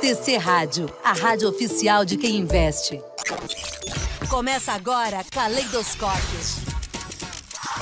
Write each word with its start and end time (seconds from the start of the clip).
TC 0.00 0.38
Rádio, 0.38 0.90
a 1.04 1.12
rádio 1.12 1.46
oficial 1.46 2.06
de 2.06 2.16
quem 2.16 2.38
investe. 2.38 2.98
Começa 4.30 4.72
agora 4.72 5.22
Caleidoscópio. 5.30 6.40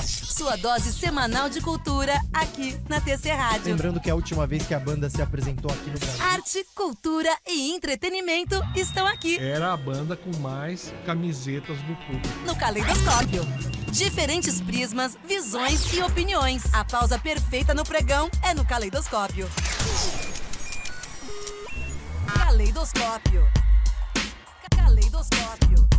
Sua 0.05 0.57
dose 0.57 0.91
semanal 0.91 1.47
de 1.49 1.61
cultura 1.61 2.19
aqui 2.33 2.77
na 2.89 2.99
TC 2.99 3.31
Rádio. 3.31 3.67
Lembrando 3.67 4.01
que 4.01 4.09
a 4.09 4.15
última 4.15 4.45
vez 4.45 4.67
que 4.67 4.73
a 4.73 4.79
banda 4.79 5.09
se 5.09 5.21
apresentou 5.21 5.71
aqui 5.71 5.89
no 5.89 5.97
Brasil. 5.97 6.25
Arte, 6.25 6.65
cultura 6.75 7.29
e 7.47 7.71
entretenimento 7.73 8.55
estão 8.75 9.07
aqui. 9.07 9.37
Era 9.39 9.71
a 9.71 9.77
banda 9.77 10.17
com 10.17 10.35
mais 10.39 10.93
camisetas 11.05 11.77
do 11.83 11.95
público. 11.95 12.27
No 12.45 12.53
Caleidoscópio. 12.57 13.43
Diferentes 13.91 14.59
prismas, 14.59 15.17
visões 15.25 15.93
e 15.93 16.01
opiniões. 16.01 16.63
A 16.73 16.83
pausa 16.83 17.17
perfeita 17.17 17.73
no 17.73 17.85
pregão 17.85 18.29
é 18.43 18.53
no 18.53 18.65
Caleidoscópio. 18.65 19.49
Caleidoscópio. 22.33 23.47
Caleidoscópio. 24.75 25.98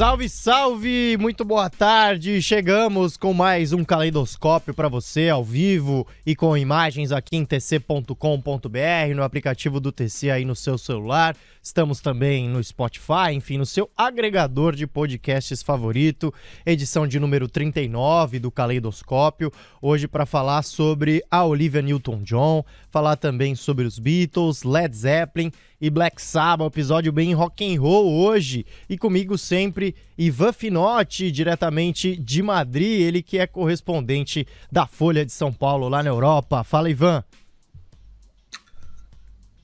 Salve, 0.00 0.30
salve! 0.30 1.18
Muito 1.20 1.44
boa 1.44 1.68
tarde! 1.68 2.40
Chegamos 2.40 3.18
com 3.18 3.34
mais 3.34 3.74
um 3.74 3.84
caleidoscópio 3.84 4.72
para 4.72 4.88
você 4.88 5.28
ao 5.28 5.44
vivo 5.44 6.06
e 6.24 6.34
com 6.34 6.56
imagens 6.56 7.12
aqui 7.12 7.36
em 7.36 7.44
tc.com.br, 7.44 9.14
no 9.14 9.22
aplicativo 9.22 9.78
do 9.78 9.92
TC 9.92 10.30
aí 10.30 10.42
no 10.46 10.56
seu 10.56 10.78
celular. 10.78 11.36
Estamos 11.62 12.00
também 12.00 12.48
no 12.48 12.64
Spotify, 12.64 13.34
enfim, 13.34 13.58
no 13.58 13.66
seu 13.66 13.90
agregador 13.94 14.74
de 14.74 14.86
podcasts 14.86 15.62
favorito. 15.62 16.32
Edição 16.64 17.06
de 17.06 17.20
número 17.20 17.46
39 17.46 18.38
do 18.38 18.50
Caleidoscópio. 18.50 19.52
Hoje 19.82 20.08
para 20.08 20.24
falar 20.24 20.62
sobre 20.62 21.22
a 21.30 21.44
Olivia 21.44 21.82
Newton-John, 21.82 22.64
falar 22.90 23.16
também 23.16 23.54
sobre 23.54 23.86
os 23.86 23.98
Beatles, 23.98 24.62
Led 24.64 24.94
Zeppelin 24.96 25.52
e 25.80 25.88
Black 25.88 26.20
Sabbath, 26.20 26.66
episódio 26.66 27.12
bem 27.12 27.32
rock 27.32 27.64
and 27.64 27.80
roll 27.80 28.12
hoje. 28.12 28.66
E 28.88 28.98
comigo 28.98 29.38
sempre 29.38 29.94
Ivan 30.18 30.52
Finotti, 30.52 31.30
diretamente 31.30 32.16
de 32.16 32.42
Madrid, 32.42 33.00
ele 33.00 33.22
que 33.22 33.38
é 33.38 33.46
correspondente 33.46 34.46
da 34.70 34.86
Folha 34.86 35.24
de 35.24 35.32
São 35.32 35.52
Paulo 35.52 35.88
lá 35.88 36.02
na 36.02 36.10
Europa. 36.10 36.64
Fala, 36.64 36.90
Ivan. 36.90 37.24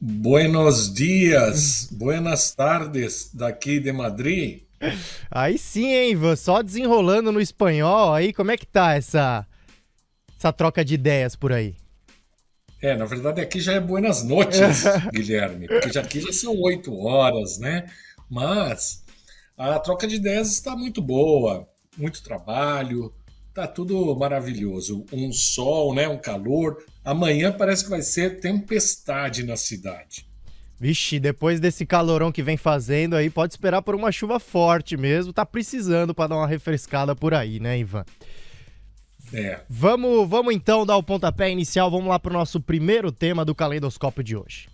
Buenos 0.01 0.93
dias, 0.93 1.89
buenas 1.91 2.55
tardes 2.55 3.31
daqui 3.35 3.81
de 3.81 3.93
Madrid. 3.93 4.61
Aí 5.31 5.59
sim, 5.59 5.87
hein, 5.87 6.13
Ivan? 6.13 6.37
Só 6.37 6.63
desenrolando 6.63 7.33
no 7.33 7.41
espanhol 7.41 8.13
aí, 8.13 8.33
como 8.33 8.51
é 8.51 8.59
que 8.59 8.67
tá 8.67 8.95
essa, 8.95 9.47
essa 10.39 10.53
troca 10.53 10.85
de 10.85 10.95
ideias 10.95 11.35
por 11.35 11.51
aí? 11.51 11.75
É, 12.87 12.95
na 12.95 13.05
verdade 13.05 13.41
aqui 13.41 13.59
já 13.59 13.73
é 13.73 13.81
buenas 13.81 14.23
noites, 14.23 14.85
Guilherme, 15.13 15.67
porque 15.67 15.93
já 15.93 16.01
aqui 16.01 16.21
já 16.21 16.33
são 16.33 16.57
oito 16.61 16.97
horas, 16.97 17.59
né? 17.59 17.85
Mas 18.31 19.03
a 19.59 19.77
troca 19.81 20.07
de 20.07 20.15
ideias 20.15 20.53
está 20.53 20.77
muito 20.77 21.03
boa, 21.03 21.69
muito 21.99 22.23
trabalho, 22.23 23.13
tá 23.53 23.67
tudo 23.67 24.15
maravilhoso. 24.15 25.05
Um 25.13 25.33
sol, 25.33 25.97
né? 25.97 26.07
Um 26.07 26.17
calor. 26.17 26.77
Amanhã 27.05 27.51
parece 27.51 27.83
que 27.83 27.91
vai 27.91 28.03
ser 28.03 28.39
tempestade 28.39 29.43
na 29.43 29.57
cidade. 29.57 30.25
Vixe, 30.79 31.19
depois 31.19 31.59
desse 31.59 31.85
calorão 31.85 32.31
que 32.31 32.43
vem 32.43 32.57
fazendo 32.57 33.17
aí, 33.17 33.29
pode 33.29 33.53
esperar 33.55 33.83
por 33.83 33.97
uma 33.97 34.13
chuva 34.13 34.39
forte 34.39 34.97
mesmo. 34.97 35.33
Tá 35.33 35.45
precisando 35.45 36.15
para 36.15 36.29
dar 36.29 36.37
uma 36.37 36.47
refrescada 36.47 37.17
por 37.17 37.35
aí, 37.35 37.59
né, 37.59 37.81
Ivan? 37.81 38.05
É. 39.33 39.61
Vamos, 39.69 40.29
vamos 40.29 40.55
então 40.55 40.87
dar 40.87 40.97
o 40.97 41.03
pontapé 41.03 41.51
inicial. 41.51 41.91
Vamos 41.91 42.09
lá 42.09 42.19
para 42.19 42.31
o 42.31 42.35
nosso 42.35 42.61
primeiro 42.61 43.11
tema 43.11 43.45
do 43.45 43.55
caleidoscópio 43.55 44.23
de 44.23 44.37
hoje. 44.37 44.69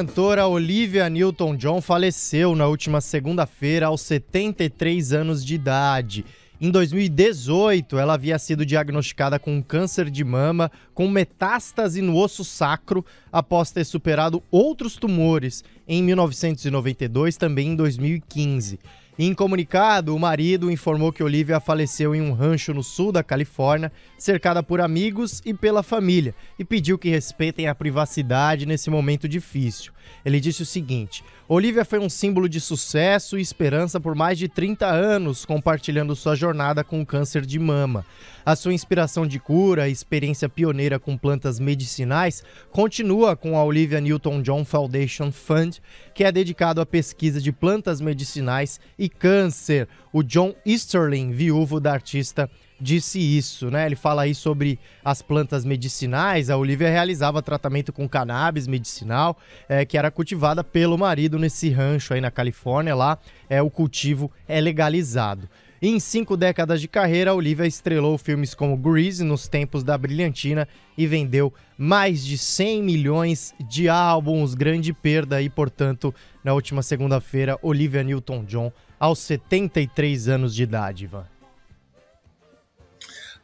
Cantora 0.00 0.46
Olivia 0.46 1.10
Newton-John 1.10 1.82
faleceu 1.82 2.56
na 2.56 2.66
última 2.66 3.02
segunda-feira 3.02 3.88
aos 3.88 4.00
73 4.00 5.12
anos 5.12 5.44
de 5.44 5.54
idade. 5.54 6.24
Em 6.58 6.70
2018, 6.70 7.98
ela 7.98 8.14
havia 8.14 8.38
sido 8.38 8.64
diagnosticada 8.64 9.38
com 9.38 9.62
câncer 9.62 10.08
de 10.08 10.24
mama 10.24 10.72
com 10.94 11.06
metástase 11.06 12.00
no 12.00 12.16
osso 12.16 12.46
sacro 12.46 13.04
após 13.30 13.72
ter 13.72 13.84
superado 13.84 14.42
outros 14.50 14.96
tumores 14.96 15.62
em 15.86 16.02
1992, 16.02 17.36
também 17.36 17.68
em 17.68 17.76
2015. 17.76 18.78
Em 19.22 19.34
comunicado, 19.34 20.16
o 20.16 20.18
marido 20.18 20.70
informou 20.70 21.12
que 21.12 21.22
Olivia 21.22 21.60
faleceu 21.60 22.14
em 22.14 22.22
um 22.22 22.32
rancho 22.32 22.72
no 22.72 22.82
sul 22.82 23.12
da 23.12 23.22
Califórnia, 23.22 23.92
cercada 24.16 24.62
por 24.62 24.80
amigos 24.80 25.42
e 25.44 25.52
pela 25.52 25.82
família, 25.82 26.34
e 26.58 26.64
pediu 26.64 26.96
que 26.96 27.10
respeitem 27.10 27.68
a 27.68 27.74
privacidade 27.74 28.64
nesse 28.64 28.88
momento 28.88 29.28
difícil. 29.28 29.92
Ele 30.24 30.40
disse 30.40 30.62
o 30.62 30.66
seguinte: 30.66 31.22
Olivia 31.52 31.84
foi 31.84 31.98
um 31.98 32.08
símbolo 32.08 32.48
de 32.48 32.60
sucesso 32.60 33.36
e 33.36 33.42
esperança 33.42 33.98
por 33.98 34.14
mais 34.14 34.38
de 34.38 34.46
30 34.46 34.86
anos, 34.86 35.44
compartilhando 35.44 36.14
sua 36.14 36.36
jornada 36.36 36.84
com 36.84 37.00
o 37.00 37.04
câncer 37.04 37.44
de 37.44 37.58
mama. 37.58 38.06
A 38.46 38.54
sua 38.54 38.72
inspiração 38.72 39.26
de 39.26 39.40
cura 39.40 39.88
e 39.88 39.92
experiência 39.92 40.48
pioneira 40.48 40.96
com 40.96 41.18
plantas 41.18 41.58
medicinais 41.58 42.44
continua 42.70 43.34
com 43.34 43.58
a 43.58 43.64
Olivia 43.64 44.00
Newton-John 44.00 44.64
Foundation 44.64 45.32
Fund, 45.32 45.78
que 46.14 46.22
é 46.22 46.30
dedicado 46.30 46.80
à 46.80 46.86
pesquisa 46.86 47.40
de 47.40 47.50
plantas 47.50 48.00
medicinais 48.00 48.78
e 48.96 49.08
câncer. 49.08 49.88
O 50.12 50.22
John 50.22 50.54
Easterling, 50.64 51.32
viúvo 51.32 51.80
da 51.80 51.92
artista 51.92 52.48
disse 52.80 53.18
isso, 53.18 53.70
né? 53.70 53.86
Ele 53.86 53.96
fala 53.96 54.22
aí 54.22 54.34
sobre 54.34 54.78
as 55.04 55.20
plantas 55.20 55.64
medicinais. 55.64 56.48
A 56.48 56.56
Olivia 56.56 56.88
realizava 56.88 57.42
tratamento 57.42 57.92
com 57.92 58.08
cannabis 58.08 58.66
medicinal, 58.66 59.36
é, 59.68 59.84
que 59.84 59.98
era 59.98 60.10
cultivada 60.10 60.64
pelo 60.64 60.96
marido 60.96 61.38
nesse 61.38 61.68
rancho 61.70 62.14
aí 62.14 62.20
na 62.20 62.30
Califórnia. 62.30 62.94
Lá 62.94 63.18
é 63.48 63.60
o 63.60 63.70
cultivo 63.70 64.30
é 64.48 64.60
legalizado. 64.60 65.48
em 65.82 65.98
cinco 65.98 66.36
décadas 66.36 66.80
de 66.80 66.86
carreira, 66.86 67.30
a 67.30 67.34
Olivia 67.34 67.66
estrelou 67.66 68.18
filmes 68.18 68.54
como 68.54 68.76
Grease 68.76 69.24
nos 69.24 69.48
tempos 69.48 69.82
da 69.82 69.96
brilhantina 69.96 70.68
e 70.96 71.06
vendeu 71.06 71.52
mais 71.78 72.22
de 72.24 72.36
100 72.36 72.82
milhões 72.82 73.54
de 73.68 73.88
álbuns. 73.88 74.54
Grande 74.54 74.92
perda 74.92 75.36
aí, 75.36 75.48
portanto, 75.48 76.14
na 76.44 76.52
última 76.52 76.82
segunda-feira, 76.82 77.58
Olivia 77.62 78.02
Newton-John, 78.02 78.70
aos 78.98 79.20
73 79.20 80.28
anos 80.28 80.54
de 80.54 80.62
idade, 80.62 81.04
Ivan. 81.04 81.39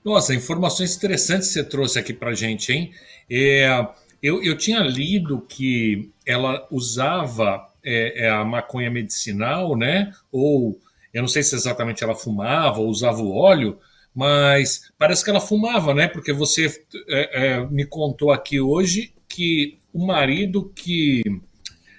Nossa, 0.06 0.32
informações 0.32 0.97
interessantes 0.97 1.49
você 1.49 1.64
trouxe 1.64 1.99
aqui 1.99 2.12
para 2.12 2.32
gente, 2.32 2.73
hein? 2.73 2.93
É, 3.29 3.88
eu, 4.23 4.41
eu 4.41 4.56
tinha 4.56 4.79
lido 4.79 5.41
que 5.41 6.12
ela 6.25 6.64
usava 6.70 7.67
é, 7.85 8.26
é, 8.26 8.31
a 8.31 8.44
maconha 8.44 8.88
medicinal, 8.88 9.76
né? 9.76 10.12
Ou 10.31 10.79
eu 11.12 11.23
não 11.23 11.29
sei 11.29 11.43
se 11.43 11.56
exatamente 11.56 12.05
ela 12.05 12.14
fumava 12.14 12.79
ou 12.79 12.87
usava 12.87 13.20
o 13.20 13.35
óleo, 13.35 13.81
mas 14.14 14.93
parece 14.97 15.25
que 15.25 15.31
ela 15.31 15.41
fumava, 15.41 15.93
né? 15.93 16.06
Porque 16.06 16.32
você 16.32 16.73
é, 17.08 17.56
é, 17.56 17.67
me 17.67 17.85
contou 17.85 18.31
aqui 18.31 18.61
hoje 18.61 19.12
que 19.29 19.76
o 19.93 20.06
marido 20.06 20.73
que 20.73 21.25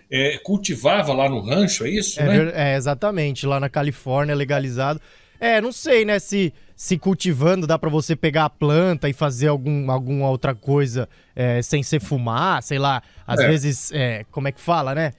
é, 0.10 0.38
cultivava 0.38 1.12
lá 1.12 1.28
no 1.28 1.42
rancho, 1.42 1.86
é 1.86 1.90
isso, 1.90 2.22
é, 2.22 2.26
né? 2.26 2.52
É, 2.56 2.78
exatamente, 2.78 3.46
lá 3.46 3.60
na 3.60 3.68
Califórnia, 3.68 4.34
legalizado. 4.34 5.02
É, 5.40 5.60
não 5.60 5.74
sei, 5.74 6.06
né, 6.06 6.18
se, 6.20 6.54
se 6.78 6.96
cultivando 6.96 7.66
dá 7.66 7.80
para 7.80 7.90
você 7.90 8.16
pegar 8.16 8.46
a 8.46 8.50
planta 8.52 9.10
e 9.10 9.14
fazer 9.14 9.48
algum, 9.48 9.90
alguma 9.90 10.30
outra 10.30 10.54
coisa 10.54 11.10
é, 11.36 11.60
sem 11.64 11.82
ser 11.82 12.00
fumar, 12.00 12.62
sei 12.62 12.78
lá, 12.78 13.02
às 13.26 13.40
é. 13.40 13.48
vezes, 13.48 13.92
é, 13.92 14.24
como 14.30 14.48
é 14.48 14.52
que 14.52 14.62
fala, 14.62 14.94
né? 14.94 15.14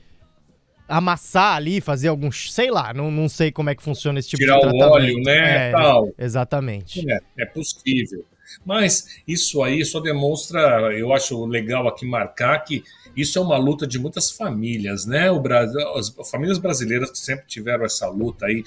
Amassar 0.86 1.56
ali, 1.56 1.80
fazer 1.80 2.08
algum, 2.08 2.30
sei 2.30 2.70
lá, 2.70 2.94
não, 2.94 3.10
não 3.10 3.28
sei 3.28 3.50
como 3.50 3.70
é 3.70 3.74
que 3.74 3.82
funciona 3.82 4.20
esse 4.20 4.28
tipo 4.28 4.44
Tirar 4.44 4.54
de 4.54 4.60
tratamento. 4.60 4.84
Tirar 4.84 4.90
o 4.90 4.94
óleo, 4.94 5.22
né, 5.24 5.68
é, 5.68 5.72
tal. 5.72 6.08
Exatamente. 6.16 7.04
É, 7.10 7.18
é 7.40 7.46
possível. 7.46 8.24
Mas 8.64 9.20
isso 9.26 9.60
aí 9.62 9.84
só 9.84 9.98
demonstra, 9.98 10.96
eu 10.96 11.12
acho 11.12 11.44
legal 11.44 11.88
aqui 11.88 12.06
marcar 12.06 12.60
que 12.60 12.84
isso 13.16 13.36
é 13.36 13.42
uma 13.42 13.58
luta 13.58 13.84
de 13.84 13.98
muitas 13.98 14.30
famílias, 14.30 15.04
né? 15.04 15.28
O 15.28 15.40
Brasil, 15.40 15.80
as 15.96 16.08
famílias 16.30 16.56
brasileiras 16.56 17.10
que 17.10 17.18
sempre 17.18 17.46
tiveram 17.46 17.84
essa 17.84 18.08
luta 18.08 18.46
aí 18.46 18.62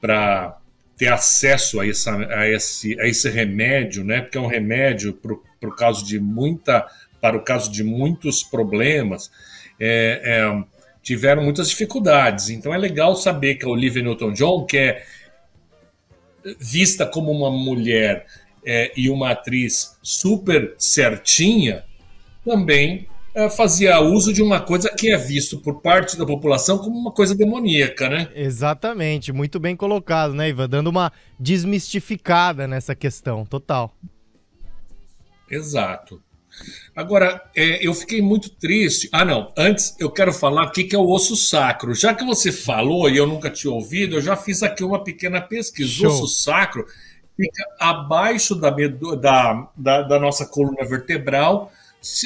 para 0.00 0.58
ter 0.96 1.12
acesso 1.12 1.80
a, 1.80 1.86
essa, 1.86 2.16
a, 2.16 2.48
esse, 2.48 2.98
a 3.00 3.06
esse 3.06 3.28
remédio, 3.28 4.02
né? 4.02 4.22
Porque 4.22 4.38
é 4.38 4.40
um 4.40 4.46
remédio 4.46 5.12
para 5.12 5.68
o 5.68 5.74
caso 5.74 6.04
de 6.04 6.18
muita, 6.18 6.86
para 7.20 7.36
o 7.36 7.42
caso 7.42 7.70
de 7.70 7.84
muitos 7.84 8.42
problemas, 8.42 9.30
é, 9.78 10.20
é, 10.24 10.64
tiveram 11.02 11.42
muitas 11.42 11.68
dificuldades. 11.68 12.48
Então 12.48 12.72
é 12.72 12.78
legal 12.78 13.14
saber 13.14 13.56
que 13.56 13.66
a 13.66 13.68
Olivia 13.68 14.02
Newton-John, 14.02 14.64
que 14.64 14.78
é 14.78 15.04
vista 16.58 17.04
como 17.04 17.30
uma 17.30 17.50
mulher 17.50 18.26
é, 18.64 18.92
e 18.96 19.10
uma 19.10 19.32
atriz 19.32 19.98
super 20.02 20.74
certinha, 20.78 21.84
também 22.44 23.06
fazia 23.50 24.00
uso 24.00 24.32
de 24.32 24.42
uma 24.42 24.60
coisa 24.60 24.88
que 24.90 25.10
é 25.10 25.16
visto 25.16 25.58
por 25.58 25.82
parte 25.82 26.16
da 26.16 26.24
população 26.24 26.78
como 26.78 26.98
uma 26.98 27.12
coisa 27.12 27.34
demoníaca, 27.34 28.08
né? 28.08 28.28
Exatamente, 28.34 29.32
muito 29.32 29.60
bem 29.60 29.76
colocado, 29.76 30.32
né, 30.32 30.48
Ivan? 30.48 30.68
Dando 30.68 30.88
uma 30.88 31.12
desmistificada 31.38 32.66
nessa 32.66 32.94
questão, 32.94 33.44
total. 33.44 33.94
Exato. 35.50 36.22
Agora, 36.94 37.42
é, 37.54 37.86
eu 37.86 37.92
fiquei 37.92 38.22
muito 38.22 38.48
triste. 38.50 39.08
Ah, 39.12 39.24
não. 39.24 39.52
Antes, 39.56 39.94
eu 39.98 40.10
quero 40.10 40.32
falar 40.32 40.64
o 40.64 40.70
que 40.70 40.94
é 40.94 40.98
o 40.98 41.08
osso 41.08 41.36
sacro. 41.36 41.94
Já 41.94 42.14
que 42.14 42.24
você 42.24 42.50
falou 42.50 43.10
e 43.10 43.16
eu 43.16 43.26
nunca 43.26 43.50
tinha 43.50 43.72
ouvido, 43.72 44.16
eu 44.16 44.22
já 44.22 44.36
fiz 44.36 44.62
aqui 44.62 44.82
uma 44.82 45.04
pequena 45.04 45.40
pesquisa. 45.40 45.90
Show. 45.90 46.10
O 46.10 46.12
osso 46.14 46.42
sacro 46.42 46.86
fica 47.36 47.62
abaixo 47.78 48.54
da, 48.54 48.70
da, 48.70 49.68
da, 49.76 50.02
da 50.02 50.18
nossa 50.18 50.46
coluna 50.46 50.84
vertebral, 50.88 51.70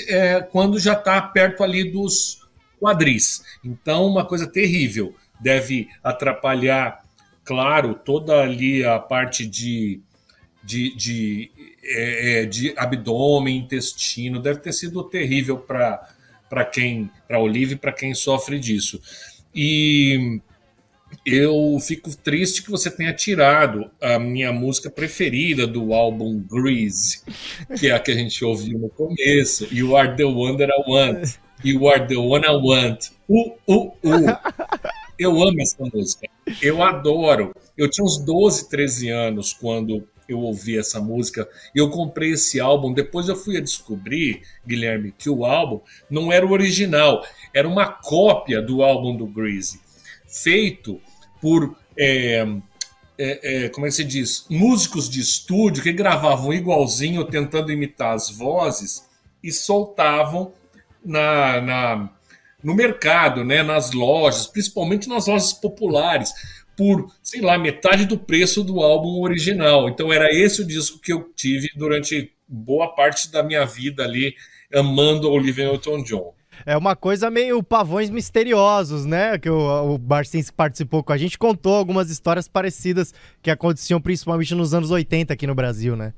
é, 0.08 0.40
quando 0.40 0.78
já 0.78 0.94
está 0.94 1.20
perto 1.20 1.62
ali 1.62 1.90
dos 1.90 2.40
quadris. 2.80 3.42
Então, 3.64 4.06
uma 4.06 4.24
coisa 4.24 4.46
terrível. 4.46 5.14
Deve 5.38 5.88
atrapalhar, 6.02 7.02
claro, 7.44 7.94
toda 7.94 8.40
ali 8.40 8.84
a 8.84 8.98
parte 8.98 9.46
de, 9.46 10.00
de, 10.62 10.94
de, 10.94 11.50
é, 11.82 12.42
é 12.42 12.46
de 12.46 12.74
abdômen, 12.76 13.56
intestino. 13.56 14.40
Deve 14.40 14.60
ter 14.60 14.72
sido 14.72 15.02
terrível 15.04 15.56
para 15.58 16.64
quem, 16.64 17.10
para 17.26 17.38
Olive, 17.38 17.76
para 17.76 17.92
quem 17.92 18.14
sofre 18.14 18.58
disso. 18.58 19.00
E 19.54 20.40
eu 21.24 21.78
fico 21.80 22.16
triste 22.16 22.62
que 22.62 22.70
você 22.70 22.90
tenha 22.90 23.12
tirado 23.12 23.90
a 24.00 24.18
minha 24.18 24.52
música 24.52 24.90
preferida 24.90 25.66
do 25.66 25.92
álbum 25.92 26.42
Grease, 26.50 27.22
que 27.78 27.88
é 27.88 27.92
a 27.92 28.00
que 28.00 28.10
a 28.10 28.14
gente 28.14 28.44
ouviu 28.44 28.78
no 28.78 28.88
começo. 28.88 29.66
You 29.72 29.96
are 29.96 30.16
the 30.16 30.24
one 30.24 30.56
that 30.56 30.72
I 30.72 30.90
want. 30.90 31.34
You 31.62 31.88
are 31.88 32.06
the 32.06 32.16
one 32.16 32.44
I 32.46 32.52
want. 32.52 33.10
Uh, 33.28 33.52
uh, 33.68 33.86
uh. 34.02 34.38
Eu 35.18 35.32
amo 35.42 35.60
essa 35.60 35.76
música. 35.92 36.26
Eu 36.62 36.82
adoro. 36.82 37.54
Eu 37.76 37.90
tinha 37.90 38.04
uns 38.04 38.16
12, 38.16 38.70
13 38.70 39.10
anos 39.10 39.52
quando 39.52 40.08
eu 40.26 40.38
ouvi 40.38 40.78
essa 40.78 40.98
música. 40.98 41.46
Eu 41.74 41.90
comprei 41.90 42.30
esse 42.30 42.58
álbum. 42.58 42.94
Depois 42.94 43.28
eu 43.28 43.36
fui 43.36 43.58
a 43.58 43.60
descobrir, 43.60 44.40
Guilherme, 44.66 45.12
que 45.18 45.28
o 45.28 45.44
álbum 45.44 45.82
não 46.08 46.32
era 46.32 46.46
o 46.46 46.52
original. 46.52 47.22
Era 47.52 47.68
uma 47.68 47.86
cópia 47.86 48.62
do 48.62 48.82
álbum 48.82 49.14
do 49.14 49.26
Grease 49.26 49.78
feito 50.30 51.00
por, 51.40 51.76
é, 51.98 52.46
é, 53.18 53.64
é, 53.64 53.68
como 53.68 53.86
é 53.86 53.88
que 53.88 53.94
se 53.96 54.04
diz, 54.04 54.46
músicos 54.48 55.10
de 55.10 55.20
estúdio 55.20 55.82
que 55.82 55.92
gravavam 55.92 56.52
igualzinho, 56.52 57.24
tentando 57.24 57.72
imitar 57.72 58.14
as 58.14 58.30
vozes 58.30 59.08
e 59.42 59.50
soltavam 59.50 60.52
na, 61.04 61.60
na, 61.60 62.10
no 62.62 62.74
mercado, 62.74 63.44
né, 63.44 63.62
nas 63.62 63.92
lojas, 63.92 64.46
principalmente 64.46 65.08
nas 65.08 65.26
lojas 65.26 65.52
populares, 65.52 66.32
por, 66.76 67.12
sei 67.22 67.40
lá, 67.40 67.58
metade 67.58 68.06
do 68.06 68.18
preço 68.18 68.62
do 68.62 68.80
álbum 68.80 69.20
original. 69.20 69.88
Então 69.88 70.12
era 70.12 70.32
esse 70.32 70.62
o 70.62 70.66
disco 70.66 71.00
que 71.00 71.12
eu 71.12 71.30
tive 71.34 71.68
durante 71.76 72.32
boa 72.46 72.94
parte 72.94 73.30
da 73.30 73.42
minha 73.42 73.64
vida 73.66 74.04
ali, 74.04 74.34
amando 74.72 75.30
Olivia 75.30 75.66
Newton-John 75.66 76.39
é 76.70 76.76
uma 76.76 76.94
coisa 76.94 77.28
meio 77.28 77.60
pavões 77.64 78.08
misteriosos, 78.10 79.04
né? 79.04 79.36
Que 79.36 79.50
o, 79.50 79.94
o 79.94 79.98
Barcins 79.98 80.52
participou 80.52 81.02
com 81.02 81.12
a 81.12 81.18
gente 81.18 81.36
contou 81.36 81.74
algumas 81.74 82.10
histórias 82.10 82.46
parecidas 82.46 83.12
que 83.42 83.50
aconteciam 83.50 84.00
principalmente 84.00 84.54
nos 84.54 84.72
anos 84.72 84.92
80 84.92 85.34
aqui 85.34 85.48
no 85.48 85.54
Brasil, 85.54 85.96
né? 85.96 86.14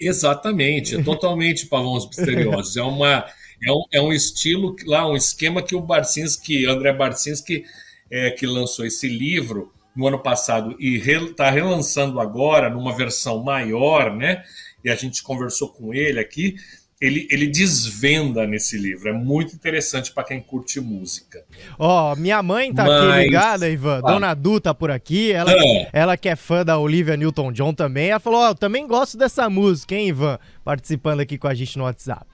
Exatamente, 0.00 0.96
é 0.96 1.02
totalmente 1.04 1.66
pavões 1.66 2.06
misteriosos. 2.06 2.78
É, 2.78 2.82
uma, 2.82 3.26
é, 3.62 3.70
um, 3.70 3.82
é 3.92 4.00
um 4.00 4.10
estilo, 4.10 4.74
lá, 4.86 5.06
um 5.06 5.14
esquema 5.14 5.62
que 5.62 5.76
o 5.76 5.82
Barcinski, 5.82 6.64
André 6.64 6.94
Barcinski, 6.94 7.64
é, 8.10 8.30
que 8.30 8.46
lançou 8.46 8.86
esse 8.86 9.06
livro 9.06 9.70
no 9.94 10.06
ano 10.06 10.18
passado 10.18 10.74
e 10.80 10.96
está 10.96 11.50
re, 11.50 11.60
relançando 11.60 12.18
agora 12.20 12.70
numa 12.70 12.96
versão 12.96 13.44
maior, 13.44 14.16
né? 14.16 14.42
E 14.82 14.88
a 14.88 14.94
gente 14.94 15.22
conversou 15.22 15.68
com 15.68 15.92
ele 15.92 16.18
aqui 16.18 16.56
ele, 17.00 17.26
ele 17.30 17.46
desvenda 17.46 18.46
nesse 18.46 18.76
livro. 18.76 19.08
É 19.08 19.12
muito 19.12 19.54
interessante 19.54 20.12
para 20.12 20.22
quem 20.22 20.40
curte 20.40 20.78
música. 20.80 21.42
Ó, 21.78 22.12
oh, 22.12 22.16
minha 22.16 22.42
mãe 22.42 22.74
tá 22.74 22.84
Mas... 22.84 23.02
aqui 23.02 23.22
ligada, 23.24 23.70
Ivan. 23.70 24.00
Ah. 24.04 24.10
Dona 24.12 24.34
Du 24.34 24.60
tá 24.60 24.74
por 24.74 24.90
aqui. 24.90 25.32
Ela, 25.32 25.50
ah. 25.50 25.88
ela 25.92 26.16
que 26.16 26.28
é 26.28 26.36
fã 26.36 26.62
da 26.62 26.78
Olivia 26.78 27.16
Newton-John 27.16 27.72
também. 27.72 28.10
Ela 28.10 28.20
falou: 28.20 28.40
Ó, 28.40 28.46
oh, 28.46 28.50
eu 28.50 28.54
também 28.54 28.86
gosto 28.86 29.16
dessa 29.16 29.48
música, 29.48 29.94
hein, 29.94 30.08
Ivan? 30.08 30.38
Participando 30.62 31.20
aqui 31.20 31.38
com 31.38 31.48
a 31.48 31.54
gente 31.54 31.78
no 31.78 31.84
WhatsApp. 31.84 32.26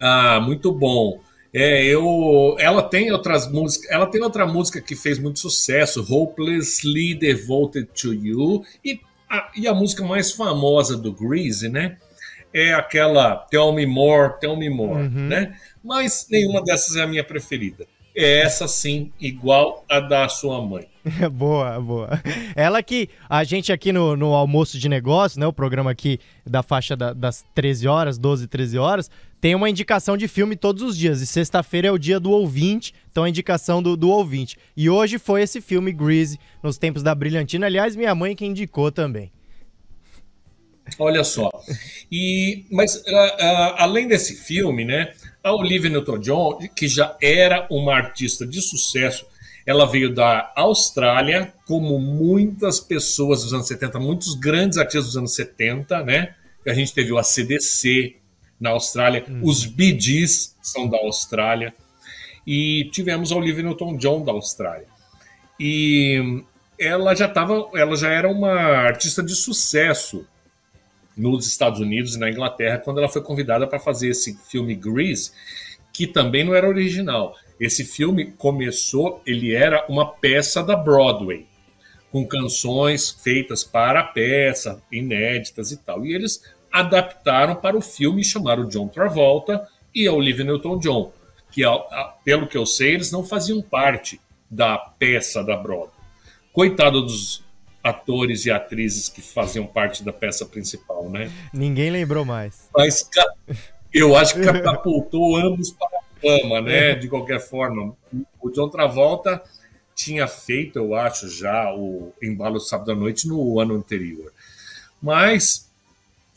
Ah, 0.00 0.40
muito 0.40 0.72
bom. 0.72 1.20
É, 1.54 1.84
eu, 1.84 2.56
ela 2.58 2.82
tem 2.82 3.12
outras 3.12 3.46
músicas, 3.46 3.88
ela 3.90 4.06
tem 4.06 4.22
outra 4.22 4.46
música 4.46 4.80
que 4.80 4.96
fez 4.96 5.18
muito 5.18 5.38
sucesso, 5.38 6.04
Hopelessly 6.08 7.14
Devoted 7.14 7.88
to 7.94 8.14
You, 8.14 8.64
e 8.82 8.98
a, 9.28 9.50
e 9.54 9.68
a 9.68 9.74
música 9.74 10.02
mais 10.02 10.32
famosa 10.32 10.96
do 10.96 11.12
Grease, 11.12 11.68
né? 11.68 11.98
É 12.54 12.74
aquela 12.74 13.36
Tell 13.36 13.72
Me 13.72 13.86
More, 13.86 14.38
Tell 14.40 14.56
Me 14.56 14.68
More, 14.68 15.02
uhum. 15.02 15.28
né? 15.28 15.54
Mas 15.82 16.26
nenhuma 16.30 16.62
dessas 16.62 16.96
é 16.96 17.02
a 17.02 17.06
minha 17.06 17.24
preferida. 17.24 17.86
É 18.14 18.40
essa 18.40 18.68
sim, 18.68 19.10
igual 19.18 19.84
a 19.88 19.98
da 19.98 20.28
sua 20.28 20.60
mãe. 20.60 20.86
boa, 21.32 21.80
boa. 21.80 22.10
Ela 22.54 22.82
que 22.82 23.08
a 23.28 23.42
gente 23.42 23.72
aqui 23.72 23.90
no, 23.90 24.14
no 24.16 24.34
almoço 24.34 24.78
de 24.78 24.88
negócio, 24.88 25.40
né? 25.40 25.46
O 25.46 25.52
programa 25.52 25.90
aqui 25.90 26.18
da 26.46 26.62
faixa 26.62 26.94
da, 26.94 27.12
das 27.12 27.44
13 27.54 27.88
horas, 27.88 28.18
12, 28.18 28.46
13 28.46 28.78
horas, 28.78 29.10
tem 29.40 29.54
uma 29.54 29.68
indicação 29.68 30.16
de 30.16 30.28
filme 30.28 30.54
todos 30.54 30.82
os 30.82 30.96
dias. 30.96 31.20
E 31.22 31.26
sexta-feira 31.26 31.88
é 31.88 31.90
o 31.90 31.98
dia 31.98 32.20
do 32.20 32.30
ouvinte, 32.30 32.92
então 33.10 33.24
a 33.24 33.28
indicação 33.28 33.82
do, 33.82 33.96
do 33.96 34.10
ouvinte. 34.10 34.56
E 34.76 34.90
hoje 34.90 35.18
foi 35.18 35.42
esse 35.42 35.60
filme 35.60 35.90
Grease, 35.90 36.38
nos 36.62 36.78
tempos 36.78 37.02
da 37.02 37.14
Brilhantina. 37.14 37.66
Aliás, 37.66 37.96
minha 37.96 38.14
mãe 38.14 38.36
que 38.36 38.44
indicou 38.44 38.92
também. 38.92 39.32
Olha 40.98 41.24
só. 41.24 41.50
E, 42.10 42.64
mas, 42.70 42.96
uh, 42.96 43.00
uh, 43.00 43.74
além 43.76 44.06
desse 44.06 44.36
filme, 44.36 44.84
né, 44.84 45.12
a 45.42 45.54
Olivia 45.54 45.90
Newton-John, 45.90 46.58
que 46.74 46.86
já 46.86 47.16
era 47.20 47.66
uma 47.70 47.94
artista 47.94 48.46
de 48.46 48.60
sucesso, 48.60 49.26
ela 49.66 49.86
veio 49.86 50.12
da 50.12 50.52
Austrália, 50.56 51.52
como 51.66 51.98
muitas 51.98 52.80
pessoas 52.80 53.42
dos 53.42 53.54
anos 53.54 53.68
70, 53.68 53.98
muitos 53.98 54.34
grandes 54.34 54.78
artistas 54.78 55.06
dos 55.06 55.16
anos 55.16 55.34
70, 55.34 56.02
né? 56.02 56.34
A 56.66 56.74
gente 56.74 56.92
teve 56.92 57.12
o 57.12 57.18
ACDC 57.18 58.16
na 58.60 58.70
Austrália, 58.70 59.24
hum. 59.28 59.40
os 59.42 59.64
Bee 59.66 59.98
Gees 59.98 60.56
são 60.62 60.88
da 60.88 60.98
Austrália, 60.98 61.74
e 62.46 62.88
tivemos 62.92 63.32
a 63.32 63.36
Olivia 63.36 63.62
Newton-John 63.62 64.24
da 64.24 64.32
Austrália. 64.32 64.86
E 65.58 66.42
ela 66.78 67.14
já 67.14 67.28
tava, 67.28 67.68
ela 67.74 67.96
já 67.96 68.10
era 68.10 68.28
uma 68.28 68.52
artista 68.52 69.22
de 69.22 69.34
sucesso 69.34 70.26
nos 71.16 71.46
Estados 71.46 71.80
Unidos 71.80 72.14
e 72.14 72.18
na 72.18 72.30
Inglaterra 72.30 72.78
quando 72.78 72.98
ela 72.98 73.08
foi 73.08 73.22
convidada 73.22 73.66
para 73.66 73.78
fazer 73.78 74.08
esse 74.08 74.36
filme 74.48 74.74
Grease, 74.74 75.32
que 75.92 76.06
também 76.06 76.44
não 76.44 76.54
era 76.54 76.68
original. 76.68 77.36
Esse 77.60 77.84
filme 77.84 78.32
começou, 78.32 79.22
ele 79.26 79.54
era 79.54 79.86
uma 79.88 80.06
peça 80.06 80.62
da 80.62 80.74
Broadway, 80.74 81.46
com 82.10 82.26
canções 82.26 83.10
feitas 83.10 83.62
para 83.62 84.00
a 84.00 84.04
peça, 84.04 84.82
inéditas 84.90 85.70
e 85.70 85.76
tal. 85.76 86.04
E 86.04 86.14
eles 86.14 86.42
adaptaram 86.70 87.54
para 87.54 87.76
o 87.76 87.82
filme 87.82 88.22
e 88.22 88.24
chamaram 88.24 88.68
John 88.68 88.88
Travolta 88.88 89.68
e 89.94 90.06
a 90.06 90.12
Olivia 90.12 90.44
Newton-John, 90.44 91.12
que, 91.50 91.62
pelo 92.24 92.46
que 92.46 92.56
eu 92.56 92.64
sei, 92.64 92.94
eles 92.94 93.12
não 93.12 93.22
faziam 93.22 93.60
parte 93.60 94.20
da 94.50 94.76
peça 94.76 95.44
da 95.44 95.56
Broadway. 95.56 95.90
Coitado 96.52 97.02
dos 97.02 97.44
atores 97.82 98.46
e 98.46 98.50
atrizes 98.50 99.08
que 99.08 99.20
faziam 99.20 99.66
parte 99.66 100.04
da 100.04 100.12
peça 100.12 100.46
principal, 100.46 101.08
né? 101.10 101.30
Ninguém 101.52 101.90
lembrou 101.90 102.24
mais. 102.24 102.68
Mas 102.74 103.08
eu 103.92 104.16
acho 104.16 104.34
que 104.34 104.42
catapultou 104.42 105.36
ambos 105.36 105.72
para 105.72 105.88
a 105.88 106.20
fama, 106.20 106.60
né? 106.60 106.94
De 106.94 107.08
qualquer 107.08 107.40
forma. 107.40 107.96
O 108.40 108.50
John 108.50 108.68
Travolta 108.68 109.42
tinha 109.94 110.26
feito, 110.26 110.78
eu 110.78 110.94
acho, 110.94 111.28
já 111.28 111.74
o 111.74 112.12
Embalo 112.22 112.60
Sábado 112.60 112.92
à 112.92 112.94
Noite 112.94 113.28
no 113.28 113.60
ano 113.60 113.74
anterior. 113.74 114.32
Mas 115.00 115.70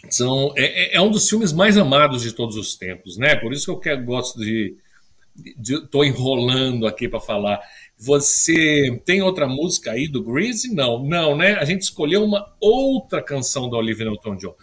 são, 0.10 0.54
é, 0.56 0.96
é, 0.96 0.96
é 0.96 1.02
um 1.02 1.10
dos 1.10 1.30
filmes 1.30 1.52
mais 1.54 1.78
amados 1.78 2.22
de 2.22 2.34
todos 2.34 2.56
os 2.58 2.76
tempos, 2.76 3.18
né? 3.18 3.36
Por 3.36 3.54
isso 3.54 3.66
que 3.66 3.72
eu 3.72 3.80
quero, 3.80 4.04
gosto 4.04 4.40
de. 4.40 4.76
Estou 5.60 6.06
enrolando 6.06 6.88
aqui 6.88 7.10
para 7.10 7.20
falar. 7.20 7.60
Você 7.98 9.02
tem 9.06 9.22
outra 9.22 9.48
música 9.48 9.92
aí 9.92 10.08
do 10.08 10.24
Greasy? 10.24 10.74
Não, 10.74 11.04
não, 11.04 11.36
né? 11.38 11.54
A 11.56 11.66
gente 11.66 11.84
escolheu 11.84 12.24
uma 12.24 12.54
outra 12.60 13.22
canção 13.22 13.70
da 13.70 13.78
Olivia 13.78 14.06
Newton-John. 14.06 14.56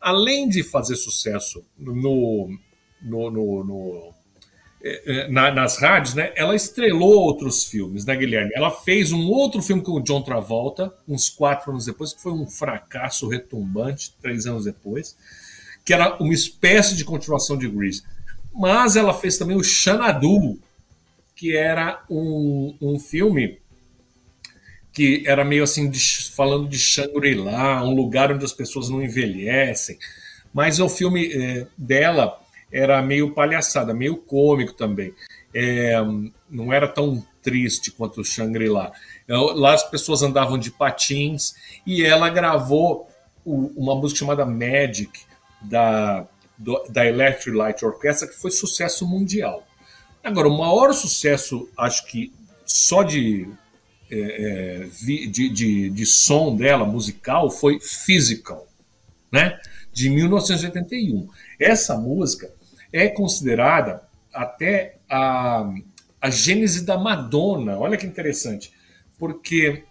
Além 0.00 0.48
de 0.48 0.62
fazer 0.62 0.96
sucesso 0.96 1.64
no, 1.76 2.48
no, 3.02 3.30
no, 3.30 3.64
no 3.64 4.14
é, 4.82 5.02
é, 5.06 5.28
na, 5.28 5.50
nas 5.50 5.76
rádios, 5.78 6.14
né? 6.14 6.32
Ela 6.36 6.54
estrelou 6.54 7.22
outros 7.22 7.64
filmes, 7.64 8.04
né, 8.04 8.14
Guilherme? 8.16 8.52
Ela 8.54 8.70
fez 8.70 9.10
um 9.10 9.26
outro 9.28 9.60
filme 9.60 9.82
com 9.82 9.92
o 9.92 10.02
John 10.02 10.22
Travolta, 10.22 10.94
uns 11.06 11.28
quatro 11.28 11.72
anos 11.72 11.86
depois, 11.86 12.12
que 12.12 12.22
foi 12.22 12.32
um 12.32 12.46
fracasso 12.46 13.28
retumbante, 13.28 14.14
três 14.22 14.46
anos 14.46 14.64
depois, 14.64 15.16
que 15.84 15.92
era 15.92 16.16
uma 16.22 16.32
espécie 16.32 16.94
de 16.96 17.04
continuação 17.04 17.58
de 17.58 17.68
Grease. 17.68 18.04
Mas 18.54 18.94
ela 18.94 19.12
fez 19.12 19.36
também 19.36 19.56
o 19.56 19.64
Xanadu, 19.64 20.58
que 21.38 21.56
era 21.56 22.02
um, 22.10 22.76
um 22.82 22.98
filme 22.98 23.60
que 24.92 25.22
era 25.24 25.44
meio 25.44 25.62
assim, 25.62 25.88
de, 25.88 26.00
falando 26.34 26.68
de 26.68 26.76
Shangri-La, 26.76 27.84
um 27.84 27.94
lugar 27.94 28.32
onde 28.32 28.44
as 28.44 28.52
pessoas 28.52 28.88
não 28.88 29.00
envelhecem. 29.00 29.96
Mas 30.52 30.80
o 30.80 30.88
filme 30.88 31.32
é, 31.32 31.68
dela 31.78 32.36
era 32.72 33.00
meio 33.00 33.32
palhaçada, 33.32 33.94
meio 33.94 34.16
cômico 34.16 34.72
também. 34.72 35.14
É, 35.54 35.94
não 36.50 36.72
era 36.72 36.88
tão 36.88 37.24
triste 37.40 37.92
quanto 37.92 38.20
o 38.20 38.24
Shangri-La. 38.24 38.90
É, 39.28 39.36
lá 39.36 39.74
as 39.74 39.88
pessoas 39.88 40.22
andavam 40.22 40.58
de 40.58 40.72
patins 40.72 41.54
e 41.86 42.04
ela 42.04 42.28
gravou 42.28 43.08
uma 43.46 43.94
música 43.94 44.18
chamada 44.18 44.44
Magic 44.44 45.20
da, 45.62 46.26
do, 46.58 46.82
da 46.88 47.06
Electric 47.06 47.56
Light 47.56 47.84
Orchestra, 47.84 48.26
que 48.26 48.34
foi 48.34 48.50
sucesso 48.50 49.06
mundial. 49.06 49.67
Agora, 50.28 50.48
o 50.48 50.58
maior 50.58 50.92
sucesso, 50.92 51.68
acho 51.76 52.06
que 52.06 52.32
só 52.66 53.02
de, 53.02 53.48
é, 54.10 54.18
é 54.18 54.88
de, 55.04 55.48
de, 55.48 55.90
de 55.90 56.06
som 56.06 56.54
dela, 56.54 56.84
musical, 56.84 57.50
foi 57.50 57.80
Physical, 57.80 58.66
né? 59.32 59.58
de 59.98 60.10
1981. 60.10 61.28
Essa 61.58 61.96
música 61.96 62.52
é 62.92 63.08
considerada 63.08 64.02
até 64.32 64.96
a, 65.10 65.72
a 66.20 66.30
gênese 66.30 66.84
da 66.84 66.96
Madonna. 66.96 67.76
Olha 67.78 67.96
que 67.96 68.06
interessante, 68.06 68.72
porque 69.18 69.82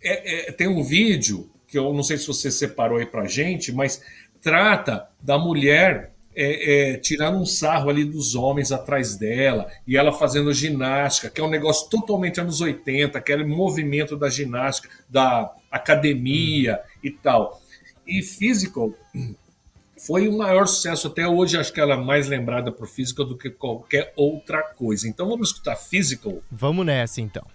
é, 0.00 0.50
é, 0.50 0.52
tem 0.52 0.68
um 0.68 0.84
vídeo 0.84 1.50
que 1.66 1.78
eu 1.78 1.92
não 1.92 2.02
sei 2.02 2.16
se 2.16 2.26
você 2.26 2.50
separou 2.50 2.98
aí 2.98 3.06
pra 3.06 3.26
gente, 3.26 3.72
mas 3.72 4.02
trata 4.40 5.08
da 5.20 5.38
mulher 5.38 6.12
é, 6.34 6.92
é, 6.92 6.96
tirando 6.96 7.38
um 7.38 7.46
sarro 7.46 7.90
ali 7.90 8.04
dos 8.04 8.34
homens 8.34 8.70
atrás 8.70 9.16
dela 9.16 9.70
e 9.86 9.96
ela 9.96 10.12
fazendo 10.12 10.52
ginástica, 10.52 11.28
que 11.28 11.40
é 11.40 11.44
um 11.44 11.50
negócio 11.50 11.88
totalmente 11.88 12.40
anos 12.40 12.60
80, 12.60 13.18
aquele 13.18 13.44
movimento 13.44 14.16
da 14.16 14.28
ginástica, 14.28 14.88
da 15.08 15.52
academia 15.70 16.80
e 17.02 17.10
tal. 17.10 17.60
E 18.06 18.22
Physical 18.22 18.92
foi 19.96 20.28
o 20.28 20.36
maior 20.36 20.66
sucesso 20.66 21.08
até 21.08 21.28
hoje. 21.28 21.56
Acho 21.56 21.72
que 21.72 21.80
ela 21.80 21.94
é 21.94 21.96
mais 21.96 22.26
lembrada 22.26 22.72
por 22.72 22.88
Physical 22.88 23.26
do 23.26 23.36
que 23.36 23.50
qualquer 23.50 24.12
outra 24.16 24.62
coisa. 24.62 25.08
Então 25.08 25.28
vamos 25.28 25.48
escutar 25.50 25.76
Physical. 25.76 26.42
Vamos 26.50 26.86
nessa 26.86 27.20
então. 27.20 27.46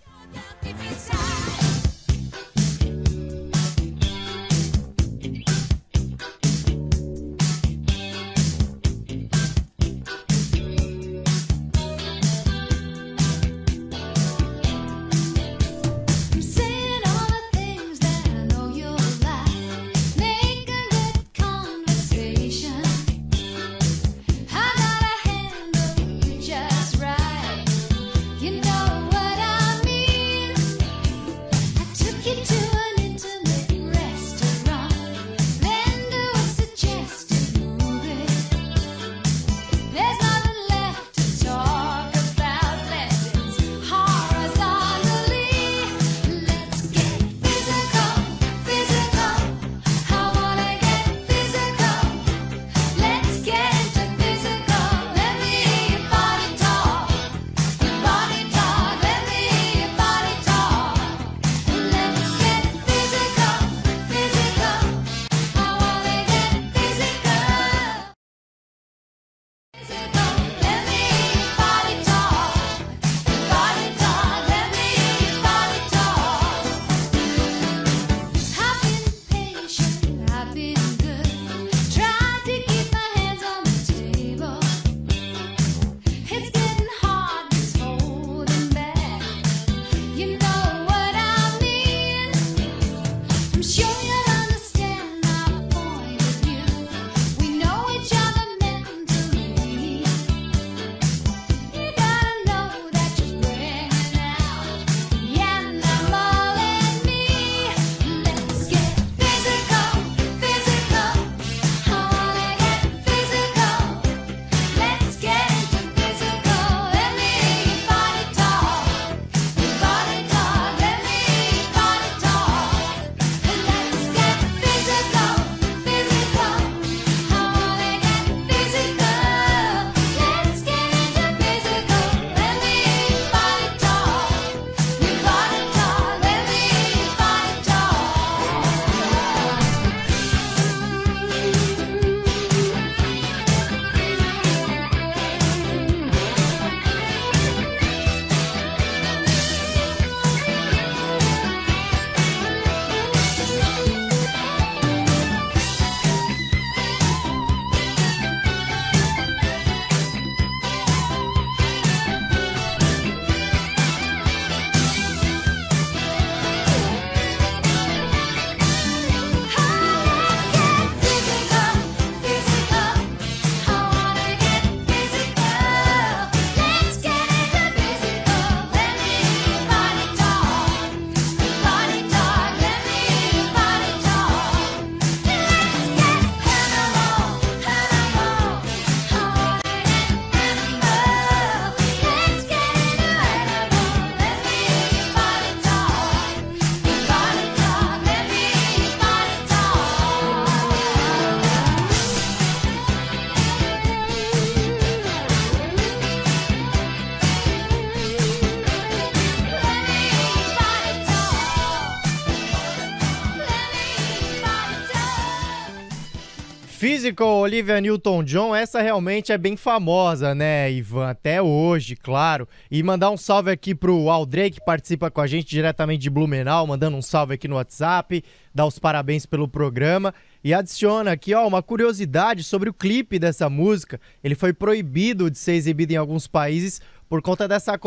Physical, 217.05 217.37
Olivia 217.37 217.79
Newton-John, 217.79 218.55
essa 218.55 218.81
realmente 218.81 219.31
é 219.31 219.37
bem 219.37 219.55
famosa, 219.55 220.33
né, 220.33 220.71
Ivan? 220.71 221.07
Até 221.07 221.39
hoje, 221.39 221.95
claro. 221.95 222.47
E 222.71 222.81
mandar 222.81 223.11
um 223.11 223.17
salve 223.17 223.51
aqui 223.51 223.75
pro 223.75 224.09
Aldrey, 224.09 224.49
que 224.49 224.59
participa 224.59 225.11
com 225.11 225.21
a 225.21 225.27
gente 225.27 225.47
diretamente 225.47 226.01
de 226.01 226.09
Blumenau, 226.09 226.65
mandando 226.65 226.97
um 226.97 227.03
salve 227.03 227.35
aqui 227.35 227.47
no 227.47 227.57
WhatsApp, 227.57 228.23
dá 228.51 228.65
os 228.65 228.79
parabéns 228.79 229.23
pelo 229.23 229.47
programa. 229.47 230.15
E 230.43 230.51
adiciona 230.51 231.11
aqui, 231.11 231.31
ó, 231.35 231.47
uma 231.47 231.61
curiosidade 231.61 232.43
sobre 232.43 232.71
o 232.71 232.73
clipe 232.73 233.19
dessa 233.19 233.47
música. 233.51 234.01
Ele 234.23 234.33
foi 234.33 234.51
proibido 234.51 235.29
de 235.29 235.37
ser 235.37 235.53
exibido 235.53 235.91
em 235.93 235.97
alguns 235.97 236.25
países 236.25 236.81
por 237.07 237.21
conta 237.21 237.47
dessa 237.47 237.77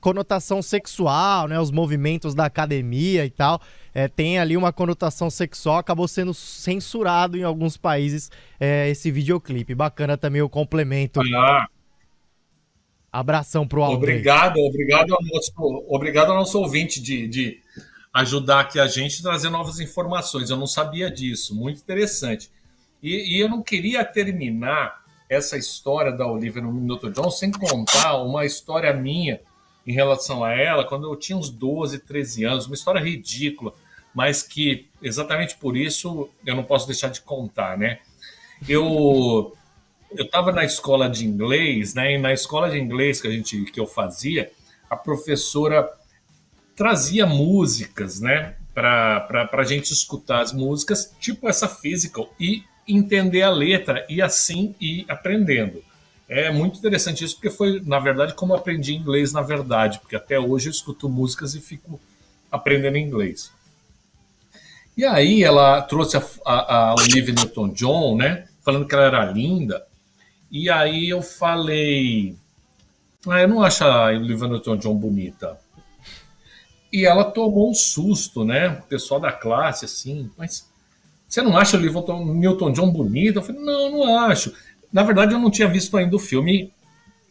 conotação 0.00 0.62
sexual, 0.62 1.48
né? 1.48 1.58
Os 1.60 1.70
movimentos 1.70 2.34
da 2.34 2.44
academia 2.44 3.24
e 3.24 3.30
tal. 3.30 3.60
É, 3.94 4.06
tem 4.06 4.38
ali 4.38 4.56
uma 4.56 4.72
conotação 4.72 5.28
sexual, 5.30 5.78
acabou 5.78 6.06
sendo 6.06 6.32
censurado 6.32 7.36
em 7.36 7.42
alguns 7.42 7.76
países 7.76 8.30
é, 8.60 8.88
esse 8.88 9.10
videoclipe. 9.10 9.74
Bacana 9.74 10.16
também 10.16 10.42
o 10.42 10.48
complemento. 10.48 11.20
Ah. 11.34 11.66
Abração 13.10 13.66
pro 13.66 13.82
Aldo. 13.82 13.96
Obrigado, 13.96 14.58
obrigado 14.58 15.14
ao 15.14 15.20
nosso, 15.22 15.52
obrigado 15.88 16.30
ao 16.30 16.36
nosso 16.36 16.60
ouvinte 16.60 17.00
de, 17.00 17.26
de 17.26 17.60
ajudar 18.12 18.60
aqui 18.60 18.78
a 18.78 18.86
gente 18.86 19.20
a 19.20 19.30
trazer 19.30 19.48
novas 19.48 19.80
informações. 19.80 20.50
Eu 20.50 20.56
não 20.56 20.66
sabia 20.66 21.10
disso, 21.10 21.54
muito 21.54 21.80
interessante. 21.80 22.50
E, 23.02 23.36
e 23.36 23.40
eu 23.40 23.48
não 23.48 23.62
queria 23.62 24.04
terminar 24.04 25.02
essa 25.28 25.56
história 25.56 26.12
da 26.12 26.26
Olivia 26.26 26.62
no 26.62 26.72
Minuto 26.72 27.10
John 27.10 27.30
sem 27.30 27.50
contar 27.50 28.16
uma 28.22 28.44
história 28.44 28.92
minha 28.92 29.40
em 29.88 29.92
relação 29.92 30.44
a 30.44 30.52
ela 30.52 30.84
quando 30.84 31.10
eu 31.10 31.16
tinha 31.16 31.36
uns 31.36 31.48
12, 31.48 32.00
13 32.00 32.44
anos, 32.44 32.66
uma 32.66 32.74
história 32.74 33.00
ridícula, 33.00 33.72
mas 34.14 34.42
que 34.42 34.86
exatamente 35.00 35.56
por 35.56 35.78
isso 35.78 36.28
eu 36.44 36.54
não 36.54 36.62
posso 36.62 36.86
deixar 36.86 37.08
de 37.08 37.22
contar, 37.22 37.78
né? 37.78 38.00
Eu 38.68 39.56
eu 40.10 40.24
estava 40.24 40.52
na 40.52 40.64
escola 40.64 41.08
de 41.08 41.26
inglês, 41.26 41.94
né? 41.94 42.14
E 42.14 42.18
na 42.18 42.34
escola 42.34 42.70
de 42.70 42.78
inglês 42.78 43.20
que 43.20 43.28
a 43.28 43.30
gente 43.30 43.64
que 43.64 43.80
eu 43.80 43.86
fazia, 43.86 44.50
a 44.90 44.96
professora 44.96 45.90
trazia 46.76 47.26
músicas, 47.26 48.20
né? 48.20 48.56
Para 48.74 49.48
a 49.50 49.64
gente 49.64 49.90
escutar 49.90 50.42
as 50.42 50.52
músicas, 50.52 51.14
tipo 51.18 51.48
essa 51.48 51.66
physical, 51.66 52.32
e 52.38 52.62
entender 52.86 53.42
a 53.42 53.50
letra 53.50 54.06
e 54.08 54.20
assim 54.20 54.74
ir 54.78 55.06
aprendendo. 55.08 55.82
É 56.28 56.50
muito 56.52 56.78
interessante 56.78 57.24
isso, 57.24 57.36
porque 57.36 57.48
foi, 57.48 57.80
na 57.84 57.98
verdade, 57.98 58.34
como 58.34 58.52
eu 58.52 58.58
aprendi 58.58 58.94
inglês, 58.94 59.32
na 59.32 59.40
verdade, 59.40 59.98
porque 59.98 60.14
até 60.14 60.38
hoje 60.38 60.68
eu 60.68 60.70
escuto 60.70 61.08
músicas 61.08 61.54
e 61.54 61.60
fico 61.60 61.98
aprendendo 62.52 62.98
inglês. 62.98 63.50
E 64.94 65.06
aí 65.06 65.42
ela 65.42 65.80
trouxe 65.80 66.18
a, 66.18 66.22
a, 66.44 66.90
a 66.90 66.94
Olivia 66.94 67.32
Newton-John, 67.32 68.16
né, 68.16 68.46
falando 68.62 68.86
que 68.86 68.94
ela 68.94 69.04
era 69.04 69.24
linda, 69.24 69.86
e 70.50 70.68
aí 70.68 71.08
eu 71.08 71.22
falei, 71.22 72.36
ah, 73.26 73.40
eu 73.40 73.48
não 73.48 73.62
acho 73.62 73.84
a 73.84 74.06
Olivia 74.08 74.48
Newton-John 74.48 74.94
bonita. 74.94 75.58
E 76.92 77.06
ela 77.06 77.24
tomou 77.24 77.70
um 77.70 77.74
susto, 77.74 78.44
né, 78.44 78.68
o 78.68 78.82
pessoal 78.82 79.18
da 79.18 79.32
classe, 79.32 79.86
assim, 79.86 80.30
mas 80.36 80.68
você 81.28 81.42
não 81.42 81.56
acha 81.56 81.76
a 81.76 81.80
Olivia 81.80 82.02
Newton-John 82.02 82.90
bonita? 82.90 83.38
Eu 83.38 83.42
falei, 83.42 83.60
não, 83.62 83.90
não 83.90 84.18
acho. 84.26 84.52
Na 84.92 85.02
verdade, 85.02 85.34
eu 85.34 85.38
não 85.38 85.50
tinha 85.50 85.68
visto 85.68 85.96
ainda 85.96 86.16
o 86.16 86.20
filme 86.20 86.72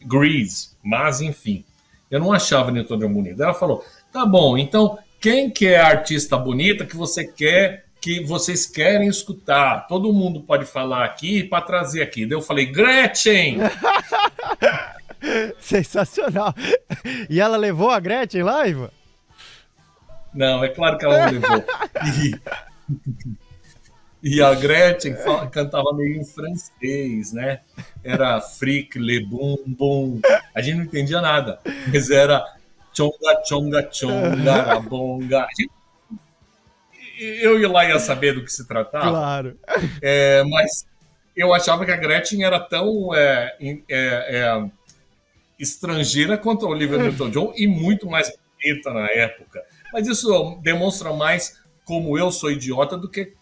Grease, 0.02 0.70
mas 0.84 1.22
enfim, 1.22 1.66
eu 2.10 2.20
não 2.20 2.32
achava 2.32 2.72
Newton 2.72 2.98
John 2.98 3.14
bonita. 3.14 3.44
Ela 3.44 3.54
falou: 3.54 3.84
tá 4.12 4.26
bom, 4.26 4.58
então 4.58 4.98
quem 5.20 5.50
que 5.50 5.68
é 5.68 5.80
a 5.80 5.88
artista 5.88 6.38
bonita 6.38 6.86
que 6.86 6.96
você 6.96 7.26
quer, 7.26 7.86
que 8.00 8.24
vocês 8.24 8.66
querem 8.66 9.08
escutar? 9.08 9.88
Todo 9.88 10.14
mundo 10.14 10.42
pode 10.42 10.66
falar 10.66 11.04
aqui 11.04 11.44
para 11.44 11.62
trazer 11.64 12.02
aqui. 12.02 12.26
Daí 12.26 12.38
eu 12.38 12.42
falei: 12.42 12.68
Gretchen! 12.68 13.58
Sensacional. 15.60 16.54
E 17.30 17.40
ela 17.40 17.58
levou 17.58 17.90
a 17.90 18.00
Gretchen 18.00 18.44
lá, 18.44 18.68
Ivan? 18.68 18.92
Não, 20.34 20.64
é 20.64 20.70
claro 20.70 20.98
que 20.98 21.06
ela 21.06 21.26
não 21.26 21.32
levou. 21.32 21.64
E 24.30 24.42
a 24.42 24.54
Gretchen 24.54 25.16
cantava 25.52 25.94
meio 25.94 26.18
em 26.18 26.26
francês, 26.26 27.32
né? 27.32 27.62
Era 28.04 28.42
fric, 28.42 29.00
le 29.00 29.22
bum, 29.22 29.56
bum. 29.66 30.20
A 30.54 30.62
gente 30.62 30.76
não 30.76 30.84
entendia 30.84 31.22
nada, 31.22 31.62
mas 31.88 32.10
era 32.10 32.46
chonga, 32.94 33.42
chonga, 33.46 33.90
chonga, 33.90 34.62
rabonga. 34.64 35.48
Eu 37.18 37.58
ia 37.58 37.72
lá 37.72 37.86
ia 37.86 37.98
saber 38.00 38.34
do 38.34 38.44
que 38.44 38.52
se 38.52 38.68
tratava. 38.68 39.10
Claro. 39.10 39.58
É, 40.02 40.44
mas 40.44 40.86
eu 41.34 41.54
achava 41.54 41.86
que 41.86 41.92
a 41.92 41.96
Gretchen 41.96 42.44
era 42.44 42.60
tão 42.60 43.16
é, 43.16 43.56
é, 43.62 43.86
é, 43.90 44.70
estrangeira 45.58 46.38
quanto 46.38 46.66
a 46.66 46.70
Olivia 46.70 46.98
Newton-John 46.98 47.54
e 47.56 47.66
muito 47.66 48.08
mais 48.08 48.30
bonita 48.30 48.92
na 48.92 49.10
época. 49.10 49.64
Mas 49.94 50.06
isso 50.06 50.60
demonstra 50.62 51.14
mais 51.14 51.58
como 51.86 52.18
eu 52.18 52.30
sou 52.30 52.52
idiota 52.52 52.98
do 52.98 53.10
que 53.10 53.37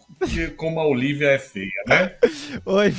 como 0.55 0.79
a 0.79 0.87
Olivia 0.87 1.29
é 1.31 1.39
feia, 1.39 1.83
né? 1.87 2.13
Oi, 2.65 2.93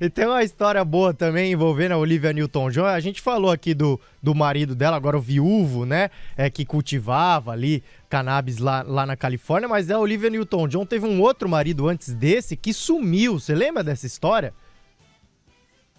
e 0.00 0.08
tem 0.08 0.26
uma 0.26 0.42
história 0.42 0.84
boa 0.84 1.12
também 1.12 1.52
envolvendo 1.52 1.92
a 1.92 1.98
Olivia 1.98 2.32
Newton-John. 2.32 2.84
A 2.84 3.00
gente 3.00 3.20
falou 3.20 3.50
aqui 3.50 3.74
do, 3.74 4.00
do 4.22 4.34
marido 4.34 4.74
dela, 4.74 4.96
agora 4.96 5.16
o 5.16 5.20
viúvo, 5.20 5.84
né? 5.84 6.10
É, 6.36 6.48
que 6.48 6.64
cultivava 6.64 7.52
ali 7.52 7.82
cannabis 8.08 8.58
lá, 8.58 8.82
lá 8.82 9.06
na 9.06 9.16
Califórnia, 9.16 9.68
mas 9.68 9.90
a 9.90 9.98
Olivia 9.98 10.30
Newton-John 10.30 10.86
teve 10.86 11.06
um 11.06 11.20
outro 11.20 11.48
marido 11.48 11.88
antes 11.88 12.14
desse 12.14 12.56
que 12.56 12.72
sumiu. 12.72 13.38
Você 13.38 13.54
lembra 13.54 13.82
dessa 13.82 14.06
história? 14.06 14.52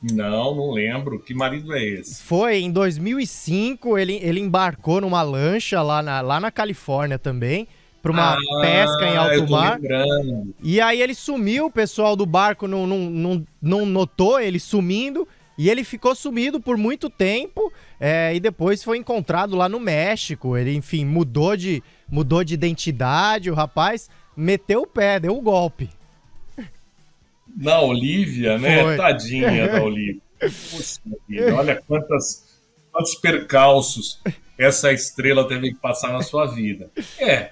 Não, 0.02 0.56
não 0.56 0.72
lembro. 0.72 1.20
Que 1.20 1.34
marido 1.34 1.74
é 1.74 1.84
esse? 1.84 2.22
Foi 2.24 2.58
em 2.58 2.72
2005, 2.72 3.98
ele, 3.98 4.20
ele 4.22 4.39
embarcou 4.39 5.02
numa 5.02 5.22
lancha 5.22 5.82
lá 5.82 6.02
na, 6.02 6.22
lá 6.22 6.39
na 6.39 6.52
Califórnia 6.52 7.18
também 7.18 7.68
para 8.04 8.12
uma 8.12 8.34
ah, 8.34 8.62
pesca 8.62 9.06
em 9.08 9.16
alto 9.16 9.50
mar. 9.50 9.80
Lembrando. 9.80 10.54
E 10.62 10.82
aí 10.82 11.02
ele 11.02 11.16
sumiu, 11.16 11.68
o 11.68 11.72
pessoal 11.72 12.18
do 12.18 12.26
barco 12.26 12.68
não, 12.68 12.86
não, 12.86 12.98
não, 13.10 13.48
não 13.62 13.86
notou 13.86 14.42
ele 14.42 14.60
sumindo. 14.60 15.26
E 15.58 15.70
ele 15.70 15.84
ficou 15.84 16.13
sumido 16.13 16.60
por 16.60 16.78
muito 16.78 17.10
tempo 17.10 17.72
é, 18.00 18.36
e 18.36 18.39
depois 18.39 18.84
foi 18.84 18.98
encontrado 18.98 19.56
lá 19.56 19.70
no 19.70 19.80
México. 19.80 20.58
Ele, 20.58 20.76
enfim, 20.76 21.06
mudou 21.06 21.56
de, 21.56 21.82
mudou 22.10 22.44
de 22.44 22.56
identidade. 22.56 23.50
O 23.50 23.54
rapaz 23.54 24.10
meteu 24.36 24.82
o 24.82 24.88
pé, 24.88 25.20
deu 25.20 25.36
o 25.36 25.39
um 25.39 25.44
golpe. 25.44 25.89
Na 27.56 27.80
Olivia, 27.80 28.58
né? 28.58 28.84
Foi. 28.84 28.98
Tadinha 28.98 29.70
da 29.70 29.82
Olivia. 29.82 30.22
Poxa 30.42 31.00
vida, 31.30 31.56
olha 31.56 31.82
quantas, 31.88 32.60
quantos 32.92 33.16
percalços 33.16 34.20
essa 34.58 34.92
estrela 34.92 35.48
teve 35.48 35.72
que 35.72 35.80
passar 35.80 36.12
na 36.12 36.22
sua 36.22 36.48
vida. 36.48 36.89
É, 37.18 37.52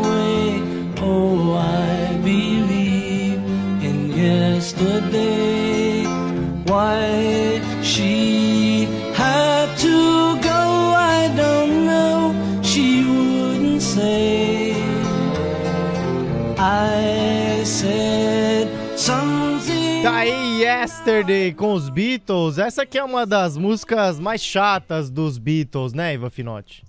Yesterday 21.01 21.51
com 21.51 21.73
os 21.73 21.89
Beatles, 21.89 22.59
essa 22.59 22.83
aqui 22.83 22.95
é 22.95 23.03
uma 23.03 23.25
das 23.25 23.57
músicas 23.57 24.19
mais 24.19 24.39
chatas 24.39 25.09
dos 25.09 25.39
Beatles, 25.39 25.93
né, 25.93 26.13
Iva 26.13 26.29
Finotti? 26.29 26.83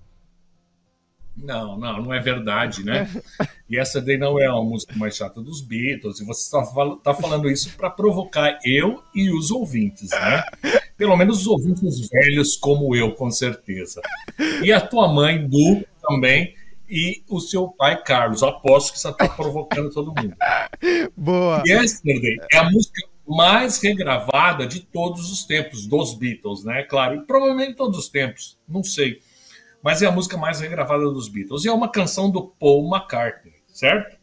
Não, 1.35 1.79
não, 1.79 2.03
não 2.03 2.13
é 2.13 2.21
verdade, 2.21 2.85
né? 2.85 3.09
Yesterday 3.73 4.19
não 4.19 4.39
é 4.39 4.51
uma 4.51 4.63
música 4.63 4.95
mais 4.97 5.17
chata 5.17 5.41
dos 5.41 5.63
Beatles, 5.63 6.21
e 6.21 6.27
você 6.27 6.43
está 6.43 6.63
tá 7.03 7.15
falando 7.15 7.51
isso 7.51 7.75
para 7.75 7.89
provocar 7.89 8.59
eu 8.67 9.03
e 9.15 9.31
os 9.31 9.51
ouvintes, 9.51 10.11
né? 10.11 10.45
Pelo 10.95 11.17
menos 11.17 11.41
os 11.41 11.47
ouvintes 11.47 12.07
velhos 12.11 12.55
como 12.57 12.95
eu, 12.95 13.13
com 13.13 13.31
certeza. 13.31 14.03
E 14.63 14.71
a 14.71 14.81
tua 14.83 15.09
mãe, 15.09 15.49
Du, 15.49 15.87
também, 16.03 16.55
e 16.87 17.23
o 17.31 17.41
seu 17.41 17.69
pai, 17.69 18.03
Carlos. 18.03 18.43
Aposto 18.43 18.93
que 18.93 19.01
você 19.01 19.09
está 19.09 19.27
provocando 19.27 19.89
todo 19.89 20.13
mundo. 20.15 20.37
Boa. 21.17 21.63
Yesterday 21.67 22.37
é 22.53 22.59
a 22.59 22.71
música 22.71 23.12
mais 23.27 23.81
regravada 23.81 24.67
de 24.67 24.81
todos 24.81 25.31
os 25.31 25.45
tempos 25.45 25.87
dos 25.87 26.15
Beatles, 26.15 26.65
né? 26.65 26.83
Claro, 26.83 27.17
e 27.17 27.21
provavelmente 27.27 27.75
todos 27.75 27.99
os 27.99 28.09
tempos, 28.09 28.59
não 28.69 28.83
sei. 28.83 29.21
Mas 29.83 30.01
é 30.03 30.07
a 30.07 30.13
música 30.13 30.37
mais 30.37 30.61
regravada 30.61 31.05
dos 31.05 31.29
Beatles. 31.29 31.65
E 31.65 31.69
é 31.69 31.73
uma 31.73 31.89
canção 31.91 32.31
do 32.31 32.43
Paul 32.59 32.89
McCartney, 32.95 33.55
certo? 33.73 34.17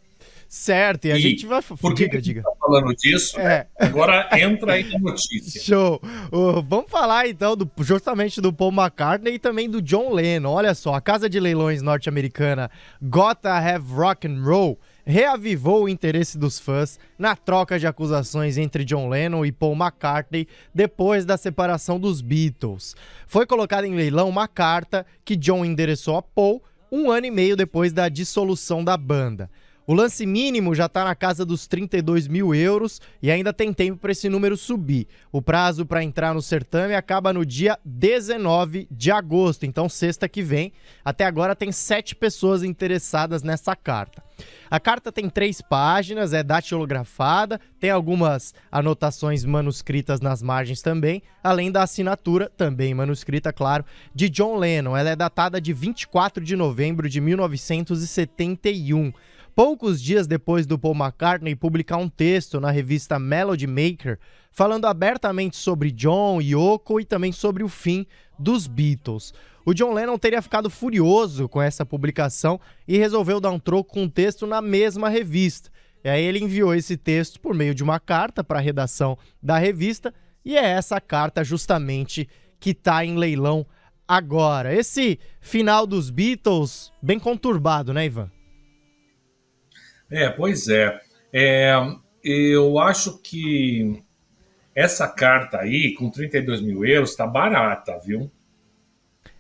Certo, 0.48 1.06
e 1.06 1.12
a 1.12 1.16
E 1.18 1.20
gente 1.20 1.46
vai. 1.46 1.62
Por 1.62 1.94
que 1.94 2.06
diga, 2.06 2.18
que 2.18 2.22
diga. 2.24 2.42
tá 2.42 2.52
falando 2.60 2.96
disso? 2.96 3.40
É. 3.40 3.68
Agora 3.80 4.28
entra 4.34 4.74
aí 4.74 4.84
na 4.92 4.98
notícia. 4.98 5.62
Show! 5.62 6.02
Ô, 6.32 6.60
vamos 6.64 6.90
falar 6.90 7.28
então 7.28 7.56
do- 7.56 7.70
justamente 7.82 8.42
do 8.42 8.52
Paul 8.52 8.72
McCartney 8.72 9.36
e 9.36 9.40
também 9.40 9.70
do 9.70 9.80
John 9.80 10.12
Lennon. 10.12 10.50
Olha 10.52 10.74
só, 10.74 10.96
a 10.96 11.02
casa 11.02 11.30
de 11.30 11.40
leilões 11.40 11.84
norte-americana 11.84 12.72
Gotta 13.00 13.52
Have 13.54 13.94
Rock 13.94 14.28
and 14.28 14.42
Roll 14.44 14.80
reavivou 15.10 15.84
o 15.84 15.90
interesse 15.90 16.38
dos 16.38 16.60
fãs 16.60 17.00
na 17.18 17.36
troca 17.36 17.80
de 17.80 17.88
acusações 17.88 18.60
entre 18.60 18.86
John 18.86 19.10
Lennon 19.10 19.44
e 19.44 19.52
Paul 19.52 19.76
McCartney 19.76 20.48
depois 20.74 21.26
da 21.26 21.36
separação 21.36 22.00
dos 22.00 22.22
Beatles. 22.22 22.96
Foi 23.26 23.48
colocada 23.48 23.88
em 23.88 23.96
leilão 23.96 24.30
uma 24.30 24.48
carta 24.48 25.04
que 25.26 25.36
John 25.36 25.66
endereçou 25.66 26.16
a 26.16 26.22
Paul 26.22 26.62
um 26.92 27.10
ano 27.10 27.26
e 27.26 27.32
meio 27.32 27.58
depois 27.58 27.92
da 27.92 28.08
dissolução 28.08 28.84
da 28.84 28.96
banda. 28.96 29.50
O 29.90 29.94
lance 29.96 30.24
mínimo 30.24 30.76
já 30.76 30.86
está 30.86 31.04
na 31.04 31.16
casa 31.16 31.44
dos 31.44 31.66
32 31.66 32.28
mil 32.28 32.54
euros 32.54 33.02
e 33.24 33.32
ainda 33.32 33.52
tem 33.52 33.74
tempo 33.74 33.98
para 33.98 34.12
esse 34.12 34.30
número 34.30 34.56
subir. 34.56 35.08
O 35.32 35.42
prazo 35.42 35.84
para 35.84 36.04
entrar 36.04 36.32
no 36.36 36.44
certame 36.44 36.94
acaba 36.94 37.34
no 37.34 37.44
dia 37.44 37.76
19 37.84 38.88
de 38.92 39.10
agosto, 39.10 39.66
então 39.66 39.90
sexta 39.90 40.30
que 40.30 40.44
vem. 40.44 40.72
Até 41.04 41.26
agora 41.26 41.56
tem 41.56 41.72
sete 41.72 42.16
pessoas 42.16 42.62
interessadas 42.62 43.42
nessa 43.42 43.76
carta. 43.76 44.22
A 44.70 44.80
carta 44.80 45.12
tem 45.12 45.28
três 45.28 45.60
páginas, 45.60 46.34
é 46.34 46.44
datilografada, 46.44 47.60
tem 47.80 47.90
algumas 47.90 48.54
anotações 48.72 49.44
manuscritas 49.44 50.22
nas 50.22 50.44
margens 50.44 50.84
também, 50.84 51.24
além 51.44 51.72
da 51.72 51.82
assinatura, 51.82 52.48
também 52.56 52.94
manuscrita, 52.94 53.52
claro, 53.52 53.84
de 54.14 54.30
John 54.30 54.56
Lennon. 54.60 54.96
Ela 54.96 55.10
é 55.10 55.16
datada 55.16 55.60
de 55.60 55.74
24 55.74 56.44
de 56.44 56.56
novembro 56.56 57.10
de 57.10 57.20
1971. 57.20 59.12
Poucos 59.62 60.02
dias 60.02 60.26
depois 60.26 60.66
do 60.66 60.80
Paul 60.80 60.96
McCartney 60.96 61.54
publicar 61.54 61.98
um 61.98 62.08
texto 62.08 62.62
na 62.62 62.72
revista 62.72 63.20
Melody 63.20 63.68
Maker 63.68 64.18
falando 64.54 64.86
abertamente 64.86 65.58
sobre 65.58 65.92
John, 65.92 66.40
Yoko 66.40 66.98
e 67.02 67.04
também 67.04 67.34
sobre 67.34 67.62
o 67.62 67.68
fim 67.68 68.08
dos 68.40 68.68
Beatles. 68.68 69.34
O 69.66 69.74
John 69.74 69.92
Lennon 69.92 70.18
teria 70.18 70.42
ficado 70.42 70.70
furioso 70.70 71.50
com 71.50 71.62
essa 71.62 71.86
publicação 71.86 72.58
e 72.88 72.98
resolveu 72.98 73.42
dar 73.42 73.52
um 73.52 73.60
troco 73.60 73.96
com 73.96 74.06
o 74.06 74.10
texto 74.10 74.48
na 74.48 74.62
mesma 74.62 75.10
revista. 75.10 75.70
E 76.06 76.08
aí 76.08 76.24
ele 76.24 76.40
enviou 76.40 76.74
esse 76.74 76.96
texto 76.96 77.38
por 77.38 77.54
meio 77.54 77.76
de 77.76 77.84
uma 77.84 78.00
carta 78.00 78.42
para 78.42 78.60
a 78.60 78.62
redação 78.62 79.18
da 79.44 79.58
revista 79.58 80.14
e 80.46 80.56
é 80.56 80.64
essa 80.64 81.02
carta 81.02 81.44
justamente 81.44 82.30
que 82.62 82.70
está 82.70 83.04
em 83.04 83.18
leilão 83.18 83.66
agora. 84.08 84.74
Esse 84.74 85.20
final 85.42 85.86
dos 85.86 86.10
Beatles 86.10 86.94
bem 87.04 87.20
conturbado, 87.20 87.94
né, 87.94 88.06
Ivan? 88.06 88.39
É, 90.12 90.30
pois 90.30 90.68
é. 90.68 91.00
É, 91.32 91.74
Eu 92.24 92.80
acho 92.80 93.20
que 93.20 94.02
essa 94.76 95.08
carta 95.08 95.60
aí, 95.60 95.94
com 95.94 96.10
32 96.10 96.62
mil 96.62 96.86
euros, 96.86 97.16
tá 97.16 97.28
barata, 97.28 98.00
viu? 98.00 98.32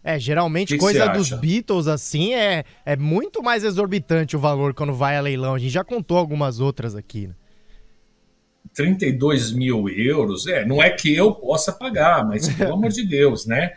É, 0.03 0.17
geralmente 0.17 0.73
Que 0.73 0.79
coisa 0.79 1.07
dos? 1.07 1.31
Beatles, 1.31 1.87
assim, 1.87 2.33
é, 2.33 2.63
é 2.85 2.95
muito 2.95 3.43
mais 3.43 3.63
exorbitante 3.63 4.35
o 4.35 4.39
valor 4.39 4.73
quando 4.73 4.93
vai 4.93 5.17
a 5.17 5.21
leilão. 5.21 5.55
A 5.55 5.59
gente 5.59 5.71
já 5.71 5.83
contou 5.83 6.17
algumas 6.17 6.59
outras 6.59 6.95
aqui, 6.95 7.27
né? 7.27 7.35
32 8.73 9.51
mil 9.51 9.89
euros, 9.89 10.47
é, 10.47 10.65
não 10.65 10.81
é 10.81 10.89
que 10.89 11.13
eu 11.13 11.33
possa 11.33 11.71
pagar, 11.71 12.25
mas 12.25 12.47
pelo 12.55 12.73
amor 12.73 12.89
de 12.89 13.05
Deus, 13.05 13.45
né? 13.45 13.73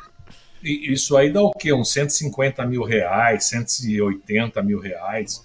E 0.62 0.92
Isso 0.92 1.16
aí 1.16 1.32
dá 1.32 1.42
o 1.42 1.50
quê? 1.50 1.72
Uns 1.72 1.92
150 1.92 2.64
mil 2.66 2.82
reais, 2.84 3.44
180 3.44 4.62
mil 4.62 4.78
reais. 4.78 5.42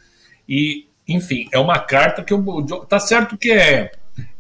E, 0.48 0.87
enfim, 1.08 1.48
é 1.52 1.60
uma 1.60 1.80
carta 1.80 2.24
que 2.24 2.34
eu. 2.34 2.44
Tá 2.88 3.00
certo 3.00 3.38
que 3.38 3.52
é. 3.52 3.92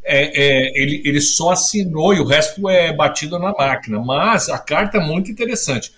é- 0.03 0.71
é, 0.73 0.82
ele, 0.82 1.01
ele 1.06 1.21
só 1.21 1.51
assinou 1.51 2.13
e 2.13 2.19
o 2.19 2.25
resto 2.25 2.69
é 2.69 2.93
batido 2.93 3.38
na 3.39 3.51
máquina, 3.51 3.99
mas 3.99 4.49
a 4.49 4.58
carta 4.58 4.97
é 4.97 5.01
muito 5.01 5.32
interessante. 5.32 5.91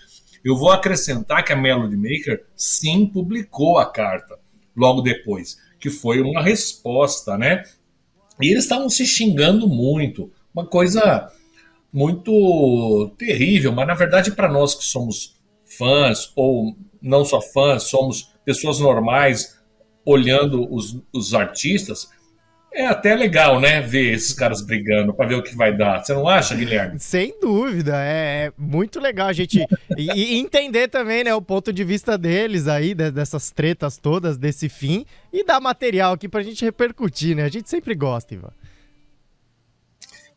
Eu 0.44 0.56
vou 0.56 0.72
acrescentar 0.72 1.44
que 1.44 1.52
a 1.52 1.56
Melody 1.56 1.98
Maker 1.98 2.46
sim 2.56 3.06
publicou 3.06 3.78
a 3.78 3.86
carta 3.92 4.38
logo 4.76 5.02
depois, 5.02 5.58
que 5.80 5.90
foi 5.90 6.22
uma 6.22 6.42
resposta, 6.42 7.38
né? 7.38 7.64
E 8.42 8.50
eles 8.50 8.64
estavam 8.64 8.90
se 8.90 9.06
xingando 9.06 9.68
muito, 9.68 10.32
uma 10.54 10.66
coisa 10.66 11.30
muito 11.92 13.12
terrível, 13.18 13.72
mas 13.72 13.88
na 13.88 13.96
verdade 13.96 14.32
para 14.32 14.48
nós 14.48 14.76
que 14.76 14.86
somos 14.86 15.36
fãs 15.66 16.32
ou 16.36 16.76
não 17.02 17.26
só 17.26 17.42
fãs, 17.42 17.84
somos 17.84 18.32
pessoas 18.46 18.80
normais 18.80 19.59
olhando 20.06 20.72
os, 20.74 20.98
os 21.14 21.34
artistas, 21.34 22.10
é 22.72 22.86
até 22.86 23.16
legal, 23.16 23.60
né, 23.60 23.82
ver 23.82 24.14
esses 24.14 24.32
caras 24.32 24.62
brigando 24.62 25.14
para 25.14 25.28
ver 25.28 25.36
o 25.36 25.44
que 25.44 25.56
vai 25.56 25.76
dar. 25.76 26.04
Você 26.04 26.14
não 26.14 26.28
acha, 26.28 26.56
Guilherme? 26.56 27.00
Sem 27.00 27.34
dúvida, 27.40 27.94
é, 27.96 28.46
é 28.46 28.54
muito 28.58 29.00
legal 29.00 29.28
a 29.28 29.34
gente 29.34 29.66
e, 29.98 30.38
entender 30.38 30.88
também, 30.88 31.24
né, 31.24 31.34
o 31.34 31.42
ponto 31.42 31.74
de 31.74 31.84
vista 31.84 32.18
deles 32.18 32.68
aí, 32.68 32.94
de- 32.94 33.12
dessas 33.12 33.50
tretas 33.50 33.98
todas, 33.98 34.38
desse 34.38 34.70
fim, 34.70 35.06
e 35.34 35.44
dar 35.44 35.60
material 35.60 36.14
aqui 36.14 36.30
pra 36.30 36.44
gente 36.44 36.64
repercutir, 36.64 37.36
né? 37.36 37.44
A 37.44 37.50
gente 37.50 37.70
sempre 37.70 37.96
gosta, 37.96 38.34
Ivan. 38.36 38.52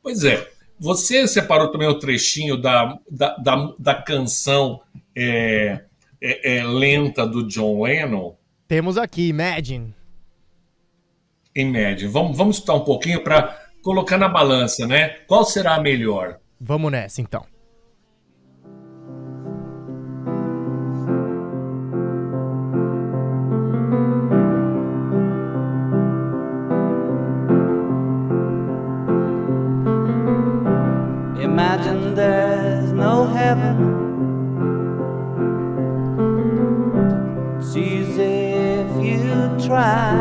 Pois 0.02 0.24
é. 0.24 0.48
Você 0.80 1.28
separou 1.28 1.70
também 1.70 1.86
o 1.86 1.98
trechinho 1.98 2.56
da, 2.56 2.98
da, 3.08 3.36
da, 3.36 3.74
da 3.78 3.94
canção 3.94 4.80
é, 5.14 5.80
é, 6.20 6.56
é, 6.56 6.64
lenta 6.64 7.24
do 7.24 7.46
John 7.46 7.82
Lennon? 7.84 8.34
Temos 8.72 8.96
aqui, 8.96 9.28
Imagine. 9.28 9.94
em 11.54 11.70
média. 11.70 12.08
Vamos, 12.08 12.34
vamos 12.34 12.56
escutar 12.56 12.72
um 12.72 12.80
pouquinho 12.80 13.22
para 13.22 13.54
colocar 13.82 14.16
na 14.16 14.30
balança, 14.30 14.86
né? 14.86 15.10
Qual 15.26 15.44
será 15.44 15.74
a 15.74 15.78
melhor? 15.78 16.38
Vamos 16.58 16.90
nessa, 16.90 17.20
então. 17.20 17.44
Imagine 31.38 32.14
there's 32.14 32.90
no 32.92 33.26
heaven. 33.34 33.91
Try. 39.72 40.11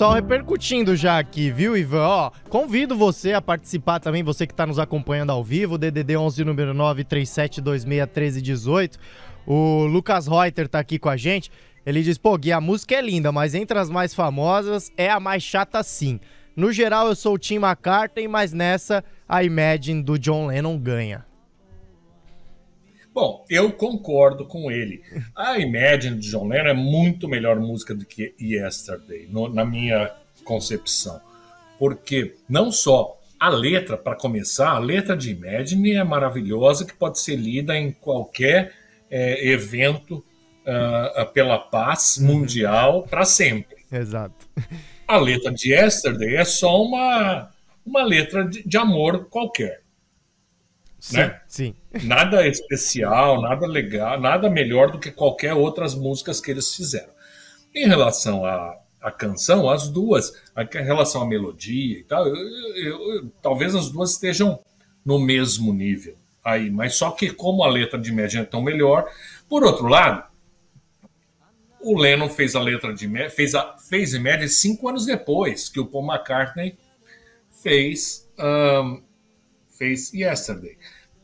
Pessoal 0.00 0.14
repercutindo 0.14 0.96
já 0.96 1.18
aqui, 1.18 1.50
viu, 1.50 1.76
Ivan? 1.76 2.06
Ó, 2.06 2.30
convido 2.48 2.96
você 2.96 3.34
a 3.34 3.42
participar 3.42 4.00
também, 4.00 4.22
você 4.22 4.46
que 4.46 4.54
tá 4.54 4.64
nos 4.64 4.78
acompanhando 4.78 5.28
ao 5.28 5.44
vivo, 5.44 5.76
DDD 5.76 6.16
11 6.16 6.42
número 6.42 6.72
937261318. 6.72 8.96
O 9.46 9.84
Lucas 9.84 10.26
Reuter 10.26 10.68
tá 10.68 10.78
aqui 10.78 10.98
com 10.98 11.10
a 11.10 11.18
gente. 11.18 11.50
Ele 11.84 12.02
diz: 12.02 12.16
"Pô, 12.16 12.34
Gui, 12.38 12.50
a 12.50 12.62
música 12.62 12.94
é 12.94 13.02
linda, 13.02 13.30
mas 13.30 13.54
entre 13.54 13.78
as 13.78 13.90
mais 13.90 14.14
famosas 14.14 14.90
é 14.96 15.10
a 15.10 15.20
mais 15.20 15.42
chata 15.42 15.82
sim. 15.82 16.18
No 16.56 16.72
geral, 16.72 17.08
eu 17.08 17.14
sou 17.14 17.34
o 17.34 17.38
Tim 17.38 17.56
McCartney, 17.56 18.26
mas 18.26 18.54
nessa 18.54 19.04
a 19.28 19.44
Imagine 19.44 20.02
do 20.02 20.18
John 20.18 20.46
Lennon 20.46 20.78
ganha." 20.78 21.29
Bom, 23.20 23.44
eu 23.50 23.70
concordo 23.70 24.46
com 24.46 24.70
ele. 24.70 25.02
A 25.36 25.58
Imagine 25.58 26.16
de 26.18 26.30
John 26.30 26.48
Lennon 26.48 26.68
é 26.70 26.72
muito 26.72 27.28
melhor 27.28 27.60
música 27.60 27.94
do 27.94 28.06
que 28.06 28.34
Yesterday, 28.40 29.26
no- 29.30 29.46
na 29.52 29.62
minha 29.62 30.10
concepção. 30.42 31.20
Porque 31.78 32.34
não 32.48 32.72
só 32.72 33.20
a 33.38 33.50
letra, 33.50 33.98
para 33.98 34.16
começar, 34.16 34.70
a 34.70 34.78
letra 34.78 35.14
de 35.14 35.32
Imagine 35.32 35.92
é 35.96 36.02
maravilhosa, 36.02 36.86
que 36.86 36.94
pode 36.94 37.18
ser 37.20 37.36
lida 37.36 37.76
em 37.76 37.92
qualquer 37.92 38.72
eh, 39.10 39.50
evento 39.50 40.24
ah, 40.66 41.26
pela 41.34 41.58
paz 41.58 42.16
mundial 42.18 43.02
para 43.02 43.26
sempre. 43.26 43.76
Exato. 43.92 44.48
A 45.06 45.18
letra 45.18 45.52
de 45.52 45.74
Yesterday 45.74 46.36
é 46.36 46.44
só 46.44 46.82
uma, 46.82 47.50
uma 47.84 48.02
letra 48.02 48.48
de, 48.48 48.66
de 48.66 48.76
amor 48.78 49.26
qualquer. 49.28 49.82
Sim, 50.98 51.16
Né? 51.18 51.40
sim. 51.46 51.74
Nada 52.04 52.46
especial, 52.46 53.40
nada 53.42 53.66
legal, 53.66 54.20
nada 54.20 54.48
melhor 54.48 54.92
do 54.92 54.98
que 54.98 55.10
qualquer 55.10 55.54
outras 55.54 55.94
músicas 55.94 56.40
que 56.40 56.50
eles 56.50 56.74
fizeram. 56.74 57.12
Em 57.74 57.86
relação 57.86 58.44
à, 58.44 58.78
à 59.00 59.10
canção, 59.10 59.68
as 59.68 59.88
duas, 59.88 60.32
em 60.56 60.84
relação 60.84 61.22
à 61.22 61.26
melodia 61.26 61.98
e 61.98 62.04
tal, 62.04 62.26
eu- 62.26 62.36
eu- 62.36 63.14
eu- 63.14 63.32
talvez 63.42 63.74
as 63.74 63.90
duas 63.90 64.12
estejam 64.12 64.60
no 65.04 65.18
mesmo 65.18 65.72
nível 65.72 66.16
aí, 66.44 66.70
mas 66.70 66.94
só 66.94 67.10
que 67.10 67.30
como 67.30 67.62
a 67.64 67.68
letra 67.68 67.98
de 67.98 68.10
Imagine 68.10 68.42
é 68.42 68.46
tão 68.46 68.62
melhor, 68.62 69.10
por 69.48 69.64
outro 69.64 69.88
lado, 69.88 70.24
o 71.80 71.98
Lennon 71.98 72.28
fez 72.28 72.54
a 72.54 72.60
letra 72.60 72.92
de 72.94 73.08
fez 73.30 73.54
a 73.54 73.76
fez 73.78 74.12
Imagine 74.14 74.48
cinco 74.48 74.88
anos 74.88 75.06
depois 75.06 75.68
que 75.68 75.80
o 75.80 75.86
Paul 75.86 76.06
McCartney 76.06 76.76
fez 77.62 78.30
ahn, 78.38 79.00
fez 79.76 80.12
Yesterday. 80.12 80.76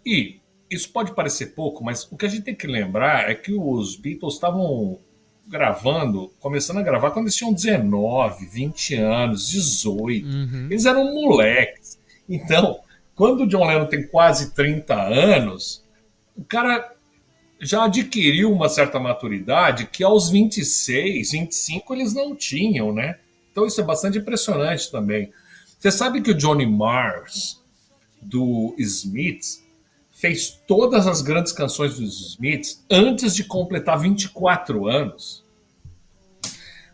E 0.05 0.41
isso 0.71 0.91
pode 0.91 1.15
parecer 1.15 1.55
pouco, 1.55 1.85
mas 1.85 2.07
o 2.11 2.17
que 2.17 2.27
a 2.27 2.29
gente 2.29 2.43
tem 2.43 2.55
que 2.55 2.67
lembrar 2.67 3.31
é 3.31 3.35
que 3.35 3.53
os 3.53 3.97
Beatles 3.97 4.35
estavam 4.35 4.99
gravando, 5.47 6.33
começando 6.41 6.79
a 6.79 6.83
gravar 6.83 7.13
quando 7.13 7.27
eles 7.27 7.37
tinham 7.37 7.53
19, 7.53 8.47
20 8.47 8.95
anos, 8.97 9.49
18. 9.49 10.27
Eles 10.71 10.85
eram 10.85 11.15
moleques. 11.15 11.99
Então, 12.29 12.81
quando 13.15 13.45
o 13.45 13.47
John 13.47 13.67
Lennon 13.67 13.87
tem 13.87 14.07
quase 14.07 14.53
30 14.55 14.95
anos, 14.95 15.85
o 16.37 16.45
cara 16.45 16.93
já 17.61 17.85
adquiriu 17.85 18.53
uma 18.53 18.69
certa 18.69 18.99
maturidade 18.99 19.87
que 19.87 20.05
aos 20.05 20.29
26, 20.29 21.31
25 21.33 21.95
eles 21.95 22.13
não 22.13 22.35
tinham, 22.35 22.93
né? 22.93 23.19
Então 23.51 23.65
isso 23.65 23.81
é 23.81 23.85
bastante 23.85 24.19
impressionante 24.19 24.91
também. 24.91 25.33
Você 25.79 25.91
sabe 25.91 26.21
que 26.21 26.31
o 26.31 26.35
Johnny 26.35 26.67
Mars, 26.67 27.63
do 28.21 28.75
Smiths, 28.79 29.65
fez 30.17 30.49
todas 30.67 31.07
as 31.07 31.21
grandes 31.21 31.53
canções 31.53 31.99
dos 31.99 32.33
Smiths 32.33 32.83
antes 32.91 33.35
de 33.35 33.45
completar 33.45 33.99
24 33.99 34.89
anos? 34.89 35.45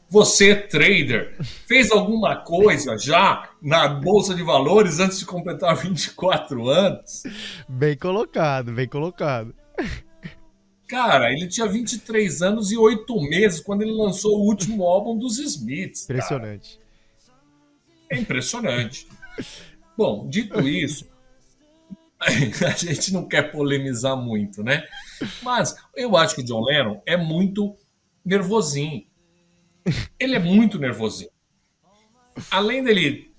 Você, 0.09 0.55
trader, 0.55 1.37
fez 1.67 1.91
alguma 1.91 2.37
coisa 2.37 2.99
já 2.99 3.49
na 3.63 3.89
Bolsa 3.89 4.35
de 4.35 4.43
Valores 4.43 4.99
antes 4.99 5.21
de 5.21 5.25
completar 5.25 5.75
24 5.75 6.69
anos? 6.69 7.23
Bem 7.67 7.97
colocado, 7.97 8.73
bem 8.73 8.89
colocado. 8.89 9.55
Cara, 10.87 11.33
ele 11.33 11.49
tinha 11.49 11.67
23 11.67 12.43
anos 12.43 12.71
e 12.71 12.77
8 12.77 13.21
meses 13.23 13.61
quando 13.61 13.83
ele 13.83 13.93
lançou 13.93 14.39
o 14.39 14.45
último 14.45 14.85
álbum 14.85 15.17
dos 15.17 15.39
Smiths. 15.39 16.07
cara. 16.07 16.19
Impressionante. 16.19 16.81
É 18.11 18.19
impressionante. 18.19 19.07
Bom, 19.97 20.29
dito 20.29 20.61
isso, 20.69 21.07
a 22.67 22.71
gente 22.71 23.13
não 23.13 23.27
quer 23.27 23.51
polemizar 23.51 24.17
muito, 24.17 24.63
né? 24.63 24.87
Mas 25.43 25.77
eu 25.97 26.17
acho 26.17 26.35
que 26.35 26.41
o 26.43 26.45
John 26.45 26.65
Lennon 26.65 27.03
é 27.07 27.17
muito 27.17 27.77
nervosinho. 28.25 29.05
Ele 30.19 30.37
é 30.37 30.39
muito 30.39 30.79
nervosinho. 30.79 31.31
Além 32.51 32.83
dele 32.83 33.33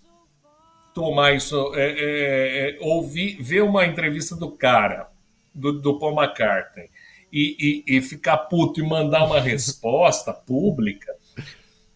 tomar 0.93 1.33
isso, 1.33 1.73
é, 1.75 1.91
é, 1.91 2.69
é, 2.69 2.77
ouvir, 2.81 3.41
ver 3.41 3.63
uma 3.63 3.85
entrevista 3.85 4.35
do 4.35 4.51
cara, 4.51 5.09
do, 5.53 5.73
do 5.81 5.97
Paul 5.97 6.21
McCartney, 6.21 6.89
e, 7.31 7.83
e, 7.87 7.97
e 7.97 8.01
ficar 8.01 8.37
puto 8.37 8.79
e 8.79 8.87
mandar 8.87 9.25
uma 9.25 9.39
resposta 9.39 10.31
pública, 10.45 11.11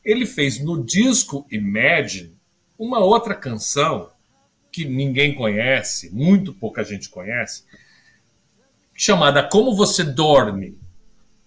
ele 0.03 0.25
fez 0.25 0.59
no 0.59 0.83
disco 0.83 1.45
Imagine 1.51 2.35
uma 2.77 2.99
outra 2.99 3.35
canção 3.35 4.09
que 4.77 4.85
ninguém 4.85 5.33
conhece, 5.33 6.13
muito 6.13 6.53
pouca 6.53 6.83
gente 6.83 7.09
conhece, 7.09 7.63
chamada 8.93 9.41
Como 9.41 9.75
Você 9.75 10.03
Dorme, 10.03 10.77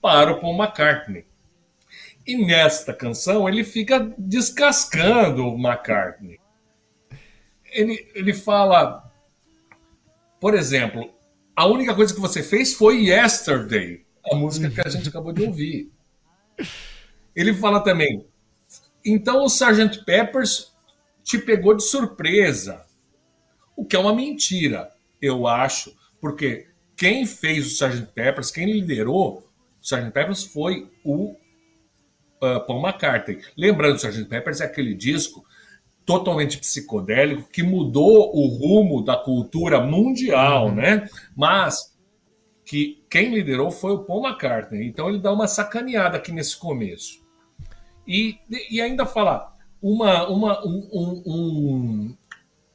para 0.02 0.32
o 0.32 0.40
Paul 0.40 0.60
McCartney. 0.60 1.24
E 2.26 2.36
nesta 2.44 2.92
canção 2.92 3.48
ele 3.48 3.62
fica 3.62 4.12
descascando 4.18 5.46
o 5.46 5.54
McCartney. 5.54 6.40
Ele, 7.66 8.10
ele 8.16 8.34
fala, 8.34 9.08
por 10.40 10.54
exemplo, 10.54 11.14
a 11.54 11.66
única 11.66 11.94
coisa 11.94 12.12
que 12.12 12.20
você 12.20 12.42
fez 12.42 12.74
foi 12.74 13.04
Yesterday, 13.04 14.04
a 14.28 14.34
música 14.34 14.68
que 14.70 14.80
a 14.80 14.90
gente 14.90 15.08
acabou 15.08 15.32
de 15.32 15.44
ouvir. 15.44 15.88
Ele 17.36 17.54
fala 17.54 17.78
também, 17.78 18.26
então 19.04 19.44
o 19.44 19.46
Sgt. 19.46 20.04
Peppers 20.04 20.72
te 21.22 21.38
pegou 21.38 21.76
de 21.76 21.84
surpresa. 21.84 22.89
O 23.80 23.84
que 23.86 23.96
é 23.96 23.98
uma 23.98 24.14
mentira, 24.14 24.90
eu 25.22 25.46
acho, 25.46 25.96
porque 26.20 26.66
quem 26.94 27.24
fez 27.24 27.66
o 27.66 27.70
Sgt. 27.70 28.12
Peppers, 28.12 28.50
quem 28.50 28.70
liderou 28.70 29.38
o 29.38 29.42
Sgt. 29.80 30.10
Peppers 30.10 30.44
foi 30.44 30.90
o 31.02 31.30
uh, 31.30 32.60
Paul 32.66 32.86
McCartney. 32.86 33.40
Lembrando, 33.56 33.94
o 33.94 33.96
Sgt. 33.96 34.26
Peppers 34.26 34.60
é 34.60 34.66
aquele 34.66 34.92
disco 34.94 35.42
totalmente 36.04 36.58
psicodélico 36.58 37.48
que 37.50 37.62
mudou 37.62 38.36
o 38.36 38.48
rumo 38.48 39.02
da 39.02 39.16
cultura 39.16 39.80
mundial, 39.80 40.70
né? 40.70 41.08
Mas 41.34 41.96
que 42.66 43.02
quem 43.08 43.32
liderou 43.32 43.70
foi 43.70 43.92
o 43.92 44.04
Paul 44.04 44.26
McCartney. 44.26 44.86
Então 44.88 45.08
ele 45.08 45.20
dá 45.20 45.32
uma 45.32 45.48
sacaneada 45.48 46.18
aqui 46.18 46.32
nesse 46.32 46.54
começo. 46.54 47.18
E, 48.06 48.36
e 48.70 48.78
ainda 48.78 49.06
fala 49.06 49.56
uma, 49.80 50.28
uma, 50.28 50.66
um, 50.66 51.22
um, 51.24 52.16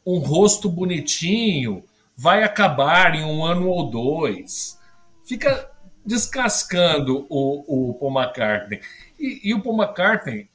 um, 0.06 0.20
rosto 0.20 0.70
bonitinho 0.70 1.84
vai 2.16 2.44
acabar 2.44 3.16
em 3.16 3.24
um 3.24 3.44
ano 3.44 3.68
ou 3.68 3.90
dois. 3.90 4.80
Fica 5.24 5.70
descascando 6.06 7.26
o, 7.30 7.90
o 7.90 7.94
Paul 7.96 8.20
McCartney. 8.20 8.80
E, 9.20 9.50
e, 9.50 9.54
o 9.54 9.62
Paul 9.62 9.82
McCartney, 9.82 10.48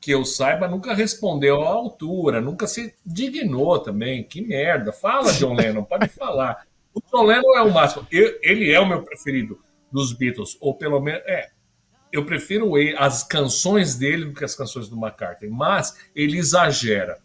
que 0.00 0.10
eu 0.10 0.24
saiba, 0.24 0.68
nunca 0.68 0.94
respondeu 0.94 1.62
à 1.62 1.68
altura, 1.68 2.40
nunca 2.40 2.66
se 2.66 2.94
dignou 3.04 3.78
também. 3.78 4.22
Que 4.22 4.40
merda. 4.40 4.92
Fala, 4.92 5.32
John 5.32 5.54
Lennon, 5.54 5.84
pode 5.84 6.08
falar. 6.14 6.66
O 6.94 7.00
John 7.10 7.24
Lennon 7.24 7.56
é 7.56 7.62
o 7.62 7.72
máximo. 7.72 8.06
Eu, 8.10 8.38
ele 8.42 8.70
é 8.70 8.78
o 8.78 8.86
meu 8.86 9.02
preferido 9.02 9.58
dos 9.90 10.12
Beatles, 10.12 10.56
ou 10.60 10.74
pelo 10.74 11.00
menos. 11.00 11.22
É, 11.26 11.50
eu 12.12 12.24
prefiro 12.26 12.76
ele, 12.76 12.94
as 12.98 13.24
canções 13.24 13.96
dele 13.96 14.26
do 14.26 14.34
que 14.34 14.44
as 14.44 14.54
canções 14.54 14.88
do 14.88 14.96
McCartney, 14.96 15.50
mas 15.50 15.98
ele 16.14 16.38
exagera. 16.38 17.18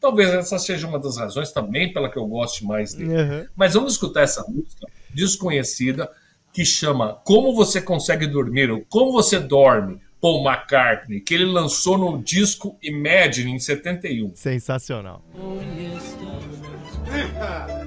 Talvez 0.00 0.30
essa 0.30 0.58
seja 0.58 0.86
uma 0.86 0.98
das 0.98 1.16
razões 1.16 1.52
também 1.52 1.92
pela 1.92 2.08
que 2.08 2.18
eu 2.18 2.26
goste 2.26 2.64
mais 2.64 2.94
dele. 2.94 3.14
Uhum. 3.14 3.46
Mas 3.56 3.74
vamos 3.74 3.92
escutar 3.92 4.22
essa 4.22 4.44
música 4.48 4.86
desconhecida 5.12 6.10
que 6.52 6.64
chama 6.64 7.14
Como 7.24 7.54
Você 7.54 7.80
Consegue 7.80 8.26
Dormir, 8.26 8.70
ou 8.70 8.84
Como 8.88 9.12
Você 9.12 9.38
Dorme, 9.38 10.00
Paul 10.20 10.44
McCartney, 10.44 11.20
que 11.20 11.34
ele 11.34 11.44
lançou 11.44 11.96
no 11.96 12.22
disco 12.22 12.76
Imagine 12.82 13.52
em 13.52 13.58
71. 13.58 14.34
Sensacional. 14.34 15.24
Oh, 15.34 15.58
yes, 15.80 16.16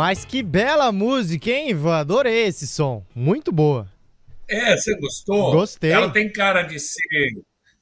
Mas 0.06 0.22
que 0.22 0.42
bela 0.42 0.92
música, 0.92 1.50
hein, 1.50 1.70
Ivan? 1.70 1.96
Adorei 1.96 2.44
esse 2.44 2.66
som. 2.66 3.02
Muito 3.14 3.50
boa. 3.50 3.90
É, 4.46 4.76
você 4.76 4.94
gostou? 4.98 5.52
Gostei. 5.52 5.92
Ela 5.92 6.10
tem 6.10 6.30
cara 6.30 6.60
de 6.60 6.78
ser 6.78 7.30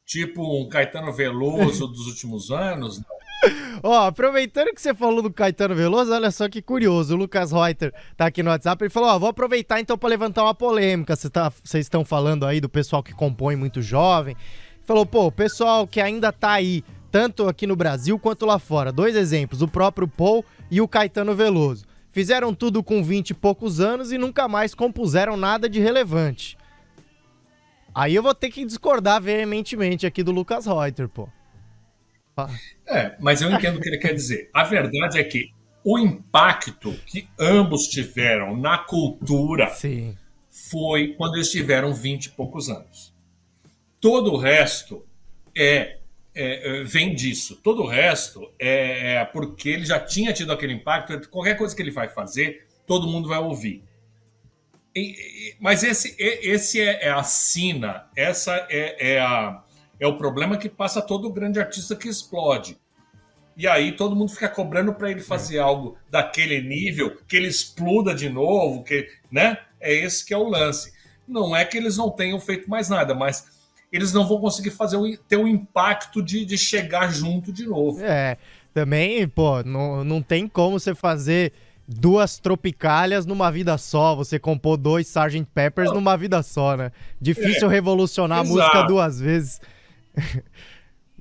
tipo 0.07 0.41
um 0.41 0.69
Caetano 0.69 1.13
Veloso 1.13 1.89
dos 1.89 2.07
últimos 2.07 2.53
anos? 2.53 3.01
Não. 3.01 3.51
Ó, 3.83 4.07
aproveitando 4.07 4.73
que 4.73 4.81
você 4.81 4.95
falou 4.95 5.21
do 5.21 5.33
Caetano 5.33 5.75
Veloso, 5.75 6.13
olha 6.13 6.31
só 6.31 6.49
que 6.49 6.63
curioso. 6.63 7.13
O 7.13 7.19
Lucas 7.19 7.51
Reuter 7.51 7.93
tá 8.17 8.27
aqui 8.27 8.41
no 8.41 8.51
WhatsApp. 8.51 8.85
Ele 8.85 8.89
falou: 8.89 9.09
Ó, 9.09 9.19
vou 9.19 9.31
aproveitar 9.31 9.81
então 9.81 9.99
para 9.99 10.09
levantar 10.09 10.45
uma 10.45 10.55
polêmica. 10.55 11.17
Vocês 11.17 11.29
tá, 11.29 11.51
vocês 11.51 11.87
estão 11.87 12.05
falando 12.05 12.47
aí 12.47 12.61
do 12.61 12.69
pessoal 12.69 13.03
que 13.03 13.13
compõe 13.13 13.57
muito 13.57 13.83
jovem. 13.83 14.37
Falou: 14.85 15.05
pô, 15.05 15.27
o 15.27 15.33
pessoal 15.33 15.89
que 15.89 16.01
ainda 16.01 16.31
tá 16.31 16.53
aí, 16.53 16.85
tanto 17.11 17.49
aqui 17.49 17.67
no 17.67 17.75
Brasil 17.75 18.17
quanto 18.17 18.47
lá 18.47 18.61
fora. 18.61 18.93
Dois 18.93 19.17
exemplos: 19.17 19.61
o 19.61 19.67
próprio 19.67 20.07
Paul 20.07 20.45
e 20.71 20.81
o 20.81 20.87
Caetano 20.87 21.35
Veloso. 21.35 21.91
Fizeram 22.13 22.55
tudo 22.55 22.83
com 22.83 23.03
20 23.03 23.31
e 23.31 23.35
poucos 23.35 23.81
anos 23.81 24.13
e 24.13 24.19
nunca 24.19 24.47
mais 24.47 24.75
compuseram 24.75 25.37
nada 25.37 25.69
de 25.69 25.81
relevante. 25.81 26.59
Aí 27.95 28.15
eu 28.15 28.23
vou 28.23 28.35
ter 28.35 28.51
que 28.51 28.65
discordar 28.65 29.21
veementemente 29.21 30.07
aqui 30.07 30.23
do 30.23 30.31
Lucas 30.31 30.67
Reuter, 30.67 31.09
pô. 31.09 31.29
É, 32.87 33.17
mas 33.19 33.41
eu 33.41 33.51
entendo 33.51 33.77
o 33.77 33.81
que 33.81 33.89
ele 33.89 33.99
quer 33.99 34.15
dizer. 34.15 34.51
A 34.53 34.65
verdade 34.65 35.19
é 35.19 35.25
que 35.25 35.51
o 35.85 35.99
impacto 35.99 36.93
que 37.07 37.29
ambos 37.39 37.89
tiveram 37.89 38.57
na 38.57 38.79
cultura 38.79 39.69
Sim. 39.71 40.17
foi 40.51 41.15
quando 41.15 41.35
eles 41.35 41.51
tiveram 41.51 41.93
20 41.93 42.27
e 42.27 42.31
poucos 42.31 42.69
anos. 42.69 43.13
Todo 44.01 44.33
o 44.33 44.37
resto 44.37 45.05
é, 45.57 45.99
é, 46.35 46.81
é, 46.81 46.85
vem 46.85 47.15
disso. 47.15 47.57
Todo 47.63 47.83
o 47.83 47.87
resto 47.87 48.51
é, 48.59 49.15
é 49.17 49.25
porque 49.25 49.69
ele 49.69 49.85
já 49.85 50.01
tinha 50.01 50.33
tido 50.33 50.53
aquele 50.53 50.73
impacto. 50.73 51.29
Qualquer 51.29 51.57
coisa 51.57 51.75
que 51.75 51.83
ele 51.83 51.91
vai 51.91 52.09
fazer, 52.09 52.67
todo 52.87 53.07
mundo 53.07 53.29
vai 53.29 53.39
ouvir. 53.39 53.83
E- 54.95 55.51
e- 55.51 55.57
mas 55.61 55.83
esse, 55.83 56.15
esse 56.19 56.81
é, 56.81 57.07
é 57.07 57.11
a 57.11 57.23
sina, 57.23 58.07
essa 58.17 58.67
é, 58.71 59.15
é, 59.15 59.21
a, 59.21 59.63
é 59.99 60.07
o 60.07 60.17
problema 60.19 60.57
que 60.59 60.69
passa 60.69 61.01
todo 61.01 61.33
grande 61.33 61.59
artista 61.59 61.97
que 61.97 62.09
explode. 62.09 62.77
E 63.57 63.67
aí 63.69 63.93
todo 63.93 64.17
mundo 64.17 64.33
fica 64.33 64.49
cobrando 64.49 64.95
para 64.95 65.11
ele 65.11 65.21
fazer 65.21 65.59
algo 65.59 65.99
daquele 66.11 66.61
nível, 66.63 67.17
que 67.29 67.37
ele 67.37 67.49
exploda 67.49 68.15
de 68.15 68.29
novo, 68.29 68.83
que, 68.83 69.09
né? 69.31 69.59
É 69.79 69.93
esse 69.93 70.25
que 70.25 70.33
é 70.33 70.37
o 70.37 70.49
lance. 70.49 70.93
Não 71.29 71.55
é 71.55 71.65
que 71.65 71.77
eles 71.77 71.97
não 71.97 72.11
tenham 72.11 72.41
feito 72.41 72.69
mais 72.69 72.89
nada, 72.89 73.15
mas 73.15 73.52
eles 73.93 74.13
não 74.13 74.27
vão 74.27 74.41
conseguir 74.41 74.71
fazer 74.71 74.97
o, 74.97 75.17
ter 75.17 75.37
o 75.37 75.47
impacto 75.47 76.23
de, 76.23 76.45
de 76.45 76.57
chegar 76.57 77.13
junto 77.13 77.53
de 77.53 77.67
novo. 77.67 78.03
É, 78.03 78.39
também, 78.73 79.29
pô, 79.29 79.63
não, 79.63 80.03
não 80.03 80.23
tem 80.23 80.49
como 80.49 80.81
você 80.81 80.95
fazer 80.95 81.53
duas 81.87 82.39
tropicalhas 82.39 83.27
numa 83.27 83.51
vida 83.51 83.77
só, 83.77 84.15
você 84.15 84.39
compor 84.39 84.79
dois 84.79 85.09
Sgt. 85.09 85.47
Peppers 85.55 85.93
numa 85.93 86.17
vida 86.17 86.43
só, 86.43 86.77
né? 86.77 86.91
Difícil 87.21 87.69
revolucionar 87.69 88.39
a 88.39 88.43
exato. 88.43 88.59
música 88.59 88.83
duas 88.85 89.21
vezes. 89.21 89.61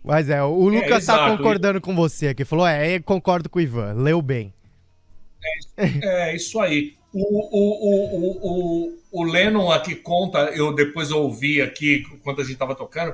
Mas 0.03 0.29
é, 0.29 0.41
o 0.41 0.67
Lucas 0.67 1.05
tá 1.05 1.13
exato. 1.13 1.37
concordando 1.37 1.81
com 1.81 1.93
você 1.93 2.29
aqui, 2.29 2.43
falou, 2.45 2.65
é, 2.65 2.99
concordo 2.99 3.49
com 3.49 3.59
o 3.59 3.61
Ivan, 3.61 3.93
leu 3.93 4.21
bem. 4.21 4.53
É 5.77 6.35
isso 6.35 6.59
aí. 6.59 6.95
O, 7.13 7.19
o, 7.19 7.89
o, 7.89 8.89
o, 8.91 8.97
o, 9.11 9.23
Lennon 9.23 9.69
aqui 9.71 9.95
conta, 9.95 10.39
eu 10.55 10.73
depois 10.73 11.11
ouvi 11.11 11.61
aqui, 11.61 12.03
quando 12.23 12.39
a 12.39 12.43
gente 12.43 12.53
estava 12.53 12.73
tocando, 12.75 13.13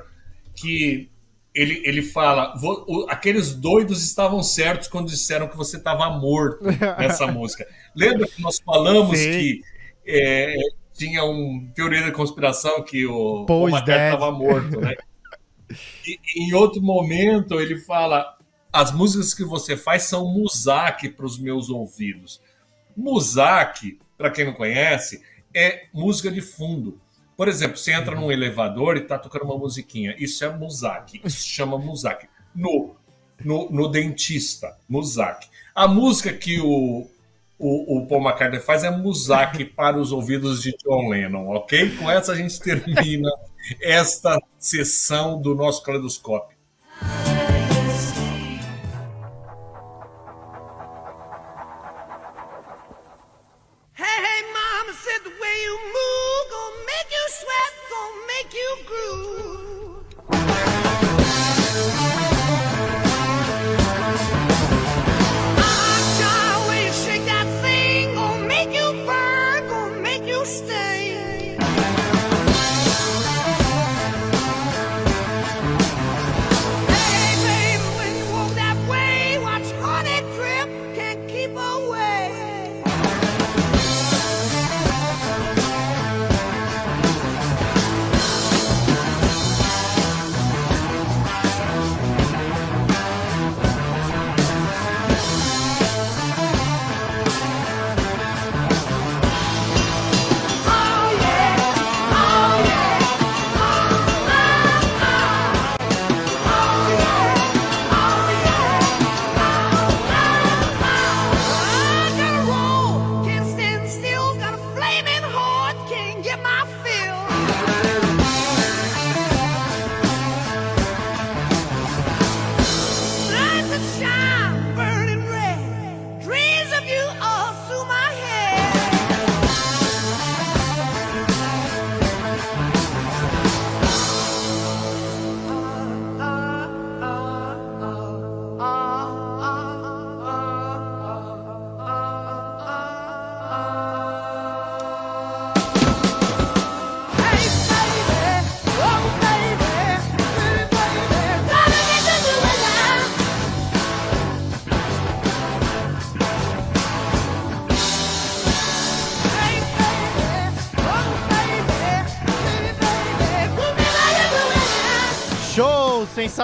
que 0.54 1.10
ele, 1.54 1.82
ele 1.84 2.02
fala: 2.02 2.54
"Vo- 2.56 2.84
o- 2.86 3.06
aqueles 3.10 3.54
doidos 3.54 4.04
estavam 4.04 4.42
certos 4.42 4.86
quando 4.88 5.08
disseram 5.08 5.48
que 5.48 5.56
você 5.56 5.76
estava 5.78 6.08
morto 6.10 6.64
nessa 6.98 7.26
música. 7.26 7.66
Lembra 7.96 8.26
que 8.28 8.40
nós 8.40 8.60
falamos 8.60 9.18
Sim. 9.18 9.30
que 9.30 9.62
é, 10.06 10.54
tinha 10.94 11.24
uma 11.24 11.62
teoria 11.74 12.02
da 12.02 12.12
conspiração 12.12 12.82
que 12.84 13.04
o 13.06 13.44
Paul 13.46 13.46
Paul 13.46 13.68
is 13.68 13.74
McCartney 13.74 13.96
dead. 13.98 14.14
estava 14.14 14.30
morto, 14.32 14.80
né? 14.80 14.94
E, 16.06 16.18
em 16.36 16.54
outro 16.54 16.80
momento 16.80 17.60
ele 17.60 17.78
fala: 17.80 18.37
as 18.78 18.92
músicas 18.92 19.34
que 19.34 19.42
você 19.42 19.76
faz 19.76 20.04
são 20.04 20.24
musaque 20.32 21.08
para 21.08 21.26
os 21.26 21.36
meus 21.36 21.68
ouvidos. 21.68 22.40
Musaque, 22.96 23.98
para 24.16 24.30
quem 24.30 24.44
não 24.44 24.52
conhece, 24.52 25.20
é 25.52 25.86
música 25.92 26.30
de 26.30 26.40
fundo. 26.40 27.00
Por 27.36 27.48
exemplo, 27.48 27.76
você 27.76 27.92
entra 27.92 28.14
num 28.14 28.30
elevador 28.30 28.96
e 28.96 29.00
tá 29.00 29.18
tocando 29.18 29.46
uma 29.46 29.58
musiquinha. 29.58 30.14
Isso 30.16 30.44
é 30.44 30.56
musaque. 30.56 31.20
Isso 31.24 31.38
se 31.38 31.48
chama 31.48 31.76
musaque. 31.76 32.28
No, 32.54 32.94
no, 33.44 33.68
no 33.68 33.88
dentista, 33.88 34.76
musaque. 34.88 35.48
A 35.74 35.88
música 35.88 36.32
que 36.32 36.60
o, 36.60 37.10
o, 37.58 37.98
o 37.98 38.06
Paul 38.06 38.22
McCartney 38.22 38.60
faz 38.60 38.84
é 38.84 38.92
musaque 38.92 39.64
para 39.74 39.98
os 39.98 40.12
ouvidos 40.12 40.62
de 40.62 40.72
John 40.84 41.08
Lennon, 41.08 41.48
ok? 41.48 41.96
Com 41.96 42.08
essa 42.08 42.30
a 42.30 42.36
gente 42.36 42.60
termina 42.60 43.28
esta 43.82 44.40
sessão 44.56 45.42
do 45.42 45.52
nosso 45.56 45.82
caleidoscópio. 45.82 46.57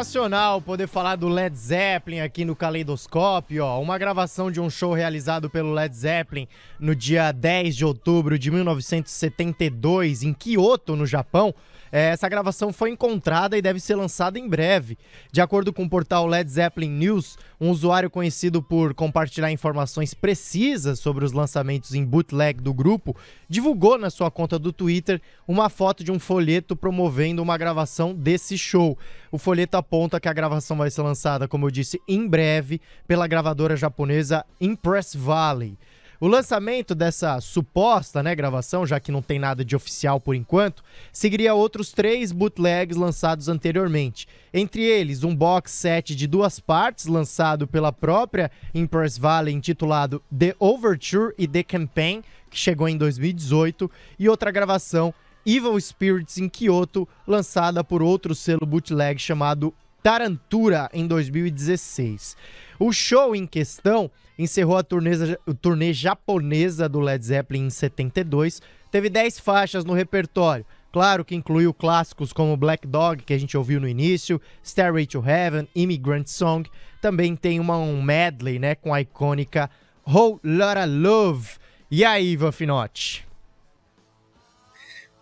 Sensacional 0.04 0.60
poder 0.60 0.86
falar 0.86 1.16
do 1.16 1.28
Led 1.28 1.56
Zeppelin 1.56 2.20
aqui 2.20 2.44
no 2.44 2.54
Caleidoscópio, 2.54 3.64
ó. 3.64 3.80
Uma 3.80 3.96
gravação 3.96 4.50
de 4.50 4.60
um 4.60 4.68
show 4.68 4.92
realizado 4.92 5.48
pelo 5.48 5.72
Led 5.72 5.96
Zeppelin 5.96 6.46
no 6.78 6.94
dia 6.94 7.32
10 7.32 7.74
de 7.74 7.86
outubro 7.86 8.38
de 8.38 8.50
1972 8.50 10.22
em 10.22 10.34
Kyoto, 10.34 10.94
no 10.94 11.06
Japão. 11.06 11.54
É, 11.96 12.06
essa 12.06 12.28
gravação 12.28 12.72
foi 12.72 12.90
encontrada 12.90 13.56
e 13.56 13.62
deve 13.62 13.78
ser 13.78 13.94
lançada 13.94 14.36
em 14.36 14.48
breve. 14.48 14.98
De 15.30 15.40
acordo 15.40 15.72
com 15.72 15.84
o 15.84 15.88
portal 15.88 16.26
Led 16.26 16.50
Zeppelin 16.50 16.90
News, 16.90 17.38
um 17.60 17.70
usuário 17.70 18.10
conhecido 18.10 18.60
por 18.60 18.92
compartilhar 18.94 19.52
informações 19.52 20.12
precisas 20.12 20.98
sobre 20.98 21.24
os 21.24 21.30
lançamentos 21.30 21.94
em 21.94 22.04
bootleg 22.04 22.60
do 22.60 22.74
grupo, 22.74 23.16
divulgou 23.48 23.96
na 23.96 24.10
sua 24.10 24.28
conta 24.28 24.58
do 24.58 24.72
Twitter 24.72 25.22
uma 25.46 25.68
foto 25.68 26.02
de 26.02 26.10
um 26.10 26.18
folheto 26.18 26.74
promovendo 26.74 27.40
uma 27.40 27.56
gravação 27.56 28.12
desse 28.12 28.58
show. 28.58 28.98
O 29.30 29.38
folheto 29.38 29.76
aponta 29.76 30.18
que 30.18 30.28
a 30.28 30.32
gravação 30.32 30.76
vai 30.76 30.90
ser 30.90 31.02
lançada, 31.02 31.46
como 31.46 31.66
eu 31.66 31.70
disse, 31.70 32.00
em 32.08 32.26
breve 32.26 32.80
pela 33.06 33.28
gravadora 33.28 33.76
japonesa 33.76 34.44
Impress 34.60 35.14
Valley. 35.14 35.78
O 36.24 36.26
lançamento 36.26 36.94
dessa 36.94 37.38
suposta 37.38 38.22
né, 38.22 38.34
gravação, 38.34 38.86
já 38.86 38.98
que 38.98 39.12
não 39.12 39.20
tem 39.20 39.38
nada 39.38 39.62
de 39.62 39.76
oficial 39.76 40.18
por 40.18 40.34
enquanto, 40.34 40.82
seguiria 41.12 41.52
outros 41.52 41.92
três 41.92 42.32
bootlegs 42.32 42.96
lançados 42.96 43.46
anteriormente. 43.46 44.26
Entre 44.50 44.82
eles, 44.82 45.22
um 45.22 45.36
box 45.36 45.70
set 45.70 46.16
de 46.16 46.26
duas 46.26 46.58
partes 46.58 47.04
lançado 47.04 47.66
pela 47.66 47.92
própria 47.92 48.50
Impress 48.74 49.18
Valley, 49.18 49.54
intitulado 49.54 50.22
The 50.34 50.56
Overture 50.58 51.34
e 51.36 51.46
The 51.46 51.62
Campaign, 51.62 52.22
que 52.48 52.56
chegou 52.56 52.88
em 52.88 52.96
2018, 52.96 53.90
e 54.18 54.26
outra 54.26 54.50
gravação, 54.50 55.12
Evil 55.44 55.78
Spirits 55.78 56.38
in 56.38 56.48
Kyoto, 56.48 57.06
lançada 57.26 57.84
por 57.84 58.02
outro 58.02 58.34
selo 58.34 58.64
bootleg 58.64 59.20
chamado 59.20 59.74
Tarantura 60.04 60.90
em 60.92 61.06
2016. 61.06 62.36
O 62.78 62.92
show 62.92 63.34
em 63.34 63.46
questão 63.46 64.10
encerrou 64.38 64.76
a 64.76 64.82
turnê, 64.82 65.12
a 65.48 65.54
turnê 65.54 65.94
japonesa 65.94 66.86
do 66.86 67.00
Led 67.00 67.24
Zeppelin 67.24 67.68
em 67.68 67.70
72. 67.70 68.60
Teve 68.90 69.08
10 69.08 69.38
faixas 69.38 69.82
no 69.82 69.94
repertório. 69.94 70.66
Claro 70.92 71.24
que 71.24 71.34
incluiu 71.34 71.72
clássicos 71.72 72.34
como 72.34 72.54
Black 72.54 72.86
Dog, 72.86 73.22
que 73.22 73.32
a 73.32 73.38
gente 73.38 73.56
ouviu 73.56 73.80
no 73.80 73.88
início, 73.88 74.38
Stairway 74.62 75.06
to 75.06 75.24
Heaven, 75.26 75.66
Immigrant 75.74 76.26
Song. 76.26 76.68
Também 77.00 77.34
tem 77.34 77.58
uma, 77.58 77.78
um 77.78 78.02
medley 78.02 78.58
né, 78.58 78.74
com 78.74 78.92
a 78.92 79.00
icônica 79.00 79.70
Whole 80.06 80.38
Lotta 80.44 80.84
Love. 80.84 81.52
E 81.90 82.04
aí, 82.04 82.32
Ivan 82.32 82.52
Finotti? 82.52 83.26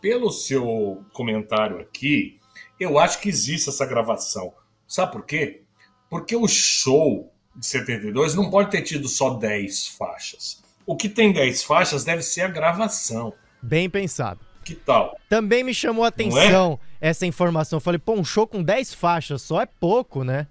Pelo 0.01 0.33
seu 0.33 1.05
comentário 1.12 1.78
aqui, 1.78 2.41
eu 2.80 2.99
acho 2.99 3.20
que 3.20 3.28
existe 3.28 3.68
essa 3.68 3.87
gravação. 3.87 4.53
Sabe 4.93 5.12
por 5.12 5.24
quê? 5.24 5.62
Porque 6.11 6.36
o 6.36 6.47
show 6.47 7.32
de 7.57 7.64
72 7.64 8.34
não 8.34 8.51
pode 8.51 8.70
ter 8.70 8.82
tido 8.82 9.09
só 9.09 9.30
10 9.30 9.88
faixas. 9.88 10.62
O 10.84 10.95
que 10.95 11.09
tem 11.09 11.32
10 11.32 11.62
faixas 11.62 12.05
deve 12.05 12.20
ser 12.20 12.43
a 12.43 12.49
gravação. 12.49 13.32
Bem 13.62 13.88
pensado. 13.88 14.40
Que 14.62 14.74
tal? 14.74 15.18
Também 15.30 15.64
me 15.64 15.72
chamou 15.72 16.05
a 16.05 16.09
atenção 16.09 16.78
é? 17.01 17.09
essa 17.09 17.24
informação. 17.24 17.78
Eu 17.78 17.80
falei, 17.80 17.99
pô, 17.99 18.12
um 18.12 18.22
show 18.22 18.47
com 18.47 18.62
10 18.62 18.93
faixas 18.93 19.40
só 19.40 19.62
é 19.62 19.66
pouco, 19.66 20.24
né? 20.24 20.47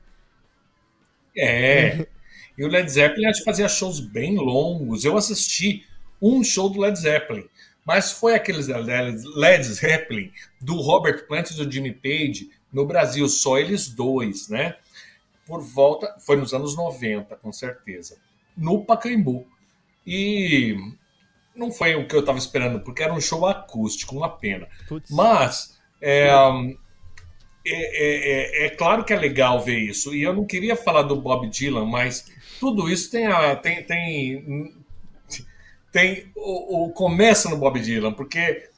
É. 1.37 2.07
e 2.57 2.65
o 2.65 2.67
Led 2.67 2.89
Zeppelin 2.89 3.27
acho 3.27 3.41
que 3.41 3.45
fazia 3.45 3.69
shows 3.69 3.99
bem 3.99 4.37
longos. 4.37 5.05
Eu 5.05 5.17
assisti 5.17 5.85
um 6.19 6.43
show 6.43 6.67
do 6.67 6.79
Led 6.79 6.97
Zeppelin, 6.99 7.45
mas 7.85 8.11
foi 8.11 8.33
aqueles 8.33 8.65
Led 8.67 9.63
Zeppelin 9.65 10.31
do 10.59 10.81
Robert 10.81 11.27
Plant 11.27 11.51
e 11.51 11.53
do 11.53 11.71
Jimmy 11.71 11.93
Page 11.93 12.49
no 12.72 12.86
Brasil, 12.86 13.28
só 13.28 13.57
eles 13.57 13.89
dois, 13.89 14.47
né? 14.49 14.76
por 15.51 15.61
volta, 15.61 16.15
foi 16.19 16.38
nos 16.38 16.53
anos 16.53 16.78
90, 16.78 17.36
com 17.36 17.51
certeza, 17.51 18.17
no 18.55 18.86
Pacaembu. 18.86 19.45
E 20.07 20.78
não 21.53 21.72
foi 21.72 21.93
o 21.95 22.07
que 22.07 22.15
eu 22.15 22.22
estava 22.22 22.38
esperando, 22.38 22.80
porque 22.80 23.03
era 23.03 23.13
um 23.13 23.19
show 23.19 23.45
acústico, 23.45 24.15
uma 24.15 24.30
pena. 24.30 24.67
Mas 25.09 25.78
é, 26.01 26.30
é, 27.65 28.65
é, 28.65 28.65
é, 28.65 28.69
claro 28.69 29.03
que 29.03 29.11
é 29.11 29.17
legal 29.17 29.59
ver 29.59 29.78
isso. 29.78 30.15
E 30.15 30.24
eu 30.24 30.34
não 30.34 30.45
queria 30.45 30.76
falar 30.76 31.01
do 31.01 31.19
Bob 31.19 31.49
Dylan, 31.49 31.86
mas 31.86 32.26
tudo 32.57 32.89
isso 32.89 33.11
tem 33.11 33.28
a, 33.28 33.53
tem, 33.53 33.84
tem, 33.84 34.74
tem 35.91 36.32
o, 36.34 36.86
o 36.86 36.93
começa 36.93 37.49
no 37.49 37.57
Bob 37.57 37.78
Dylan, 37.80 38.13
porque 38.13 38.69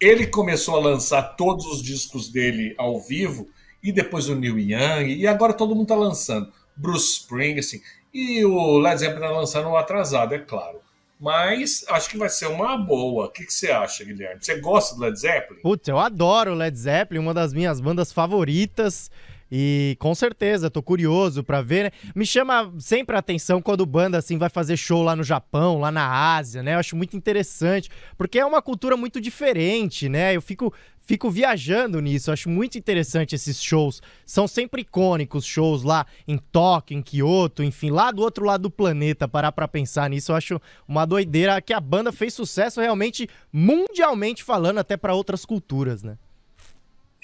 ele 0.00 0.26
começou 0.26 0.76
a 0.76 0.80
lançar 0.80 1.22
todos 1.22 1.66
os 1.66 1.82
discos 1.82 2.28
dele 2.28 2.74
ao 2.78 3.00
vivo 3.00 3.48
e 3.82 3.92
depois 3.92 4.28
o 4.28 4.34
Neil 4.34 4.58
Young, 4.58 5.06
e 5.06 5.26
agora 5.26 5.52
todo 5.52 5.74
mundo 5.74 5.82
está 5.84 5.94
lançando. 5.94 6.52
Bruce 6.76 7.20
Springsteen, 7.20 7.82
e 8.12 8.44
o 8.44 8.78
Led 8.78 8.98
Zeppelin 8.98 9.24
está 9.24 9.36
lançando 9.36 9.76
atrasado, 9.76 10.34
é 10.34 10.38
claro. 10.38 10.78
Mas 11.20 11.84
acho 11.88 12.08
que 12.10 12.16
vai 12.16 12.28
ser 12.28 12.46
uma 12.46 12.76
boa. 12.76 13.26
O 13.26 13.30
que, 13.30 13.44
que 13.44 13.52
você 13.52 13.72
acha, 13.72 14.04
Guilherme? 14.04 14.40
Você 14.40 14.60
gosta 14.60 14.94
do 14.94 15.02
Led 15.02 15.18
Zeppelin? 15.18 15.60
Putz, 15.60 15.88
eu 15.88 15.98
adoro 15.98 16.52
o 16.52 16.54
Led 16.54 16.76
Zeppelin, 16.78 17.18
uma 17.20 17.34
das 17.34 17.52
minhas 17.52 17.80
bandas 17.80 18.12
favoritas. 18.12 19.10
E 19.50 19.96
com 19.98 20.14
certeza, 20.14 20.70
tô 20.70 20.82
curioso 20.82 21.42
para 21.42 21.62
ver. 21.62 21.84
Né? 21.84 21.90
Me 22.14 22.26
chama 22.26 22.72
sempre 22.78 23.16
a 23.16 23.18
atenção 23.18 23.62
quando 23.62 23.86
banda 23.86 24.18
assim 24.18 24.36
vai 24.36 24.48
fazer 24.48 24.76
show 24.76 25.02
lá 25.02 25.16
no 25.16 25.22
Japão, 25.22 25.78
lá 25.78 25.90
na 25.90 26.36
Ásia, 26.36 26.62
né? 26.62 26.74
Eu 26.74 26.78
acho 26.78 26.96
muito 26.96 27.16
interessante, 27.16 27.90
porque 28.16 28.38
é 28.38 28.44
uma 28.44 28.60
cultura 28.60 28.96
muito 28.96 29.20
diferente, 29.20 30.08
né? 30.08 30.36
Eu 30.36 30.42
fico 30.42 30.72
fico 31.08 31.30
viajando 31.30 32.00
nisso, 32.02 32.30
acho 32.30 32.50
muito 32.50 32.76
interessante 32.76 33.34
esses 33.34 33.62
shows. 33.62 34.02
São 34.26 34.46
sempre 34.46 34.82
icônicos 34.82 35.46
shows 35.46 35.82
lá 35.82 36.06
em 36.26 36.36
Tóquio, 36.36 36.98
em 36.98 37.00
Kyoto, 37.00 37.62
enfim, 37.62 37.88
lá 37.88 38.10
do 38.10 38.20
outro 38.20 38.44
lado 38.44 38.64
do 38.64 38.70
planeta, 38.70 39.26
parar 39.26 39.50
para 39.52 39.66
pensar 39.66 40.10
nisso, 40.10 40.32
eu 40.32 40.36
acho 40.36 40.60
uma 40.86 41.06
doideira 41.06 41.62
que 41.62 41.72
a 41.72 41.80
banda 41.80 42.12
fez 42.12 42.34
sucesso 42.34 42.78
realmente 42.78 43.26
mundialmente 43.50 44.44
falando 44.44 44.78
até 44.78 44.98
para 44.98 45.14
outras 45.14 45.46
culturas, 45.46 46.02
né? 46.02 46.18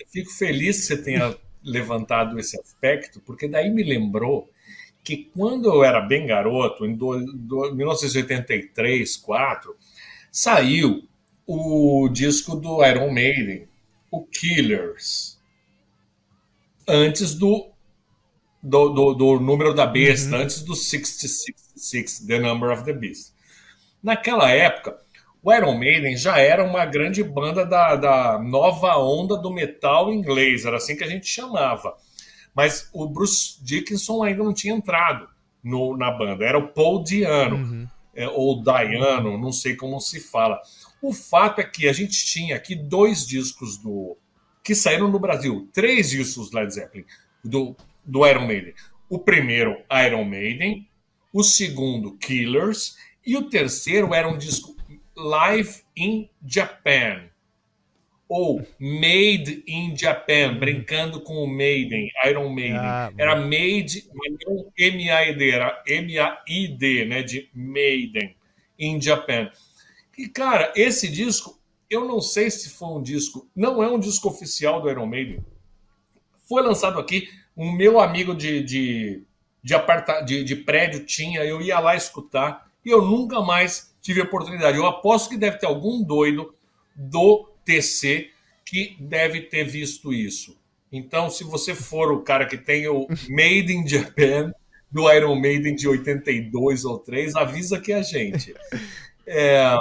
Eu 0.01 0.07
fico 0.09 0.31
feliz 0.31 0.81
que 0.81 0.87
você 0.87 0.97
tenha 0.97 1.37
levantado 1.65 2.39
esse 2.39 2.61
aspecto, 2.61 3.21
porque 3.21 3.49
daí 3.49 3.71
me 3.71 3.83
lembrou 3.83 4.51
que 5.03 5.31
quando 5.35 5.69
eu 5.69 5.85
era 5.85 6.01
bem 6.01 6.27
garoto, 6.27 6.87
em 6.87 6.95
do, 6.95 7.25
do, 7.35 7.75
1983, 7.75 9.17
4, 9.17 9.77
saiu 10.31 11.07
o 11.47 12.09
disco 12.09 12.57
do 12.57 12.85
Iron 12.85 13.13
Maiden, 13.13 13.69
o 14.11 14.25
Killers, 14.25 15.39
antes 16.87 17.35
do 17.35 17.71
do, 18.63 18.89
do, 18.89 19.15
do 19.15 19.41
número 19.41 19.75
da 19.75 19.85
besta, 19.85 20.37
uhum. 20.37 20.43
antes 20.43 20.63
do 20.63 20.75
666, 20.75 22.21
The 22.21 22.39
Number 22.39 22.71
of 22.71 22.83
the 22.85 22.95
Beast. 22.95 23.35
Naquela 24.03 24.51
época, 24.51 24.99
o 25.45 25.53
Iron 25.53 25.77
Maiden 25.77 26.17
já 26.17 26.39
era 26.39 26.65
uma 26.65 26.87
grande 26.87 27.23
banda 27.23 27.67
da, 27.67 27.95
da 27.97 28.39
nova 28.39 28.97
onda 28.97 29.37
do 29.37 29.53
metal 29.53 30.11
inglês, 30.11 30.65
era 30.65 30.79
assim 30.79 30.97
que 30.97 31.05
a 31.05 31.09
gente 31.09 31.27
chamava. 31.27 31.95
Mas 32.55 32.89
o 32.95 33.07
Bruce 33.07 33.63
Dickinson 33.63 34.23
ainda 34.23 34.43
não 34.43 34.55
tinha 34.55 34.75
entrado 34.75 35.29
no, 35.63 35.99
na 35.99 36.11
banda, 36.11 36.47
era 36.47 36.59
o 36.59 36.69
Paul 36.69 37.05
Diano, 37.05 37.57
uhum. 37.57 37.87
é, 38.15 38.27
ou 38.27 38.63
Diano, 38.63 39.37
não 39.37 39.53
sei 39.53 39.77
como 39.77 40.01
se 40.01 40.19
fala. 40.19 40.59
O 41.03 41.13
fato 41.13 41.61
é 41.61 41.65
que 41.65 41.87
a 41.87 41.93
gente 41.93 42.25
tinha 42.25 42.57
aqui 42.57 42.75
dois 42.75 43.27
discos 43.27 43.77
do 43.77 44.17
que 44.63 44.75
saíram 44.75 45.11
no 45.11 45.19
Brasil, 45.19 45.69
três 45.75 46.09
discos 46.09 46.49
do 46.49 46.57
Led 46.57 46.73
Zeppelin, 46.73 47.05
do, 47.45 47.77
do 48.03 48.27
Iron 48.27 48.47
Maiden. 48.47 48.73
O 49.11 49.19
primeiro, 49.19 49.77
Iron 50.07 50.25
Maiden, 50.25 50.89
o 51.31 51.43
segundo, 51.43 52.17
Killers, 52.17 52.97
e 53.27 53.37
o 53.37 53.51
terceiro 53.51 54.15
era 54.15 54.27
um 54.27 54.39
disco 54.39 54.75
Live 55.17 55.83
in 55.97 56.29
Japan 56.45 57.29
ou 58.29 58.67
Made 58.81 59.63
in 59.67 59.97
Japan, 59.97 60.55
brincando 60.59 61.21
com 61.21 61.35
o 61.35 61.47
Maiden, 61.47 62.11
Iron 62.27 62.53
Maiden. 62.53 62.79
Ah, 62.79 63.13
era 63.17 63.37
Made, 63.37 64.09
mas 64.15 64.33
não 64.47 64.73
M-A-I-D, 64.77 65.51
era 65.51 65.83
M-A-I-D, 65.87 67.05
né, 67.05 67.23
de 67.23 67.49
Maiden, 67.55 68.35
in 68.79 69.01
Japan. 69.01 69.51
E, 70.17 70.29
cara, 70.29 70.73
esse 70.75 71.09
disco, 71.09 71.61
eu 71.89 72.07
não 72.07 72.21
sei 72.21 72.51
se 72.51 72.71
foi 72.71 72.89
um 72.89 73.03
disco, 73.03 73.49
não 73.55 73.83
é 73.83 73.89
um 73.89 73.99
disco 73.99 74.29
oficial 74.29 74.81
do 74.81 74.91
Iron 74.91 75.07
Maiden. 75.07 75.45
Foi 76.49 76.63
lançado 76.63 76.99
aqui, 76.99 77.29
um 77.57 77.71
meu 77.71 78.01
amigo 78.01 78.35
de, 78.35 78.63
de, 78.63 79.23
de, 79.63 79.75
aparta, 79.75 80.23
de, 80.23 80.43
de 80.43 80.57
prédio 80.57 81.05
tinha, 81.05 81.45
eu 81.45 81.61
ia 81.61 81.79
lá 81.79 81.95
escutar, 81.95 82.69
e 82.85 82.91
eu 82.91 83.03
nunca 83.03 83.41
mais 83.41 83.94
tive 84.05 84.21
a 84.21 84.25
oportunidade. 84.25 84.77
Eu 84.77 84.87
aposto 84.87 85.31
que 85.31 85.39
deve 85.39 85.57
ter 85.57 85.67
algum 85.67 86.05
doido 86.05 86.55
do 86.95 87.49
TC 87.65 88.31
que 88.65 88.97
deve 89.01 89.41
ter 89.41 89.65
visto 89.65 90.13
isso. 90.13 90.57
Então, 90.93 91.31
se 91.31 91.43
você 91.43 91.75
for 91.75 92.13
o 92.13 92.21
cara 92.21 92.45
que 92.45 92.59
tem 92.59 92.87
o 92.87 93.09
Made 93.29 93.73
in 93.73 93.89
Japan, 93.89 94.53
do 94.93 95.11
Iron 95.11 95.41
Maiden 95.41 95.75
de 95.75 95.89
82 95.89 96.85
ou 96.85 96.99
3, 96.99 97.35
avisa 97.35 97.81
que 97.81 97.93
a 97.93 98.03
gente. 98.03 98.55
É, 99.27 99.75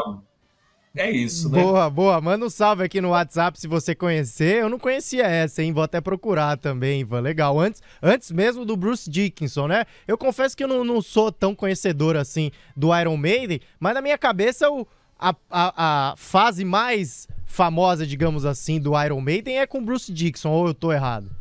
é 0.95 1.09
isso, 1.09 1.49
né? 1.49 1.61
Boa, 1.61 1.89
boa. 1.89 2.21
Manda 2.21 2.45
um 2.45 2.49
salve 2.49 2.83
aqui 2.83 3.01
no 3.01 3.09
WhatsApp 3.09 3.59
se 3.59 3.67
você 3.67 3.95
conhecer. 3.95 4.61
Eu 4.61 4.69
não 4.69 4.77
conhecia 4.77 5.25
essa, 5.25 5.63
hein? 5.63 5.73
Vou 5.73 5.83
até 5.83 5.99
procurar 5.99 6.57
também, 6.57 7.01
Ivan. 7.01 7.19
Legal. 7.19 7.59
Antes, 7.59 7.81
antes 8.01 8.31
mesmo 8.31 8.63
do 8.63 8.77
Bruce 8.77 9.09
Dickinson, 9.09 9.67
né? 9.67 9.85
Eu 10.07 10.17
confesso 10.17 10.55
que 10.55 10.63
eu 10.63 10.67
não, 10.67 10.83
não 10.83 11.01
sou 11.01 11.31
tão 11.31 11.55
conhecedor 11.55 12.15
assim 12.15 12.51
do 12.75 12.95
Iron 12.97 13.17
Maiden, 13.17 13.59
mas 13.79 13.93
na 13.93 14.01
minha 14.01 14.17
cabeça 14.17 14.69
o 14.69 14.87
a, 15.19 15.33
a, 15.49 16.11
a 16.11 16.17
fase 16.17 16.65
mais 16.65 17.27
famosa, 17.45 18.05
digamos 18.05 18.45
assim, 18.45 18.79
do 18.79 18.99
Iron 19.01 19.21
Maiden 19.21 19.59
é 19.59 19.65
com 19.65 19.83
Bruce 19.83 20.11
Dixon, 20.11 20.49
ou 20.49 20.67
eu 20.67 20.73
tô 20.73 20.91
errado? 20.91 21.31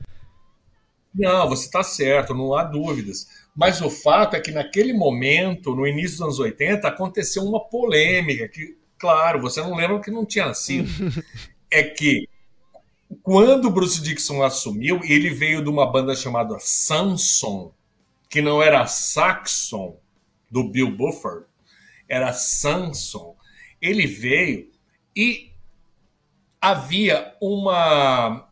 Não, 1.13 1.49
você 1.49 1.67
está 1.67 1.83
certo, 1.83 2.35
não 2.35 2.55
há 2.55 2.65
dúvidas. 2.65 3.27
Mas 3.55 3.81
o 3.81 3.91
fato 3.91 4.37
é 4.37 4.41
que 4.41 4.51
naquele 4.51 4.93
momento, 4.93 5.75
no 5.75 5.87
início 5.87 6.19
dos 6.19 6.23
anos 6.23 6.39
80, 6.39 6.87
aconteceu 6.87 7.43
uma 7.43 7.61
polêmica 7.61 8.49
que, 8.49 8.77
claro, 9.03 9.41
você 9.41 9.61
não 9.61 9.75
lembra 9.75 10.01
que 10.01 10.13
não 10.13 10.25
tinha 10.25 10.47
nascido. 10.47 10.89
é 11.69 11.83
que 11.83 12.29
quando 13.21 13.67
o 13.67 13.71
Bruce 13.71 14.01
Dixon 14.01 14.45
assumiu, 14.45 15.01
ele 15.03 15.29
veio 15.29 15.61
de 15.61 15.69
uma 15.69 15.91
banda 15.91 16.15
chamada 16.15 16.57
Samson, 16.61 17.75
que 18.31 18.41
não 18.41 18.63
era 18.63 18.87
Saxon, 18.87 19.99
do 20.49 20.69
Bill 20.69 20.97
Buford, 20.97 21.47
era 22.09 22.33
Samson. 22.33 23.35
Ele 23.81 24.07
veio 24.07 24.71
e 25.17 25.51
havia 26.61 27.35
uma 27.41 28.49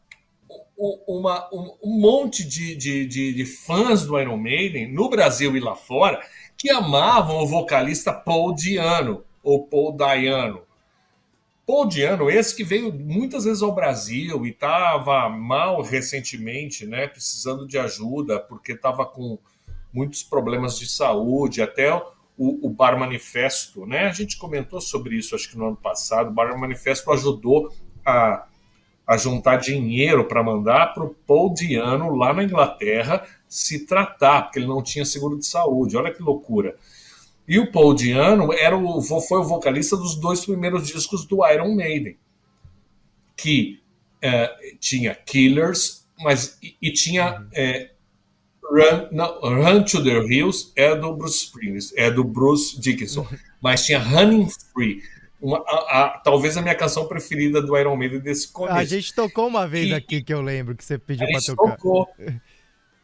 uma, 1.06 1.46
um, 1.52 1.76
um 1.84 2.00
monte 2.00 2.42
de, 2.42 2.74
de, 2.74 3.06
de, 3.06 3.34
de, 3.34 3.44
fãs 3.44 4.06
do 4.06 4.18
Iron 4.18 4.38
Maiden, 4.38 4.90
no 4.90 5.10
Brasil 5.10 5.54
e 5.54 5.60
lá 5.60 5.76
fora, 5.76 6.26
que 6.56 6.70
amavam 6.70 7.36
o 7.36 7.46
vocalista 7.46 8.14
Paul 8.14 8.54
Diano, 8.54 9.22
ou 9.42 9.66
Paul 9.66 9.96
Dayano. 9.96 10.62
Paul 11.66 11.86
Diano, 11.86 12.28
esse 12.28 12.56
que 12.56 12.64
veio 12.64 12.92
muitas 12.92 13.44
vezes 13.44 13.62
ao 13.62 13.74
Brasil 13.74 14.44
e 14.44 14.50
estava 14.50 15.28
mal 15.28 15.82
recentemente, 15.82 16.84
né, 16.84 17.06
precisando 17.06 17.66
de 17.66 17.78
ajuda, 17.78 18.40
porque 18.40 18.72
estava 18.72 19.06
com 19.06 19.38
muitos 19.92 20.22
problemas 20.22 20.78
de 20.78 20.88
saúde, 20.88 21.62
até 21.62 21.94
o, 21.94 22.04
o 22.66 22.70
Bar 22.70 22.98
Manifesto, 22.98 23.86
né? 23.86 24.06
A 24.06 24.12
gente 24.12 24.36
comentou 24.36 24.80
sobre 24.80 25.16
isso, 25.16 25.34
acho 25.34 25.48
que 25.48 25.58
no 25.58 25.68
ano 25.68 25.76
passado. 25.76 26.30
O 26.30 26.32
Bar 26.32 26.58
Manifesto 26.58 27.10
ajudou 27.12 27.72
a 28.04 28.46
a 29.10 29.16
juntar 29.16 29.56
dinheiro 29.56 30.24
para 30.24 30.40
mandar 30.40 30.94
para 30.94 31.02
o 31.02 31.12
Paul 31.26 31.52
lá 32.16 32.32
na 32.32 32.44
Inglaterra 32.44 33.26
se 33.48 33.84
tratar, 33.84 34.42
porque 34.42 34.60
ele 34.60 34.68
não 34.68 34.80
tinha 34.84 35.04
seguro 35.04 35.36
de 35.36 35.44
saúde. 35.46 35.96
Olha 35.96 36.14
que 36.14 36.22
loucura. 36.22 36.76
E 37.46 37.58
o 37.58 37.70
Paul 37.70 37.94
Diano 37.94 38.52
era 38.52 38.76
o, 38.76 39.00
foi 39.02 39.40
o 39.40 39.44
vocalista 39.44 39.96
dos 39.96 40.14
dois 40.14 40.44
primeiros 40.44 40.86
discos 40.86 41.26
do 41.26 41.46
Iron 41.46 41.74
Maiden, 41.74 42.16
que 43.36 43.80
é, 44.22 44.54
tinha 44.78 45.14
Killers, 45.14 46.06
mas 46.20 46.58
e, 46.62 46.76
e 46.80 46.92
tinha 46.92 47.46
é, 47.52 47.90
Run, 48.62 49.08
não, 49.10 49.40
Run 49.40 49.82
to 49.82 50.02
the 50.02 50.10
Hills 50.10 50.72
é 50.76 50.94
do 50.94 51.12
Bruce 51.14 51.44
Springsteen, 51.44 52.04
é 52.04 52.10
do 52.10 52.22
Bruce 52.22 52.80
Dickinson, 52.80 53.26
mas 53.60 53.84
tinha 53.84 53.98
Running 53.98 54.48
Free 54.72 55.02
uma, 55.40 55.58
a, 55.66 56.04
a, 56.04 56.08
talvez 56.18 56.56
a 56.56 56.62
minha 56.62 56.74
canção 56.74 57.08
preferida 57.08 57.62
do 57.62 57.76
Iron 57.76 57.96
Maiden 57.96 58.20
desse 58.20 58.52
começo. 58.52 58.76
A 58.76 58.84
gente 58.84 59.14
tocou 59.14 59.48
uma 59.48 59.66
vez 59.66 59.88
e, 59.88 59.94
aqui 59.94 60.22
que 60.22 60.32
eu 60.32 60.42
lembro 60.42 60.76
que 60.76 60.84
você 60.84 60.98
pediu 60.98 61.26
para 61.26 61.40
tocar. 61.40 61.76
Tocou. 61.76 62.08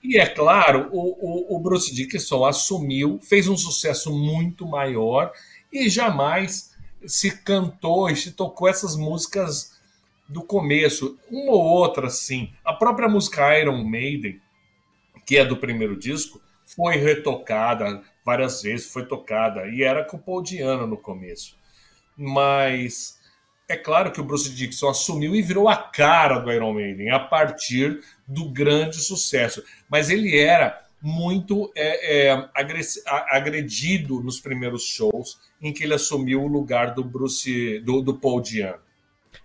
E 0.02 0.18
é 0.18 0.26
claro, 0.26 0.88
o, 0.92 1.54
o, 1.54 1.56
o, 1.56 1.60
Bruce 1.60 1.92
Dickinson 1.92 2.44
assumiu, 2.44 3.18
fez 3.20 3.48
um 3.48 3.56
sucesso 3.56 4.12
muito 4.12 4.66
maior 4.66 5.32
e 5.72 5.88
jamais 5.88 6.74
se 7.06 7.36
cantou 7.42 8.08
e 8.08 8.16
se 8.16 8.32
tocou 8.32 8.68
essas 8.68 8.96
músicas 8.96 9.76
do 10.28 10.42
começo. 10.42 11.18
Uma 11.30 11.52
ou 11.52 11.64
outra, 11.64 12.08
sim. 12.08 12.52
A 12.64 12.72
própria 12.72 13.08
música 13.08 13.58
Iron 13.58 13.82
Maiden, 13.82 14.40
que 15.24 15.36
é 15.36 15.44
do 15.44 15.56
primeiro 15.56 15.98
disco, 15.98 16.40
foi 16.64 16.96
retocada 16.96 18.02
várias 18.24 18.62
vezes, 18.62 18.92
foi 18.92 19.06
tocada 19.06 19.66
e 19.68 19.82
era 19.82 20.04
com 20.04 20.16
o 20.16 20.20
Paul 20.20 20.42
Diano 20.42 20.86
no 20.86 20.96
começo 20.96 21.56
mas 22.16 23.15
é 23.68 23.76
claro 23.76 24.12
que 24.12 24.20
o 24.20 24.24
Bruce 24.24 24.50
Dixon 24.50 24.88
assumiu 24.88 25.34
e 25.34 25.42
virou 25.42 25.68
a 25.68 25.76
cara 25.76 26.38
do 26.38 26.52
Iron 26.52 26.74
Maiden 26.74 27.10
a 27.10 27.18
partir 27.18 28.00
do 28.26 28.48
grande 28.48 28.96
sucesso. 28.96 29.62
Mas 29.88 30.08
ele 30.08 30.38
era 30.38 30.84
muito 31.02 31.70
é, 31.74 32.28
é, 32.28 32.48
agredido 33.28 34.22
nos 34.22 34.40
primeiros 34.40 34.84
shows 34.84 35.38
em 35.60 35.72
que 35.72 35.84
ele 35.84 35.94
assumiu 35.94 36.42
o 36.42 36.48
lugar 36.48 36.94
do 36.94 37.02
Bruce 37.02 37.80
do, 37.80 38.00
do 38.00 38.14
Paul 38.14 38.40
Diano. 38.40 38.85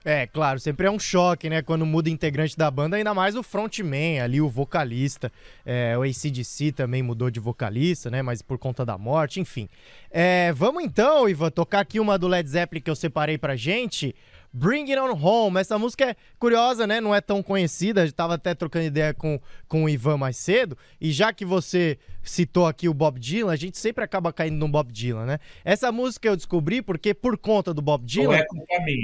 É, 0.04 0.26
claro, 0.26 0.60
sempre 0.60 0.88
é 0.88 0.92
um 0.92 0.98
choque, 0.98 1.48
né? 1.48 1.62
Quando 1.62 1.86
muda 1.86 2.10
integrante 2.10 2.58
da 2.58 2.72
banda, 2.72 2.98
ainda 2.98 3.14
mais 3.14 3.36
o 3.36 3.44
frontman 3.44 4.20
ali, 4.20 4.42
o 4.42 4.50
vocalista. 4.50 5.32
É, 5.64 5.96
o 5.96 6.02
ACDC 6.02 6.72
também 6.72 7.04
mudou 7.04 7.30
de 7.30 7.40
vocalista, 7.40 8.10
né? 8.10 8.24
Mas 8.24 8.42
por 8.42 8.58
conta 8.58 8.84
da 8.84 8.98
morte, 8.98 9.40
enfim. 9.40 9.70
É, 10.10 10.52
vamos 10.54 10.84
então, 10.84 11.30
Ivan, 11.30 11.52
tocar 11.52 11.82
aqui 11.82 12.00
uma 12.00 12.18
do 12.18 12.28
Led 12.28 12.50
Zeppelin 12.50 12.82
que 12.82 12.90
eu 12.90 12.96
separei 12.96 13.38
pra 13.38 13.56
gente. 13.56 14.16
Bring 14.54 14.92
It 14.92 15.00
On 15.00 15.14
Home. 15.14 15.60
Essa 15.60 15.80
música 15.80 16.12
é 16.12 16.16
curiosa, 16.38 16.86
né? 16.86 17.00
Não 17.00 17.16
é 17.16 17.22
tão 17.22 17.42
conhecida. 17.42 18.06
Eu 18.06 18.12
tava 18.12 18.34
até 18.34 18.54
trocando 18.54 18.86
ideia 18.86 19.14
com, 19.14 19.40
com 19.68 19.86
o 19.86 19.90
Ivan 19.90 20.18
mais 20.18 20.36
cedo. 20.38 20.78
E 21.00 21.12
já 21.12 21.32
que 21.32 21.46
você 21.46 21.98
citou 22.22 22.68
aqui 22.68 22.90
o 22.90 22.94
Bob 22.94 23.20
Dylan, 23.20 23.52
a 23.52 23.56
gente 23.56 23.78
sempre 23.78 24.04
acaba 24.04 24.34
caindo 24.34 24.58
no 24.58 24.68
Bob 24.68 24.92
Dylan, 24.92 25.26
né? 25.26 25.40
Essa 25.64 25.92
música 25.92 26.28
eu 26.28 26.36
descobri 26.36 26.82
porque, 26.82 27.14
por 27.14 27.38
conta 27.38 27.74
do 27.74 27.82
Bob 27.82 28.06
Dylan. 28.06 28.44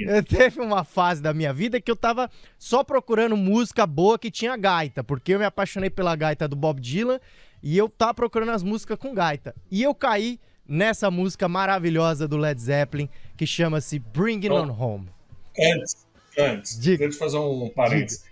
É. 0.05 0.21
Teve 0.27 0.59
uma 0.59 0.83
fase 0.83 1.21
da 1.21 1.33
minha 1.33 1.53
vida 1.53 1.79
que 1.79 1.89
eu 1.89 1.95
tava 1.95 2.29
só 2.59 2.83
procurando 2.83 3.37
música 3.37 3.87
boa 3.87 4.19
que 4.19 4.29
tinha 4.29 4.57
gaita. 4.57 5.03
Porque 5.03 5.33
eu 5.33 5.39
me 5.39 5.45
apaixonei 5.45 5.89
pela 5.89 6.15
gaita 6.15 6.47
do 6.47 6.55
Bob 6.55 6.81
Dylan. 6.81 7.19
E 7.63 7.77
eu 7.77 7.87
tava 7.89 8.13
procurando 8.13 8.51
as 8.51 8.63
músicas 8.63 8.97
com 8.99 9.13
gaita. 9.13 9.55
E 9.71 9.81
eu 9.81 9.95
caí 9.95 10.39
nessa 10.67 11.09
música 11.09 11.47
maravilhosa 11.47 12.27
do 12.27 12.35
Led 12.37 12.59
Zeppelin 12.61 13.09
que 13.37 13.47
chama-se 13.47 13.97
Bring 13.97 14.39
It 14.39 14.51
On 14.51 14.69
Home. 14.69 15.16
Antes, 15.59 16.07
antes, 16.37 16.79
Diga. 16.79 16.97
deixa 16.99 17.15
eu 17.15 17.19
fazer 17.19 17.37
um 17.37 17.69
parênteses. 17.69 18.25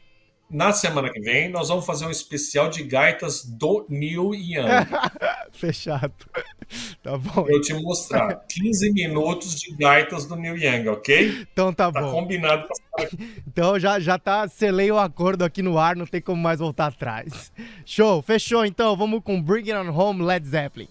Na 0.49 0.71
semana 0.71 1.11
que 1.11 1.19
vem, 1.19 1.49
nós 1.49 1.69
vamos 1.69 1.85
fazer 1.87 2.05
um 2.05 2.11
especial 2.11 2.69
de 2.69 2.83
gaitas 2.83 3.43
do 3.43 3.83
Neil 3.89 4.33
Young. 4.35 4.85
Fechado. 5.51 6.13
Tá 7.01 7.17
bom. 7.17 7.47
Eu 7.47 7.59
te 7.61 7.73
mostrar 7.73 8.45
15 8.47 8.93
minutos 8.93 9.59
de 9.59 9.75
gaitas 9.75 10.27
do 10.27 10.35
Neil 10.35 10.55
Young, 10.55 10.87
ok? 10.89 11.47
Então 11.51 11.73
tá, 11.73 11.91
tá 11.91 11.99
bom. 11.99 12.07
Tá 12.07 12.13
combinado. 12.13 12.67
Então 13.47 13.79
já, 13.79 13.99
já 13.99 14.19
tá, 14.19 14.47
selei 14.47 14.91
o 14.91 14.99
acordo 14.99 15.43
aqui 15.43 15.63
no 15.63 15.79
ar, 15.79 15.95
não 15.95 16.05
tem 16.05 16.21
como 16.21 16.41
mais 16.41 16.59
voltar 16.59 16.87
atrás. 16.87 17.51
Show, 17.83 18.21
fechou 18.21 18.63
então. 18.63 18.95
Vamos 18.95 19.21
com 19.23 19.41
Bring 19.41 19.71
It 19.71 19.73
On 19.73 19.91
Home, 19.91 20.23
Led 20.23 20.47
Zeppelin. 20.47 20.87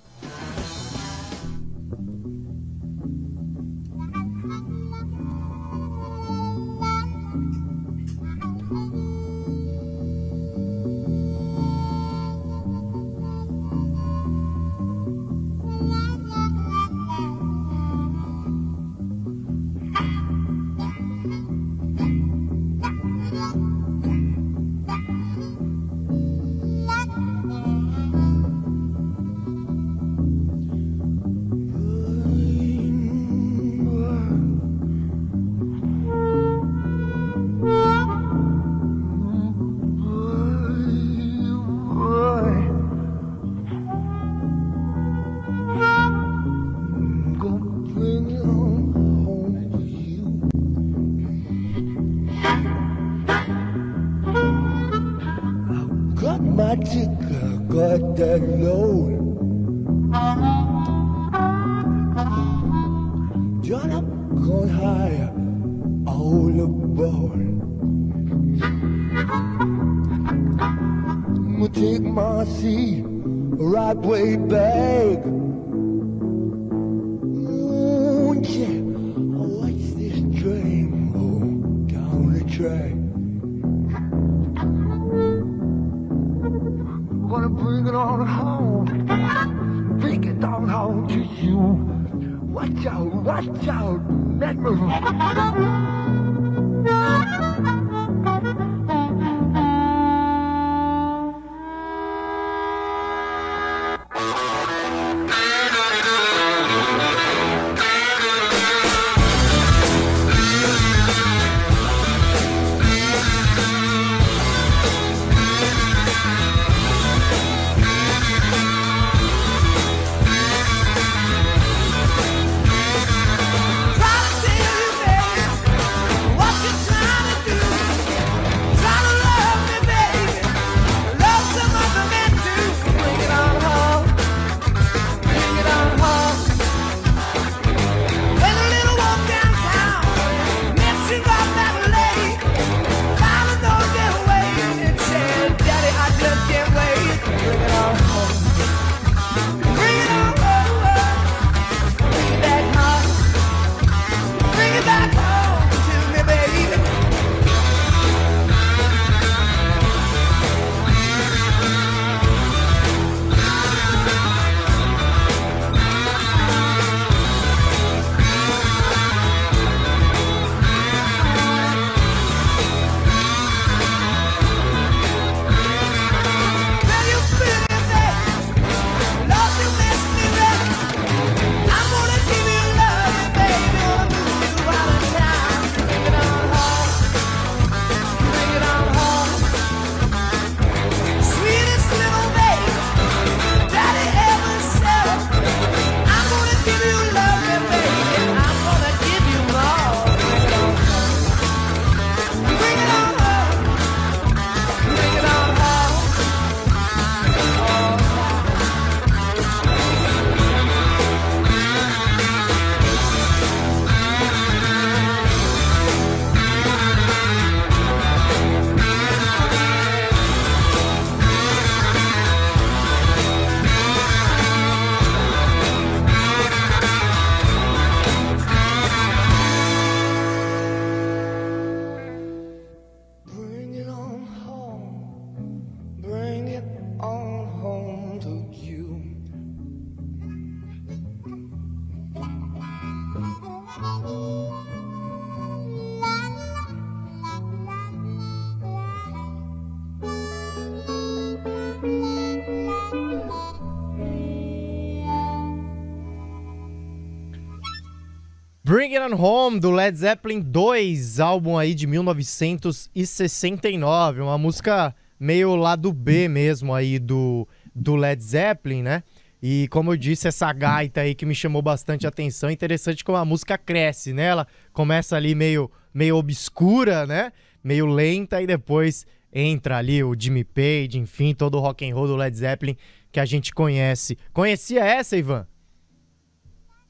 Home, 259.14 259.58
do 259.58 259.70
Led 259.70 259.96
Zeppelin 259.96 260.40
2, 260.40 261.20
álbum 261.20 261.56
aí 261.56 261.74
de 261.74 261.86
1969. 261.86 264.20
Uma 264.20 264.36
música 264.36 264.94
meio 265.18 265.56
lado 265.56 265.90
B 265.92 266.28
mesmo 266.28 266.74
aí 266.74 266.98
do, 266.98 267.48
do 267.74 267.96
Led 267.96 268.22
Zeppelin, 268.22 268.82
né? 268.82 269.02
E 269.42 269.66
como 269.68 269.90
eu 269.92 269.96
disse, 269.96 270.28
essa 270.28 270.52
gaita 270.52 271.00
aí 271.02 271.14
que 271.14 271.24
me 271.26 271.34
chamou 271.34 271.62
bastante 271.62 272.06
atenção. 272.06 272.50
Interessante 272.50 273.04
como 273.04 273.18
a 273.18 273.24
música 273.24 273.58
cresce, 273.58 274.12
né? 274.12 274.24
Ela 274.24 274.46
começa 274.72 275.16
ali 275.16 275.34
meio, 275.34 275.70
meio 275.92 276.16
obscura, 276.16 277.06
né? 277.06 277.32
Meio 277.62 277.86
lenta 277.86 278.40
e 278.42 278.46
depois 278.46 279.06
entra 279.32 279.78
ali 279.78 280.04
o 280.04 280.14
Jimmy 280.18 280.44
Page, 280.44 280.98
enfim, 280.98 281.34
todo 281.34 281.56
o 281.56 281.60
rock 281.60 281.88
and 281.88 281.94
roll 281.94 282.06
do 282.06 282.16
Led 282.16 282.36
Zeppelin 282.36 282.76
que 283.10 283.20
a 283.20 283.24
gente 283.24 283.52
conhece. 283.52 284.18
Conhecia 284.32 284.84
essa, 284.84 285.16
Ivan? 285.16 285.46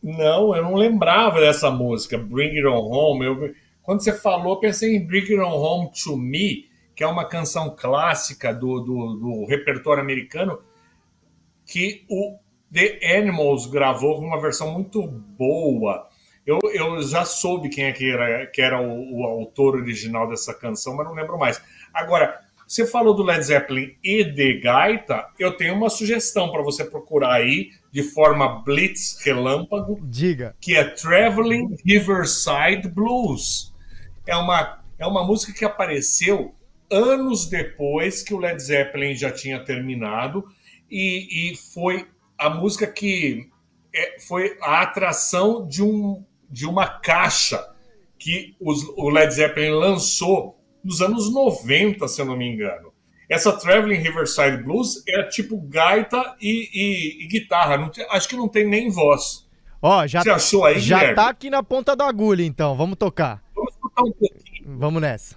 Não, 0.05 0.55
eu 0.55 0.63
não 0.63 0.75
lembrava 0.75 1.41
dessa 1.41 1.71
música, 1.71 2.19
Bring 2.19 2.59
It 2.59 2.67
On 2.67 2.91
Home. 2.91 3.25
Eu, 3.25 3.55
quando 3.81 4.05
você 4.05 4.13
falou, 4.13 4.61
pensei 4.61 4.95
em 4.95 5.07
Bring 5.07 5.23
It 5.23 5.39
On 5.39 5.57
Home 5.57 5.91
to 6.05 6.15
Me, 6.15 6.69
que 6.95 7.03
é 7.03 7.07
uma 7.07 7.25
canção 7.25 7.75
clássica 7.75 8.53
do, 8.53 8.81
do, 8.81 9.15
do 9.15 9.47
repertório 9.47 10.03
americano, 10.03 10.61
que 11.65 12.05
o 12.11 12.39
The 12.71 13.17
Animals 13.17 13.65
gravou 13.65 14.17
com 14.17 14.27
uma 14.27 14.39
versão 14.39 14.71
muito 14.75 15.07
boa. 15.07 16.07
Eu, 16.47 16.59
eu 16.75 17.01
já 17.03 17.25
soube 17.25 17.71
quem 17.71 17.85
é 17.85 17.93
que 17.93 18.11
era, 18.11 18.47
que 18.49 18.61
era 18.61 18.79
o, 18.79 19.21
o 19.21 19.25
autor 19.25 19.77
original 19.77 20.29
dessa 20.29 20.53
canção, 20.53 20.95
mas 20.95 21.07
não 21.07 21.15
lembro 21.15 21.39
mais. 21.39 21.63
Agora, 21.95 22.44
você 22.67 22.87
falou 22.87 23.15
do 23.15 23.23
Led 23.23 23.43
Zeppelin 23.43 23.95
e 24.03 24.25
de 24.25 24.61
gaita, 24.61 25.27
eu 25.39 25.57
tenho 25.57 25.75
uma 25.75 25.91
sugestão 25.91 26.51
para 26.51 26.63
você 26.63 26.85
procurar 26.85 27.35
aí 27.35 27.71
de 27.93 28.03
forma 28.03 28.63
blitz 28.63 29.19
relâmpago. 29.25 30.01
Diga. 30.03 30.57
Que 30.61 30.77
é 30.77 30.85
Traveling 30.85 31.77
Riverside 31.85 32.89
Blues. 32.89 33.73
É 34.27 34.37
uma, 34.37 34.83
é 34.99 35.07
uma 35.07 35.25
música 35.25 35.53
que 35.53 35.65
apareceu 35.65 36.55
anos 36.91 37.47
depois 37.47 38.23
que 38.23 38.35
o 38.35 38.39
Led 38.39 38.61
Zeppelin 38.63 39.15
já 39.15 39.31
tinha 39.31 39.63
terminado 39.63 40.45
e, 40.91 41.53
e 41.53 41.57
foi 41.57 42.07
a 42.39 42.51
música 42.51 42.87
que 42.87 43.49
é, 43.95 44.19
foi 44.21 44.57
a 44.61 44.83
atração 44.83 45.67
de, 45.67 45.83
um, 45.83 46.25
de 46.51 46.67
uma 46.67 46.87
caixa 46.87 47.65
que 48.19 48.57
os, 48.61 48.83
o 48.97 49.09
Led 49.11 49.33
Zeppelin 49.33 49.71
lançou 49.71 50.59
nos 50.85 51.01
anos 51.01 51.33
90, 51.33 52.07
se 52.07 52.21
eu 52.21 52.27
não 52.27 52.37
me 52.37 52.47
engano. 52.47 52.93
Essa 53.29 53.53
Traveling 53.53 53.97
Riverside 54.01 54.63
Blues 54.63 55.03
é 55.09 55.23
tipo 55.25 55.57
gaita 55.63 56.37
e, 56.41 56.69
e, 56.75 57.25
e 57.25 57.29
guitarra. 57.29 57.89
Tem, 57.91 58.07
acho 58.11 58.29
que 58.29 58.37
não 58.37 58.49
tem 58.49 58.69
nem 58.69 58.91
voz. 58.91 59.49
Ó, 59.81 60.07
já, 60.07 60.23
Você 60.23 60.31
achou 60.31 60.65
aí, 60.65 60.79
já 60.79 60.97
Guilherme? 60.97 61.17
tá 61.17 61.29
aqui 61.29 61.51
na 61.51 61.63
ponta 61.63 61.97
da 61.97 62.07
agulha, 62.07 62.43
então. 62.45 62.77
Vamos 62.77 62.97
tocar. 62.97 63.43
Vamos 63.55 63.73
escutar 63.73 64.03
um 64.03 64.13
pouquinho. 64.13 64.79
Vamos 64.79 65.01
nessa. 65.03 65.37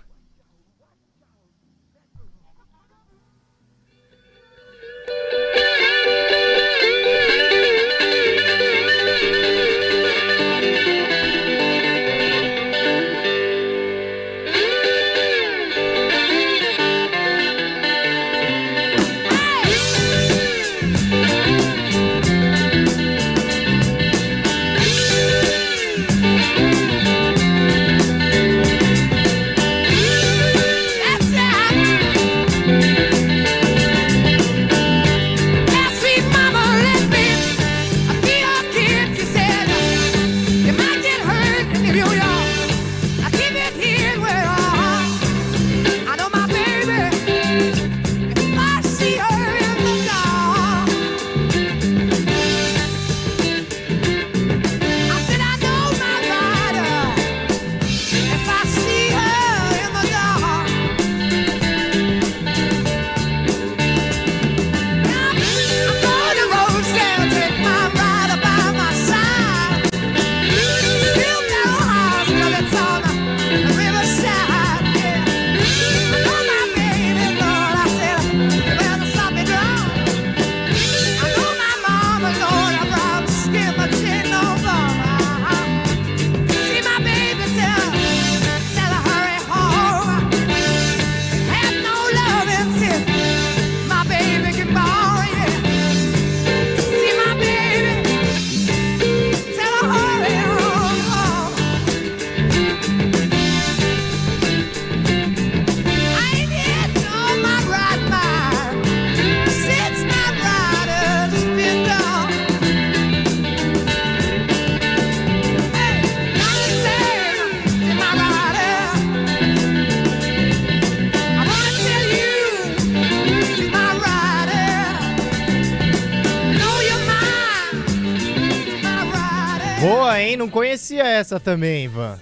Essa 131.28 131.40
também, 131.42 131.84
Ivan. 131.84 132.18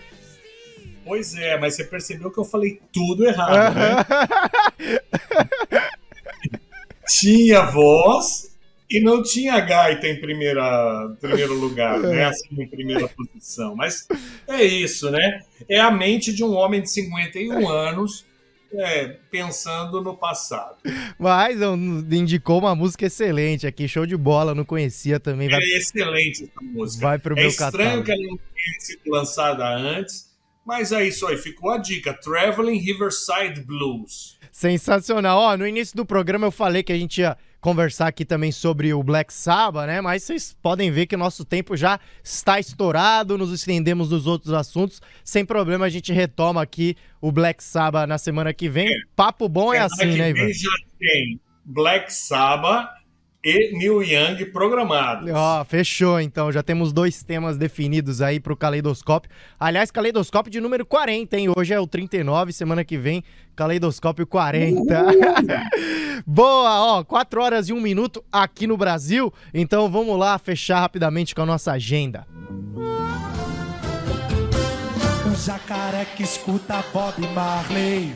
Pois 1.05 1.35
é, 1.35 1.59
mas 1.59 1.75
você 1.75 1.83
percebeu 1.83 2.31
que 2.31 2.39
eu 2.39 2.43
falei 2.43 2.81
tudo 2.91 3.23
errado, 3.23 3.75
né? 3.75 4.05
tinha 7.07 7.61
voz 7.61 8.55
e 8.89 8.99
não 8.99 9.21
tinha 9.21 9.59
gaita 9.59 10.07
em 10.07 10.19
primeira, 10.19 11.15
primeiro 11.21 11.53
lugar, 11.53 11.99
né? 11.99 12.25
Assim, 12.25 12.47
em 12.59 12.67
primeira 12.67 13.07
posição. 13.07 13.75
Mas 13.75 14.07
é 14.47 14.63
isso, 14.63 15.11
né? 15.11 15.43
É 15.69 15.79
a 15.79 15.91
mente 15.91 16.33
de 16.33 16.43
um 16.43 16.55
homem 16.55 16.81
de 16.81 16.89
51 16.89 17.69
anos 17.69 18.25
é, 18.79 19.07
pensando 19.31 20.01
no 20.01 20.15
passado. 20.15 20.77
Mas 21.17 21.59
indicou 22.11 22.59
uma 22.59 22.75
música 22.75 23.05
excelente 23.05 23.65
aqui, 23.67 23.87
show 23.87 24.05
de 24.05 24.15
bola, 24.17 24.55
não 24.55 24.65
conhecia 24.65 25.19
também. 25.19 25.49
Vai, 25.49 25.59
É 25.61 25.77
excelente 25.77 26.43
essa 26.43 26.61
música. 26.61 27.05
vai 27.07 27.19
pro 27.19 27.33
É 27.37 27.41
meu 27.41 27.49
estranho 27.49 27.73
catálogo. 28.03 28.03
que 28.05 28.11
ela 28.11 28.21
não 28.21 28.37
tenha 28.37 28.79
sido 28.79 29.01
lançada 29.11 29.67
antes, 29.75 30.33
mas 30.65 30.91
é 30.91 31.07
isso 31.07 31.27
aí, 31.27 31.37
ficou 31.37 31.71
a 31.71 31.77
dica: 31.77 32.13
Traveling 32.13 32.79
Riverside 32.79 33.61
Blues. 33.61 34.34
Sensacional. 34.55 35.37
Ó, 35.37 35.57
no 35.57 35.67
início 35.67 35.97
do 35.97 36.05
programa 36.05 36.47
eu 36.47 36.51
falei 36.51 36.81
que 36.81 36.93
a 36.93 36.97
gente 36.97 37.19
ia 37.19 37.37
conversar 37.59 38.07
aqui 38.07 38.23
também 38.23 38.53
sobre 38.53 38.93
o 38.93 39.03
Black 39.03 39.33
Sabbath, 39.33 39.85
né? 39.85 39.99
Mas 39.99 40.23
vocês 40.23 40.55
podem 40.61 40.89
ver 40.89 41.07
que 41.07 41.15
o 41.15 41.17
nosso 41.17 41.43
tempo 41.43 41.75
já 41.75 41.99
está 42.23 42.57
estourado, 42.57 43.37
nos 43.37 43.51
estendemos 43.51 44.11
nos 44.11 44.25
outros 44.25 44.53
assuntos. 44.53 45.01
Sem 45.25 45.43
problema, 45.43 45.83
a 45.83 45.89
gente 45.89 46.13
retoma 46.13 46.61
aqui 46.61 46.95
o 47.19 47.33
Black 47.33 47.61
Sabbath 47.61 48.07
na 48.07 48.17
semana 48.17 48.53
que 48.53 48.69
vem. 48.69 48.87
Papo 49.13 49.49
bom 49.49 49.73
é 49.73 49.89
Semana 49.89 50.13
assim, 50.13 50.17
né, 50.17 50.29
Ivan? 50.29 50.53
já 50.53 50.71
tem 50.99 51.41
Black 51.65 52.13
Sabbath 52.13 52.87
e 53.45 53.77
Neil 53.77 54.01
Young 54.01 54.43
programados. 54.45 55.29
Ó, 55.31 55.63
fechou 55.63 56.19
então. 56.19 56.51
Já 56.51 56.63
temos 56.63 56.91
dois 56.91 57.21
temas 57.21 57.59
definidos 57.59 58.19
aí 58.19 58.39
pro 58.39 58.57
Caleidoscópio. 58.57 59.29
Aliás, 59.59 59.91
Caleidoscópio 59.91 60.51
de 60.51 60.59
número 60.59 60.83
40, 60.83 61.37
hein? 61.37 61.53
Hoje 61.55 61.71
é 61.71 61.79
o 61.79 61.85
39, 61.85 62.51
semana 62.51 62.83
que 62.83 62.97
vem, 62.97 63.23
Caleidoscópio 63.55 64.25
40. 64.25 65.05
Boa, 66.25 66.97
ó, 66.97 67.03
4 67.03 67.41
horas 67.41 67.69
e 67.69 67.73
1 67.73 67.79
minuto 67.79 68.25
aqui 68.31 68.65
no 68.65 68.75
Brasil. 68.75 69.31
Então 69.53 69.87
vamos 69.91 70.17
lá 70.17 70.39
fechar 70.39 70.79
rapidamente 70.79 71.35
com 71.35 71.43
a 71.43 71.45
nossa 71.45 71.71
agenda. 71.71 72.25
Um 75.27 75.35
jacaré 75.35 76.05
que 76.15 76.23
escuta 76.23 76.83
Bob 76.93 77.19
Marley 77.33 78.15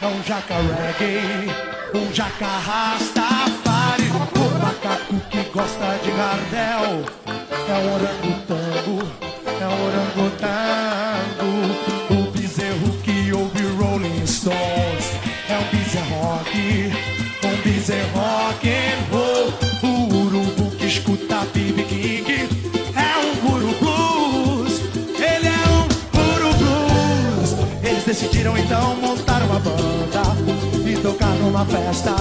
É 0.00 0.06
um 0.06 0.22
jaca 0.22 0.54
reggae 0.54 1.50
Um 1.94 2.14
jaca 2.14 2.46
O 5.12 5.20
que 5.28 5.42
gosta 5.52 5.98
de 6.04 6.10
Gardel. 6.12 7.04
É 7.26 7.74
um 7.74 7.94
orangotango 7.94 8.96
É 9.60 9.66
um 9.66 9.78
orangotango. 9.88 11.50
O 12.10 12.30
bezerro 12.30 12.90
que 13.02 13.32
ouve 13.32 13.62
Rolling 13.76 14.24
Stones. 14.24 15.10
É 15.48 15.58
um 15.58 15.76
bezerro 15.76 16.14
rock 16.14 16.92
Um 17.42 17.56
bezerro 17.62 18.20
rock 18.20 18.68
and 18.68 19.00
roll. 19.10 19.52
O 19.82 20.14
urubu 20.26 20.70
que 20.76 20.86
escuta 20.86 21.44
B.B. 21.54 21.82
King 21.82 22.48
É 22.94 23.18
um 23.18 23.34
guru 23.50 23.74
blues. 23.80 24.80
Ele 25.18 25.48
é 25.48 25.66
um 25.74 25.88
guru 26.14 26.54
blues. 26.56 27.56
Eles 27.82 28.04
decidiram 28.04 28.56
então 28.56 28.94
montar 28.94 29.42
uma 29.42 29.58
banda 29.58 30.22
E 30.88 30.96
tocar 31.02 31.34
numa 31.34 31.64
festa 31.66 32.14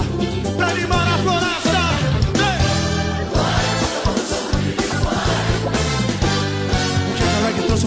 Pra 0.57 0.69
animar 0.69 1.07
a 1.07 1.17
floresta 1.19 1.68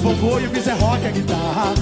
bongô 0.03 0.41
e 0.41 0.47
o 0.47 0.51
Biz 0.51 0.67
é 0.67 0.73
rock 0.73 1.07
a 1.07 1.11
guitarra. 1.11 1.75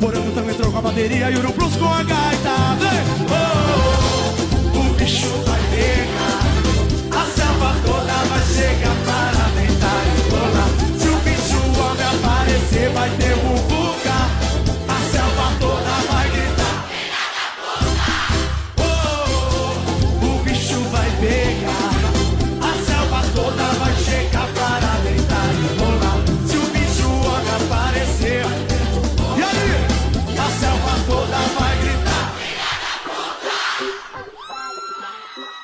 Morango 0.00 0.32
também 0.32 0.54
entrou 0.54 0.72
com 0.72 0.78
a 0.78 0.82
bateria 0.82 1.30
e 1.30 1.36
o 1.36 1.52
Blues 1.52 1.76
com 1.76 1.84
a 1.84 2.02
gaita. 2.02 2.56
Vem! 2.80 3.04
Oh, 3.30 4.78
o 4.78 4.94
bicho 4.94 5.28
vai 5.46 5.60
pegar. 5.70 7.20
A 7.20 7.24
selva 7.26 7.76
toda 7.84 8.14
vai 8.30 8.42
chegar 8.46 8.96
para 9.04 9.44
deitar 9.60 10.02
e 10.06 10.30
rolar 10.30 10.70
Se 10.98 11.08
o 11.08 11.16
bicho 11.18 11.58
homem 11.80 12.06
aparecer 12.06 12.90
vai 12.90 13.10
ter 13.10 13.36
bubuca 13.36 13.75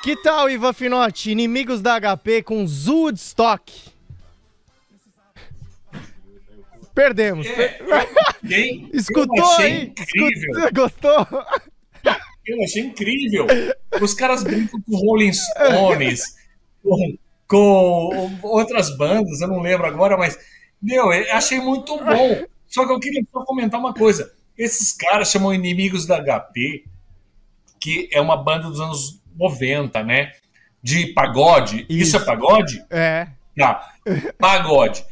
Que 0.03 0.17
tal, 0.17 0.49
Ivan 0.49 0.73
Finotti? 0.73 1.31
Inimigos 1.31 1.79
da 1.81 1.97
HP 1.97 2.43
com 2.43 2.65
Woodstock. 2.65 3.71
Perdemos. 6.93 7.47
Hein? 8.43 8.89
Escutou 8.91 9.37
eu 9.37 9.45
aí? 9.59 9.93
Escutou? 9.97 10.71
Gostou? 10.73 11.27
Eu 12.45 12.61
achei 12.61 12.83
incrível. 12.83 13.47
Os 14.01 14.13
caras 14.13 14.43
brincam 14.43 14.81
com 14.81 14.97
Rolling 14.97 15.31
Stones, 15.31 16.35
com, 16.83 17.17
com 17.47 18.37
outras 18.43 18.97
bandas, 18.97 19.39
eu 19.39 19.47
não 19.47 19.61
lembro 19.61 19.87
agora, 19.87 20.17
mas, 20.17 20.37
meu, 20.81 21.13
eu 21.13 21.33
achei 21.33 21.61
muito 21.61 21.97
bom. 21.97 22.45
Só 22.67 22.85
que 22.85 22.91
eu 22.91 22.99
queria 22.99 23.25
só 23.31 23.45
comentar 23.45 23.79
uma 23.79 23.93
coisa. 23.93 24.33
Esses 24.57 24.91
caras 24.91 25.31
chamam 25.31 25.53
Inimigos 25.53 26.05
da 26.05 26.21
HP, 26.21 26.83
que 27.79 28.09
é 28.11 28.19
uma 28.19 28.35
banda 28.35 28.67
dos 28.67 28.81
anos 28.81 29.22
90, 29.37 30.03
né? 30.03 30.31
De 30.81 31.07
pagode. 31.13 31.85
Isso, 31.89 32.15
Isso. 32.15 32.17
é 32.17 32.25
pagode? 32.25 32.85
É. 32.89 33.27
Tá. 33.57 33.87
Pagode. 34.37 35.03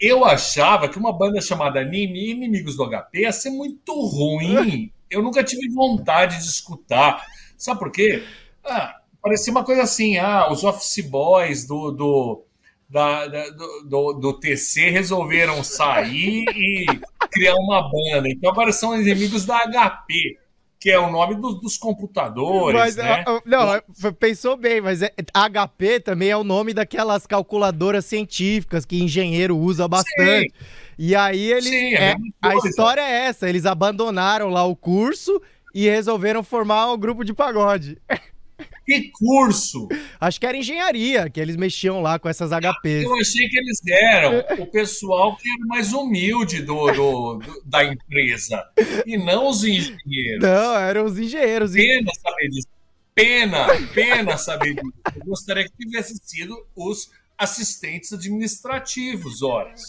Eu 0.00 0.24
achava 0.24 0.88
que 0.88 0.98
uma 0.98 1.12
banda 1.12 1.40
chamada 1.40 1.82
Nini- 1.84 2.30
Inimigos 2.30 2.76
do 2.76 2.84
HP 2.88 3.20
ia 3.22 3.32
ser 3.32 3.50
muito 3.50 3.92
ruim. 4.00 4.90
Eu 5.10 5.22
nunca 5.22 5.42
tive 5.42 5.68
vontade 5.70 6.36
de 6.38 6.44
escutar. 6.44 7.24
Sabe 7.56 7.78
por 7.80 7.90
quê? 7.90 8.22
Ah, 8.64 8.96
parecia 9.22 9.50
uma 9.50 9.64
coisa 9.64 9.82
assim: 9.82 10.18
ah, 10.18 10.50
os 10.52 10.62
Office 10.64 11.04
Boys 11.08 11.66
do, 11.66 11.90
do, 11.90 12.44
da- 12.88 13.26
da- 13.26 13.50
do, 13.50 13.82
do- 13.88 14.12
do 14.14 14.32
TC 14.38 14.90
resolveram 14.90 15.64
sair 15.64 16.44
e 16.54 16.86
criar 17.32 17.54
uma 17.54 17.82
banda. 17.90 18.28
Então 18.28 18.50
agora 18.50 18.70
são 18.72 18.94
inimigos 19.00 19.44
da 19.46 19.58
HP, 19.66 20.38
que 20.80 20.90
é 20.90 20.98
o 20.98 21.10
nome 21.10 21.34
dos, 21.34 21.60
dos 21.60 21.76
computadores, 21.76 22.78
Mas, 22.78 22.96
né? 22.96 23.24
ah, 23.24 23.24
ah, 23.26 23.42
não, 23.44 23.72
f- 23.74 24.12
pensou 24.18 24.56
bem, 24.56 24.80
mas 24.80 25.02
é- 25.02 25.12
HP 25.34 26.00
também 26.00 26.30
é 26.30 26.36
o 26.36 26.44
nome 26.44 26.72
daquelas 26.72 27.26
calculadoras 27.26 28.04
científicas 28.04 28.84
que 28.84 29.02
engenheiro 29.02 29.56
usa 29.56 29.88
bastante. 29.88 30.52
E 30.98 31.14
aí 31.16 31.50
eles. 31.50 31.64
Sim, 31.64 31.94
é 31.94 32.12
a 32.42 32.48
é- 32.50 32.52
a 32.52 32.54
história 32.56 33.00
é 33.00 33.26
essa: 33.26 33.48
eles 33.48 33.66
abandonaram 33.66 34.48
lá 34.50 34.64
o 34.64 34.76
curso 34.76 35.40
e 35.74 35.88
resolveram 35.88 36.42
formar 36.44 36.92
um 36.92 36.98
grupo 36.98 37.24
de 37.24 37.34
pagode. 37.34 37.98
Que 38.88 39.10
curso! 39.10 39.86
Acho 40.18 40.40
que 40.40 40.46
era 40.46 40.56
engenharia, 40.56 41.28
que 41.28 41.38
eles 41.38 41.56
mexiam 41.56 42.00
lá 42.00 42.18
com 42.18 42.26
essas 42.26 42.50
HPs. 42.52 43.04
Eu 43.04 43.14
achei 43.20 43.46
que 43.46 43.58
eles 43.58 43.78
eram 43.86 44.42
o 44.58 44.66
pessoal 44.66 45.36
que 45.36 45.46
era 45.46 45.66
mais 45.66 45.92
humilde 45.92 46.62
do, 46.62 46.90
do- 46.90 47.34
do- 47.38 47.62
da 47.66 47.84
empresa 47.84 48.64
e 49.06 49.18
não 49.18 49.48
os 49.48 49.62
engenheiros. 49.62 50.42
Não, 50.42 50.74
eram 50.78 51.04
os 51.04 51.18
engenheiros. 51.18 51.72
Pena 51.72 52.10
saber 52.22 52.48
disso. 52.48 52.68
Pena, 53.14 53.66
pena 53.92 54.38
saber 54.38 54.74
disso. 54.74 54.92
Eu 55.16 55.24
gostaria 55.26 55.64
que 55.64 55.72
tivessem 55.78 56.16
sido 56.22 56.56
os 56.74 57.10
assistentes 57.36 58.10
administrativos, 58.12 59.42
horas. 59.42 59.82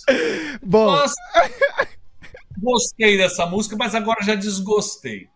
Bom, 0.61 0.87
Mas 0.91 1.13
gostei 2.62 3.18
dessa 3.18 3.45
música, 3.45 3.76
mas 3.78 3.95
agora 3.95 4.24
já 4.24 4.36
desgostei. 4.36 5.30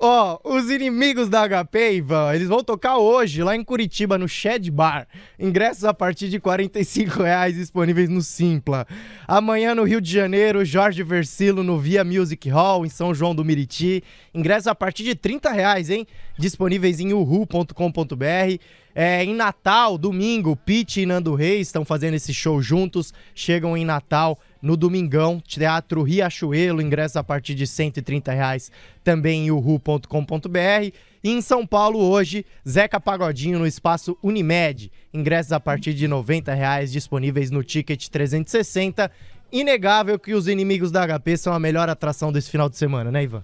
Ó, 0.00 0.38
os 0.44 0.70
inimigos 0.70 1.28
da 1.28 1.46
HP, 1.48 1.94
Ivan, 1.94 2.34
eles 2.34 2.48
vão 2.48 2.62
tocar 2.62 2.98
hoje 2.98 3.42
lá 3.42 3.54
em 3.54 3.64
Curitiba, 3.64 4.18
no 4.18 4.28
Shed 4.28 4.70
Bar. 4.70 5.06
Ingressos 5.38 5.84
a 5.84 5.94
partir 5.94 6.28
de 6.28 6.40
45 6.40 7.22
reais 7.22 7.54
disponíveis 7.54 8.08
no 8.08 8.20
Simpla. 8.20 8.86
Amanhã 9.26 9.74
no 9.74 9.84
Rio 9.84 10.00
de 10.00 10.10
Janeiro, 10.10 10.64
Jorge 10.64 11.02
Versilo 11.02 11.62
no 11.62 11.78
Via 11.78 12.04
Music 12.04 12.48
Hall, 12.48 12.84
em 12.84 12.88
São 12.88 13.14
João 13.14 13.34
do 13.34 13.44
Miriti. 13.44 14.02
Ingressos 14.34 14.66
a 14.66 14.74
partir 14.74 15.04
de 15.04 15.14
30 15.14 15.50
reais, 15.50 15.90
hein? 15.90 16.06
Disponíveis 16.38 17.00
em 17.00 17.12
uhu.com.br. 17.12 18.58
É, 18.94 19.24
em 19.24 19.34
Natal, 19.34 19.98
domingo, 19.98 20.54
Pete 20.54 21.00
e 21.00 21.06
Nando 21.06 21.34
Reis 21.34 21.66
estão 21.66 21.84
fazendo 21.84 22.14
esse 22.14 22.32
show 22.32 22.62
juntos. 22.62 23.12
Chegam 23.34 23.76
em 23.76 23.84
Natal 23.84 24.38
no 24.62 24.76
domingão, 24.76 25.42
Teatro 25.44 26.02
Riachuelo, 26.02 26.80
ingressos 26.80 27.16
a 27.16 27.24
partir 27.24 27.54
de 27.54 27.66
130 27.66 28.32
reais, 28.32 28.70
também 29.02 29.46
em 29.46 29.50
uhu.com.br. 29.50 30.92
E 31.24 31.30
em 31.30 31.40
São 31.40 31.66
Paulo, 31.66 31.98
hoje, 31.98 32.46
Zeca 32.68 33.00
Pagodinho 33.00 33.58
no 33.58 33.66
espaço 33.66 34.16
Unimed. 34.22 34.92
Ingressos 35.12 35.52
a 35.52 35.58
partir 35.58 35.92
de 35.94 36.06
90 36.06 36.54
reais 36.54 36.92
disponíveis 36.92 37.50
no 37.50 37.64
Ticket 37.64 38.08
360. 38.08 39.10
Inegável 39.50 40.18
que 40.18 40.34
os 40.34 40.48
inimigos 40.48 40.90
da 40.90 41.06
HP 41.06 41.36
são 41.36 41.52
a 41.52 41.58
melhor 41.58 41.88
atração 41.88 42.32
desse 42.32 42.50
final 42.50 42.68
de 42.68 42.76
semana, 42.76 43.10
né, 43.10 43.24
Ivan? 43.24 43.42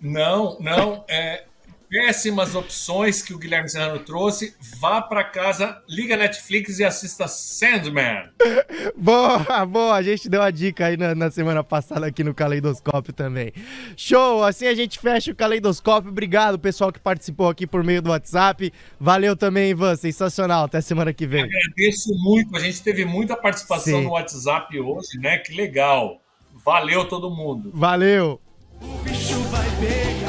Não, 0.00 0.58
não. 0.60 1.04
É, 1.08 1.44
péssimas 1.94 2.56
opções 2.56 3.22
que 3.22 3.32
o 3.32 3.38
Guilherme 3.38 3.68
Serrano 3.68 4.00
trouxe. 4.00 4.56
Vá 4.80 5.00
para 5.00 5.22
casa, 5.22 5.80
liga 5.88 6.16
Netflix 6.16 6.80
e 6.80 6.84
assista 6.84 7.28
Sandman. 7.28 8.30
boa, 8.98 9.64
boa. 9.64 9.94
A 9.94 10.02
gente 10.02 10.28
deu 10.28 10.42
a 10.42 10.50
dica 10.50 10.86
aí 10.86 10.96
na, 10.96 11.14
na, 11.14 11.30
semana 11.30 11.62
passada 11.62 12.04
aqui 12.04 12.24
no 12.24 12.34
Caleidoscópio 12.34 13.12
também. 13.12 13.52
Show! 13.96 14.42
Assim 14.42 14.66
a 14.66 14.74
gente 14.74 14.98
fecha 14.98 15.30
o 15.30 15.36
Caleidoscópio. 15.36 16.10
Obrigado, 16.10 16.58
pessoal 16.58 16.90
que 16.90 16.98
participou 16.98 17.48
aqui 17.48 17.64
por 17.64 17.84
meio 17.84 18.02
do 18.02 18.10
WhatsApp. 18.10 18.72
Valeu 18.98 19.36
também, 19.36 19.70
Ivan. 19.70 19.94
Sensacional. 19.94 20.64
Até 20.64 20.80
semana 20.80 21.12
que 21.12 21.28
vem. 21.28 21.44
Agradeço 21.44 22.12
muito. 22.24 22.56
A 22.56 22.58
gente 22.58 22.82
teve 22.82 23.04
muita 23.04 23.36
participação 23.36 24.00
Sim. 24.00 24.04
no 24.04 24.10
WhatsApp 24.10 24.80
hoje, 24.80 25.16
né? 25.20 25.38
Que 25.38 25.54
legal. 25.54 26.20
Valeu 26.64 27.04
todo 27.04 27.30
mundo. 27.30 27.70
Valeu. 27.72 28.40
O 28.80 28.98
bicho 29.04 29.38
vai 29.44 29.68
pegar. 29.78 30.23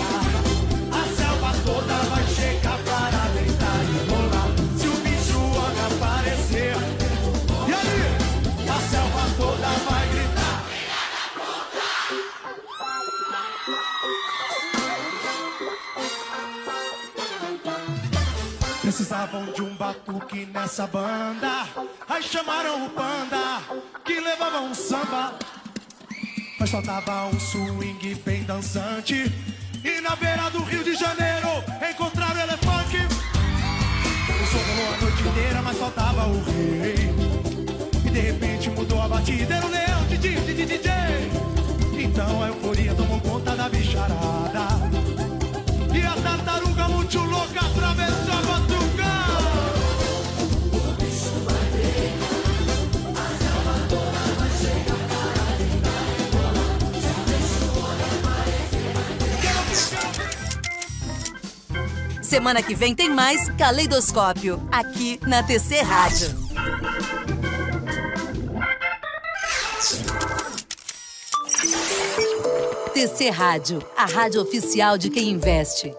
Precisavam 18.96 19.52
de 19.52 19.62
um 19.62 19.76
batuque 19.76 20.46
nessa 20.54 20.88
banda. 20.88 21.68
Aí 22.08 22.24
chamaram 22.24 22.86
o 22.86 22.90
panda, 22.92 23.62
que 24.06 24.22
levava 24.22 24.62
um 24.62 24.74
samba. 24.74 25.34
Mas 26.58 26.70
faltava 26.70 27.26
um 27.26 27.38
swing 27.38 28.16
bem 28.26 28.44
dançante. 28.44 29.30
E 29.84 30.00
na 30.00 30.16
beira 30.16 30.50
do 30.50 30.64
Rio 30.64 30.82
de 30.82 30.96
Janeiro 30.96 31.62
encontraram 31.92 32.40
o 32.40 32.44
elefante. 32.44 32.98
O 34.30 34.48
som 34.48 34.60
rolou 34.60 34.94
a 34.94 34.98
noite 35.02 35.28
inteira, 35.28 35.62
mas 35.62 35.78
faltava 35.78 36.28
o 36.28 36.44
rei. 36.46 36.96
E 38.06 38.10
de 38.10 38.20
repente 38.22 38.70
mudou 38.70 39.02
a 39.02 39.10
batida, 39.10 39.56
era 39.56 39.66
o 39.66 39.70
leão 39.70 40.06
de 40.08 40.18
DJ. 40.18 40.92
Então 42.00 42.42
a 42.42 42.48
euforia 42.48 42.96
tomou 42.96 43.20
conta 43.20 43.58
da 43.58 43.68
bicharada. 43.68 44.68
E 45.94 46.02
a 46.02 46.14
tartaruga 46.22 46.88
muito 46.88 47.20
louca 47.20 47.60
atravessou 47.60 48.34
a 48.34 48.85
Semana 62.26 62.64
que 62.64 62.74
vem 62.74 62.96
tem 62.96 63.08
mais 63.08 63.52
Caleidoscópio, 63.52 64.60
aqui 64.72 65.20
na 65.28 65.44
TC 65.44 65.82
Rádio. 65.82 66.36
TC 72.96 73.30
Rádio, 73.30 73.86
a 73.96 74.06
rádio 74.06 74.42
oficial 74.42 74.98
de 74.98 75.12
quem 75.12 75.30
investe. 75.30 75.94